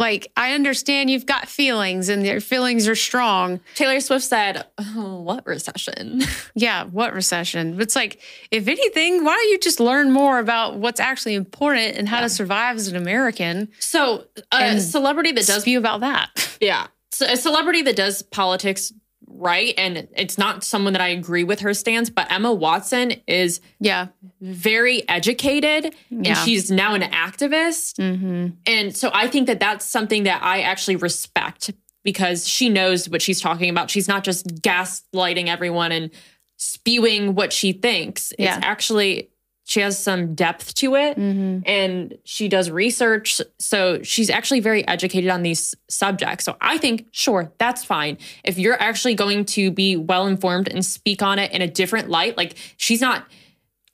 Like, 0.00 0.32
I 0.34 0.54
understand 0.54 1.10
you've 1.10 1.26
got 1.26 1.46
feelings 1.46 2.08
and 2.08 2.24
your 2.24 2.40
feelings 2.40 2.88
are 2.88 2.94
strong. 2.94 3.60
Taylor 3.74 4.00
Swift 4.00 4.24
said, 4.24 4.64
oh, 4.78 5.20
What 5.20 5.46
recession? 5.46 6.22
yeah, 6.54 6.84
what 6.84 7.12
recession? 7.12 7.78
It's 7.78 7.94
like, 7.94 8.18
if 8.50 8.66
anything, 8.66 9.24
why 9.24 9.34
don't 9.34 9.50
you 9.50 9.58
just 9.58 9.78
learn 9.78 10.10
more 10.10 10.38
about 10.38 10.76
what's 10.76 11.00
actually 11.00 11.34
important 11.34 11.98
and 11.98 12.08
how 12.08 12.16
yeah. 12.16 12.22
to 12.22 12.28
survive 12.30 12.76
as 12.76 12.88
an 12.88 12.96
American? 12.96 13.68
So, 13.78 14.24
a 14.52 14.80
celebrity 14.80 15.32
that 15.32 15.46
does 15.46 15.62
spew 15.62 15.78
about 15.78 16.00
that. 16.00 16.30
Yeah. 16.60 16.88
So 17.12 17.26
a 17.26 17.36
celebrity 17.36 17.82
that 17.82 17.96
does 17.96 18.22
politics 18.22 18.92
right 19.40 19.74
and 19.78 20.06
it's 20.16 20.36
not 20.36 20.62
someone 20.62 20.92
that 20.92 21.02
I 21.02 21.08
agree 21.08 21.44
with 21.44 21.60
her 21.60 21.74
stance 21.74 22.10
but 22.10 22.30
Emma 22.30 22.52
Watson 22.52 23.14
is 23.26 23.60
yeah 23.80 24.08
very 24.40 25.08
educated 25.08 25.94
yeah. 26.10 26.18
and 26.28 26.38
she's 26.38 26.70
now 26.70 26.94
an 26.94 27.02
activist 27.02 27.94
mm-hmm. 27.98 28.48
and 28.66 28.96
so 28.96 29.10
I 29.12 29.28
think 29.28 29.46
that 29.46 29.58
that's 29.58 29.84
something 29.84 30.24
that 30.24 30.42
I 30.42 30.60
actually 30.60 30.96
respect 30.96 31.72
because 32.04 32.46
she 32.46 32.68
knows 32.68 33.08
what 33.08 33.22
she's 33.22 33.40
talking 33.40 33.70
about 33.70 33.90
she's 33.90 34.08
not 34.08 34.24
just 34.24 34.46
gaslighting 34.62 35.48
everyone 35.48 35.90
and 35.90 36.10
spewing 36.58 37.34
what 37.34 37.52
she 37.52 37.72
thinks 37.72 38.32
yeah. 38.38 38.56
it's 38.56 38.64
actually 38.64 39.30
she 39.70 39.78
has 39.78 39.96
some 39.96 40.34
depth 40.34 40.74
to 40.74 40.96
it 40.96 41.16
mm-hmm. 41.16 41.60
and 41.64 42.18
she 42.24 42.48
does 42.48 42.72
research. 42.72 43.40
So 43.60 44.02
she's 44.02 44.28
actually 44.28 44.58
very 44.58 44.84
educated 44.88 45.30
on 45.30 45.42
these 45.42 45.76
subjects. 45.88 46.44
So 46.44 46.56
i 46.60 46.76
think 46.76 47.06
sure 47.12 47.52
that's 47.58 47.84
fine. 47.84 48.18
If 48.42 48.58
you're 48.58 48.80
actually 48.82 49.14
going 49.14 49.44
to 49.44 49.70
be 49.70 49.96
well 49.96 50.26
informed 50.26 50.66
and 50.66 50.84
speak 50.84 51.22
on 51.22 51.38
it 51.38 51.52
in 51.52 51.62
a 51.62 51.68
different 51.68 52.08
light 52.08 52.36
like 52.36 52.56
she's 52.78 53.00
not 53.00 53.28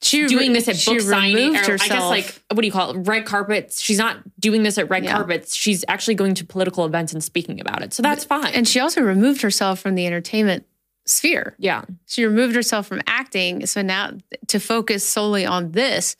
she 0.01 0.27
doing 0.27 0.55
this 0.55 0.67
at 0.67 0.83
book 0.87 1.03
signing 1.03 1.55
or 1.55 1.59
herself. 1.59 1.83
i 1.83 1.89
guess 1.89 2.05
like 2.05 2.43
what 2.51 2.63
do 2.63 2.67
you 2.67 2.73
call 2.73 2.93
it? 2.93 3.07
Red 3.07 3.27
carpets. 3.27 3.83
She's 3.83 3.99
not 3.99 4.19
doing 4.41 4.63
this 4.63 4.79
at 4.79 4.89
red 4.89 5.05
yeah. 5.05 5.13
carpets. 5.13 5.55
She's 5.55 5.85
actually 5.89 6.15
going 6.15 6.35
to 6.37 6.47
political 6.47 6.87
events 6.87 7.13
and 7.13 7.23
speaking 7.23 7.61
about 7.61 7.83
it. 7.83 7.93
So 7.93 8.03
that's 8.03 8.25
fine. 8.25 8.55
and 8.55 8.67
she 8.67 8.81
also 8.81 9.03
removed 9.03 9.43
herself 9.43 9.81
from 9.81 9.95
the 9.95 10.07
entertainment 10.07 10.65
sphere. 11.07 11.55
Yeah. 11.59 11.85
She 12.07 12.25
removed 12.25 12.55
herself 12.55 12.87
from 12.87 13.01
acting. 13.07 13.65
So 13.67 13.81
now 13.81 14.13
to 14.49 14.61
focus 14.61 15.09
solely 15.09 15.47
on 15.47 15.73
this. 15.73 16.17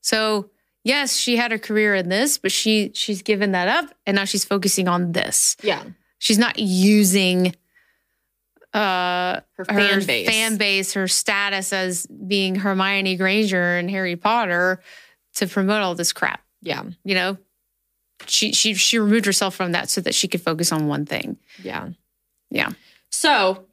So 0.00 0.50
yes, 0.84 1.16
she 1.16 1.36
had 1.36 1.52
a 1.52 1.58
career 1.58 1.94
in 1.94 2.08
this, 2.08 2.38
but 2.38 2.52
she 2.52 2.92
she's 2.94 3.22
given 3.22 3.52
that 3.52 3.68
up 3.68 3.92
and 4.06 4.16
now 4.16 4.24
she's 4.24 4.44
focusing 4.44 4.88
on 4.88 5.12
this. 5.12 5.56
Yeah. 5.62 5.84
She's 6.18 6.38
not 6.38 6.58
using 6.58 7.54
uh 8.72 9.40
her 9.54 9.64
fan 9.64 10.00
her 10.00 10.06
base. 10.06 10.28
fan 10.28 10.56
base, 10.56 10.92
her 10.94 11.08
status 11.08 11.72
as 11.72 12.06
being 12.06 12.54
Hermione 12.54 13.16
Granger 13.16 13.76
and 13.76 13.90
Harry 13.90 14.14
Potter 14.14 14.80
to 15.34 15.46
promote 15.48 15.82
all 15.82 15.96
this 15.96 16.12
crap. 16.12 16.40
Yeah. 16.62 16.84
You 17.04 17.14
know? 17.14 17.38
She 18.26 18.52
she 18.52 18.74
she 18.74 18.98
removed 18.98 19.26
herself 19.26 19.56
from 19.56 19.72
that 19.72 19.88
so 19.88 20.00
that 20.02 20.14
she 20.14 20.28
could 20.28 20.42
focus 20.42 20.70
on 20.70 20.86
one 20.86 21.04
thing. 21.04 21.36
Yeah. 21.62 21.88
Yeah. 22.50 22.70
So 23.10 23.66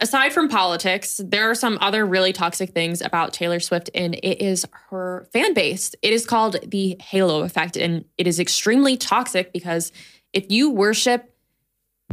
aside 0.00 0.32
from 0.32 0.48
politics, 0.48 1.20
there 1.22 1.50
are 1.50 1.54
some 1.54 1.78
other 1.80 2.04
really 2.04 2.32
toxic 2.32 2.70
things 2.70 3.00
about 3.00 3.32
Taylor 3.32 3.60
Swift, 3.60 3.90
and 3.94 4.14
it 4.16 4.40
is 4.40 4.66
her 4.90 5.26
fan 5.32 5.54
base. 5.54 5.94
It 6.02 6.12
is 6.12 6.26
called 6.26 6.56
the 6.66 6.96
halo 7.00 7.42
effect, 7.42 7.76
and 7.76 8.04
it 8.18 8.26
is 8.26 8.40
extremely 8.40 8.96
toxic 8.96 9.52
because 9.52 9.92
if 10.32 10.50
you 10.50 10.70
worship 10.70 11.34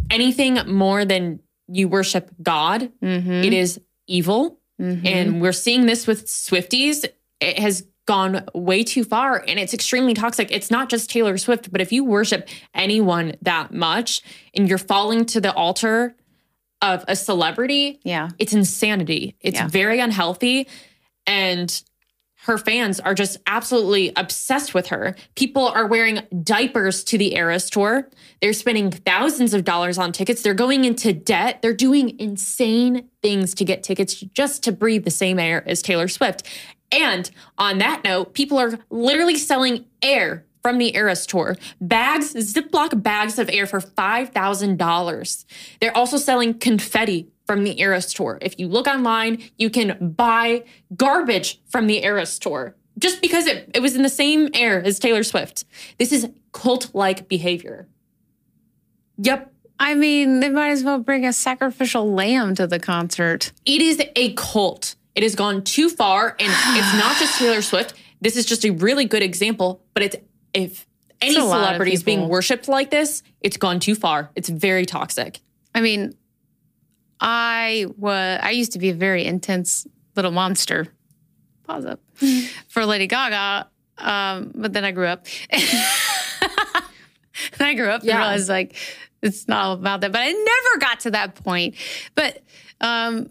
anything 0.10 0.60
more 0.68 1.06
than 1.06 1.40
you 1.68 1.88
worship 1.88 2.32
God, 2.42 2.92
mm-hmm. 3.02 3.32
it 3.32 3.54
is 3.54 3.80
evil. 4.08 4.60
Mm-hmm. 4.82 5.06
And 5.08 5.42
we're 5.42 5.52
seeing 5.52 5.86
this 5.86 6.08
with 6.08 6.26
Swifties. 6.26 7.06
It 7.40 7.60
has 7.60 7.86
gone 8.10 8.44
way 8.56 8.84
too 8.84 9.04
far 9.04 9.44
and 9.48 9.60
it's 9.60 9.72
extremely 9.72 10.16
toxic. 10.16 10.50
It's 10.52 10.72
not 10.72 10.90
just 10.90 11.12
Taylor 11.12 11.38
Swift, 11.38 11.72
but 11.72 11.80
if 11.80 11.92
you 11.92 12.04
worship 12.04 12.50
anyone 12.74 13.36
that 13.44 13.72
much 13.72 14.24
and 14.56 14.68
you're 14.68 14.80
falling 14.80 15.26
to 15.26 15.40
the 15.40 15.54
altar 15.54 16.16
of 16.82 17.04
a 17.08 17.16
celebrity, 17.16 18.00
yeah, 18.04 18.30
it's 18.40 18.54
insanity. 18.54 19.36
It's 19.42 19.60
yeah. 19.60 19.68
very 19.68 20.00
unhealthy. 20.00 20.68
And 21.28 21.82
her 22.44 22.58
fans 22.58 23.02
are 23.02 23.14
just 23.14 23.38
absolutely 23.48 24.14
obsessed 24.16 24.74
with 24.74 24.88
her. 24.88 25.14
People 25.36 25.68
are 25.68 25.86
wearing 25.86 26.22
diapers 26.42 27.04
to 27.04 27.18
the 27.18 27.36
Eras 27.36 27.70
tour. 27.70 28.10
They're 28.42 28.54
spending 28.54 28.92
thousands 28.92 29.54
of 29.54 29.66
dollars 29.66 29.98
on 29.98 30.14
tickets. 30.14 30.42
They're 30.42 30.54
going 30.54 30.86
into 30.86 31.12
debt. 31.12 31.62
They're 31.62 31.74
doing 31.74 32.18
insane 32.18 33.10
things 33.22 33.54
to 33.56 33.66
get 33.66 33.84
tickets 33.84 34.16
just 34.16 34.64
to 34.64 34.72
breathe 34.72 35.04
the 35.04 35.12
same 35.12 35.38
air 35.38 35.68
as 35.68 35.82
Taylor 35.82 36.08
Swift. 36.08 36.48
And 36.94 37.30
on 37.58 37.80
that 37.80 38.06
note, 38.06 38.34
people 38.34 38.58
are 38.58 38.80
literally 38.90 39.38
selling 39.38 39.86
air 40.02 40.46
from 40.70 40.78
the 40.78 40.96
Eras 40.96 41.26
tour. 41.26 41.58
Bags, 41.82 42.36
Ziploc 42.36 43.02
bags 43.02 43.40
of 43.40 43.50
air 43.50 43.66
for 43.66 43.80
$5,000. 43.80 45.46
They're 45.82 45.98
also 45.98 46.18
selling 46.18 46.54
confetti 46.54 47.28
from 47.48 47.64
the 47.64 47.82
Eras 47.82 48.14
tour. 48.14 48.38
If 48.40 48.60
you 48.60 48.68
look 48.68 48.86
online, 48.86 49.42
you 49.58 49.72
can 49.72 50.14
buy 50.16 50.64
garbage 50.96 51.60
from 51.68 51.88
the 51.88 52.04
Eras 52.04 52.38
tour 52.38 52.76
just 53.00 53.20
because 53.20 53.48
it, 53.48 53.72
it 53.74 53.82
was 53.82 53.96
in 53.96 54.04
the 54.04 54.10
same 54.10 54.50
air 54.54 54.80
as 54.84 55.00
Taylor 55.00 55.24
Swift. 55.24 55.66
This 55.98 56.12
is 56.12 56.30
cult 56.52 56.94
like 56.94 57.28
behavior. 57.28 57.88
Yep. 59.18 59.52
I 59.80 59.96
mean, 59.96 60.40
they 60.40 60.50
might 60.50 60.70
as 60.70 60.84
well 60.84 61.00
bring 61.00 61.26
a 61.26 61.34
sacrificial 61.34 62.14
lamb 62.14 62.54
to 62.56 62.68
the 62.68 62.78
concert. 62.80 63.54
It 63.66 63.82
is 63.82 64.00
a 64.16 64.34
cult. 64.34 64.96
It 65.16 65.24
has 65.24 65.34
gone 65.34 65.64
too 65.64 65.90
far, 65.90 66.36
and 66.40 66.52
it's 66.78 66.94
not 66.94 67.18
just 67.18 67.40
Taylor 67.40 67.64
Swift. 67.64 67.96
This 68.22 68.36
is 68.36 68.46
just 68.46 68.66
a 68.66 68.72
really 68.72 69.06
good 69.06 69.24
example, 69.24 69.82
but 69.94 70.04
it's 70.04 70.18
if 70.54 70.86
any 71.22 71.32
It's 71.32 71.40
a 71.40 71.44
lot 71.44 71.58
of 71.60 71.66
celebrity 71.66 71.94
is 71.94 72.04
being 72.04 72.28
worshipped 72.28 72.68
like 72.68 72.90
this, 72.92 73.24
it's 73.42 73.58
gone 73.58 73.80
too 73.80 73.96
far. 73.96 74.32
It's 74.36 74.50
very 74.50 74.86
toxic. 74.86 75.40
I 75.76 75.82
mean, 75.82 76.16
I 77.20 77.86
was 77.98 78.40
I 78.42 78.52
used 78.52 78.72
to 78.74 78.80
be 78.80 78.90
a 78.90 78.94
very 78.94 79.26
intense 79.26 79.86
little 80.16 80.32
monster. 80.32 80.88
Pause 81.68 81.86
up 81.86 82.00
for 82.70 82.86
Lady 82.86 83.08
Gaga, 83.08 83.70
um, 83.98 84.52
but 84.56 84.74
then 84.74 84.84
I 84.86 84.92
grew 84.92 85.08
up. 85.08 85.26
and 85.52 85.62
I 87.60 87.74
grew 87.74 87.90
up 87.90 88.02
and 88.02 88.08
Yeah. 88.10 88.18
realized 88.18 88.50
like 88.50 88.76
it's 89.22 89.48
not 89.48 89.66
all 89.66 89.74
about 89.74 90.02
that. 90.02 90.12
But 90.12 90.22
I 90.22 90.32
never 90.32 90.80
got 90.80 91.02
to 91.02 91.12
that 91.12 91.36
point. 91.36 91.76
But 92.16 92.42
um, 92.80 93.30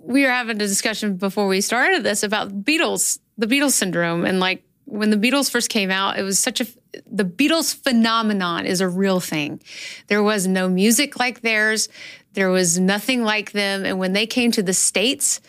we 0.00 0.24
were 0.24 0.30
having 0.30 0.56
a 0.56 0.58
discussion 0.58 1.16
before 1.16 1.46
we 1.46 1.60
started 1.60 2.02
this 2.02 2.22
about 2.24 2.64
Beatles, 2.64 3.20
the 3.36 3.46
Beatles 3.46 3.72
syndrome, 3.72 4.24
and 4.24 4.40
like 4.40 4.64
when 4.88 5.10
the 5.10 5.16
Beatles 5.16 5.50
first 5.50 5.68
came 5.68 5.90
out, 5.90 6.18
it 6.18 6.22
was 6.22 6.38
such 6.38 6.60
a 6.60 6.66
the 7.06 7.24
Beatles 7.24 7.74
phenomenon 7.74 8.64
is 8.64 8.80
a 8.80 8.88
real 8.88 9.20
thing. 9.20 9.60
There 10.06 10.22
was 10.22 10.46
no 10.46 10.68
music 10.68 11.18
like 11.18 11.42
theirs. 11.42 11.88
There 12.32 12.48
was 12.48 12.78
nothing 12.78 13.22
like 13.22 13.52
them. 13.52 13.84
And 13.84 13.98
when 13.98 14.14
they 14.14 14.26
came 14.26 14.50
to 14.52 14.62
the 14.62 14.72
States, 14.72 15.40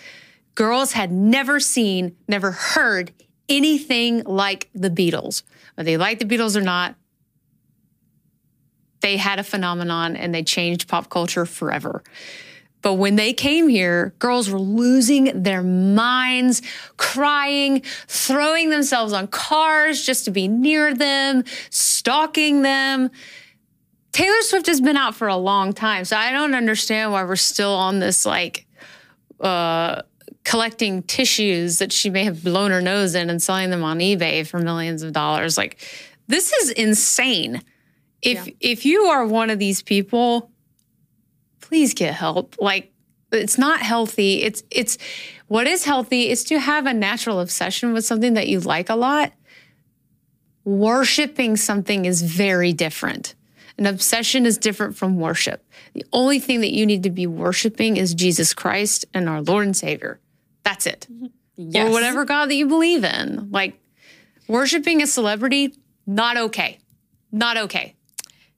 girls 0.56 0.92
had 0.92 1.12
never 1.12 1.60
seen, 1.60 2.18
never 2.28 2.52
heard 2.52 3.14
anything 3.48 4.24
like 4.26 4.70
the 4.76 4.90
Beatles. 4.90 5.44
Whether 5.76 5.92
they 5.92 5.98
liked 5.98 6.20
the 6.20 6.26
Beatles 6.38 6.58
or 6.58 6.62
not, 6.62 6.96
they 9.02 9.16
had 9.16 9.40
a 9.40 9.44
phenomenon 9.44 10.18
and 10.18 10.36
they 10.36 10.44
changed 10.44 10.90
pop 10.90 11.10
culture 11.10 11.46
forever. 11.46 12.04
But 12.82 12.94
when 12.94 13.16
they 13.18 13.34
came 13.34 13.68
here, 13.68 14.14
girls 14.20 14.50
were 14.50 14.60
losing 14.60 15.44
their 15.44 15.62
minds, 15.62 16.62
crying, 16.98 17.82
throwing 18.08 18.70
themselves 18.70 19.12
on 19.12 19.28
cars 19.28 20.06
just 20.06 20.26
to 20.26 20.32
be 20.32 20.48
near 20.48 20.94
them, 20.94 21.44
stalking 21.70 22.62
them. 22.62 23.12
Taylor 24.12 24.42
Swift 24.42 24.68
has 24.68 24.82
been 24.82 24.98
out 24.98 25.14
for 25.14 25.28
a 25.28 25.36
long 25.36 25.74
time, 25.74 26.06
so 26.06 26.16
I 26.18 26.32
don't 26.32 26.56
understand 26.56 27.12
why 27.12 27.24
we're 27.24 27.36
still 27.36 27.74
on 27.74 28.00
this 28.00 28.26
like 28.26 28.66
uh, 29.40 30.02
collecting 30.44 31.04
tissues 31.04 31.80
that 31.80 31.92
she 31.92 32.10
may 32.10 32.24
have 32.24 32.44
blown 32.44 32.72
her 32.72 32.82
nose 32.82 33.14
in 33.14 33.30
and 33.30 33.42
selling 33.42 33.70
them 33.70 33.84
on 33.84 34.00
eBay 34.00 34.48
for 34.48 34.60
millions 34.60 35.04
of 35.04 35.14
dollars. 35.14 35.58
Like 35.58 35.80
this 36.28 36.52
is 36.54 36.70
insane. 36.72 37.62
If 38.22 38.48
Yeah. 38.48 38.54
if 38.60 38.86
you 38.86 39.04
are 39.04 39.26
one 39.26 39.50
of 39.50 39.60
these 39.60 39.82
people, 39.82 40.50
please 41.70 41.94
get 41.94 42.14
help. 42.16 42.56
Like 42.60 42.92
it's 43.32 43.58
not 43.58 43.80
healthy. 43.82 44.42
It's 44.44 44.64
it's 44.72 44.98
what 45.48 45.68
is 45.68 45.86
healthy 45.86 46.30
is 46.30 46.44
to 46.46 46.60
have 46.60 46.86
a 46.88 46.94
natural 46.94 47.40
obsession 47.40 47.94
with 47.94 48.04
something 48.06 48.34
that 48.34 48.48
you 48.48 48.60
like 48.60 48.90
a 48.90 48.96
lot. 48.96 49.32
Worshipping 50.66 51.56
something 51.56 52.06
is 52.06 52.22
very 52.22 52.74
different. 52.74 53.36
An 53.78 53.86
obsession 53.86 54.46
is 54.46 54.58
different 54.58 54.98
from 54.98 55.18
worship. 55.18 55.64
The 55.94 56.06
only 56.12 56.40
thing 56.40 56.60
that 56.62 56.74
you 56.74 56.86
need 56.86 57.04
to 57.04 57.10
be 57.10 57.28
worshiping 57.28 57.98
is 57.98 58.14
Jesus 58.14 58.54
Christ 58.54 59.06
and 59.14 59.30
our 59.30 59.42
Lord 59.42 59.66
and 59.66 59.78
Savior. 59.78 60.20
That's 60.64 60.86
it. 60.86 61.08
Yes. 61.56 61.88
Or 61.88 61.92
whatever 61.92 62.26
God 62.26 62.48
that 62.48 62.56
you 62.56 62.68
believe 62.68 63.04
in. 63.04 63.50
Like 63.52 63.80
worshiping 64.48 65.02
a 65.02 65.08
celebrity, 65.08 65.74
not 66.06 66.36
okay. 66.36 66.80
Not 67.32 67.58
okay. 67.58 67.96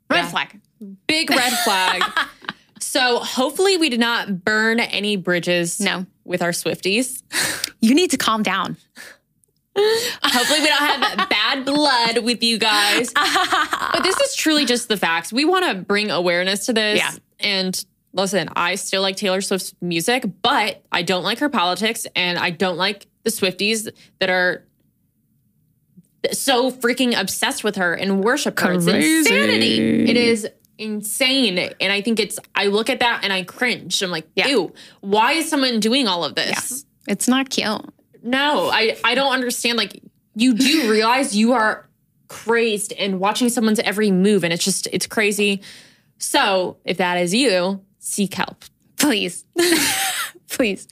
Red 0.09 0.21
Yeah. 0.23 0.29
flag. 0.29 0.59
Big 1.07 1.29
red 1.29 1.53
flag. 1.63 2.01
so 2.81 3.19
hopefully 3.19 3.77
we 3.77 3.89
did 3.89 3.99
not 3.99 4.43
burn 4.43 4.79
any 4.79 5.15
bridges 5.15 5.79
No. 5.79 6.05
with 6.25 6.41
our 6.41 6.51
Swifties. 6.51 7.21
You 7.79 7.95
need 7.95 8.11
to 8.11 8.17
calm 8.17 8.43
down. 8.43 8.77
Hopefully 9.77 10.59
we 10.59 10.67
don't 10.67 10.77
have 10.77 11.29
bad 11.29 11.65
blood 11.65 12.19
with 12.25 12.43
you 12.43 12.57
guys. 12.57 13.11
but 13.93 14.01
this 14.03 14.19
is 14.19 14.35
truly 14.35 14.65
just 14.65 14.89
the 14.89 14.97
facts. 14.97 15.31
We 15.31 15.45
want 15.45 15.65
to 15.65 15.75
bring 15.75 16.11
awareness 16.11 16.65
to 16.65 16.73
this. 16.73 16.99
Yeah. 16.99 17.11
And 17.39 17.85
listen, 18.13 18.49
I 18.55 18.75
still 18.75 19.01
like 19.01 19.15
Taylor 19.15 19.39
Swift's 19.41 19.73
music, 19.81 20.25
but 20.41 20.83
I 20.91 21.03
don't 21.03 21.23
like 21.23 21.39
her 21.39 21.49
politics 21.49 22.05
and 22.15 22.37
I 22.37 22.49
don't 22.49 22.77
like 22.77 23.07
the 23.23 23.29
Swifties 23.29 23.89
that 24.19 24.29
are 24.29 24.65
so 26.31 26.69
freaking 26.71 27.19
obsessed 27.19 27.63
with 27.63 27.77
her 27.77 27.93
and 27.93 28.23
worship 28.23 28.59
her. 28.59 28.73
It's 28.73 28.85
insanity. 28.87 30.03
It 30.09 30.17
is 30.17 30.47
insane. 30.81 31.57
And 31.79 31.93
I 31.93 32.01
think 32.01 32.19
it's 32.19 32.39
I 32.55 32.67
look 32.67 32.89
at 32.89 32.99
that 32.99 33.21
and 33.23 33.31
I 33.31 33.43
cringe. 33.43 34.01
I'm 34.01 34.11
like, 34.11 34.27
Yeah. 34.35 34.47
ew, 34.47 34.73
why 35.01 35.33
is 35.33 35.49
someone 35.49 35.79
doing 35.79 36.07
all 36.07 36.23
of 36.23 36.35
this? 36.35 36.85
It's 37.07 37.27
not 37.27 37.49
cute. 37.49 37.81
No, 38.23 38.69
I 38.69 38.97
I 39.03 39.15
don't 39.15 39.31
understand. 39.33 39.77
Like 39.77 40.01
you 40.35 40.53
do 40.53 40.89
realize 40.91 41.35
you 41.35 41.53
are 41.53 41.87
crazed 42.27 42.93
and 42.93 43.19
watching 43.19 43.49
someone's 43.49 43.79
every 43.79 44.11
move, 44.11 44.43
and 44.43 44.51
it's 44.53 44.63
just 44.63 44.87
it's 44.91 45.07
crazy. 45.07 45.61
So 46.17 46.77
if 46.85 46.97
that 46.97 47.17
is 47.17 47.33
you, 47.33 47.81
seek 47.99 48.33
help. 48.35 48.63
Please. 48.97 49.45
Please. 50.57 50.87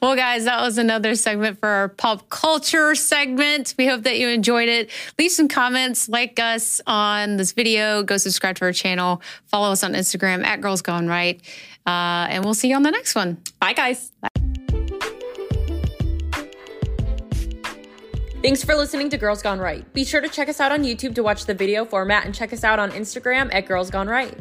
Well, 0.00 0.14
guys, 0.14 0.44
that 0.44 0.60
was 0.60 0.78
another 0.78 1.14
segment 1.16 1.58
for 1.58 1.68
our 1.68 1.88
pop 1.88 2.28
culture 2.28 2.94
segment. 2.94 3.74
We 3.76 3.86
hope 3.86 4.02
that 4.04 4.18
you 4.18 4.28
enjoyed 4.28 4.68
it. 4.68 4.90
Leave 5.18 5.32
some 5.32 5.48
comments, 5.48 6.08
like 6.08 6.38
us 6.38 6.80
on 6.86 7.36
this 7.36 7.52
video, 7.52 8.02
go 8.04 8.16
subscribe 8.16 8.56
to 8.56 8.66
our 8.66 8.72
channel, 8.72 9.20
follow 9.46 9.72
us 9.72 9.82
on 9.82 9.94
Instagram 9.94 10.44
at 10.44 10.60
Girls 10.60 10.80
Gone 10.80 11.08
Right, 11.08 11.40
uh, 11.86 12.28
and 12.30 12.44
we'll 12.44 12.54
see 12.54 12.68
you 12.68 12.76
on 12.76 12.84
the 12.84 12.90
next 12.92 13.14
one. 13.16 13.38
Bye, 13.58 13.72
guys. 13.72 14.12
Thanks 18.42 18.64
for 18.64 18.74
listening 18.74 19.10
to 19.10 19.18
Girls 19.18 19.42
Gone 19.42 19.58
Right. 19.58 19.92
Be 19.92 20.04
sure 20.04 20.20
to 20.20 20.28
check 20.28 20.48
us 20.48 20.60
out 20.60 20.72
on 20.72 20.82
YouTube 20.82 21.14
to 21.16 21.22
watch 21.22 21.46
the 21.46 21.54
video 21.54 21.84
format 21.84 22.24
and 22.24 22.34
check 22.34 22.52
us 22.52 22.64
out 22.64 22.78
on 22.78 22.90
Instagram 22.92 23.52
at 23.52 23.66
Girls 23.66 23.90
Gone 23.90 24.08
Right. 24.08 24.38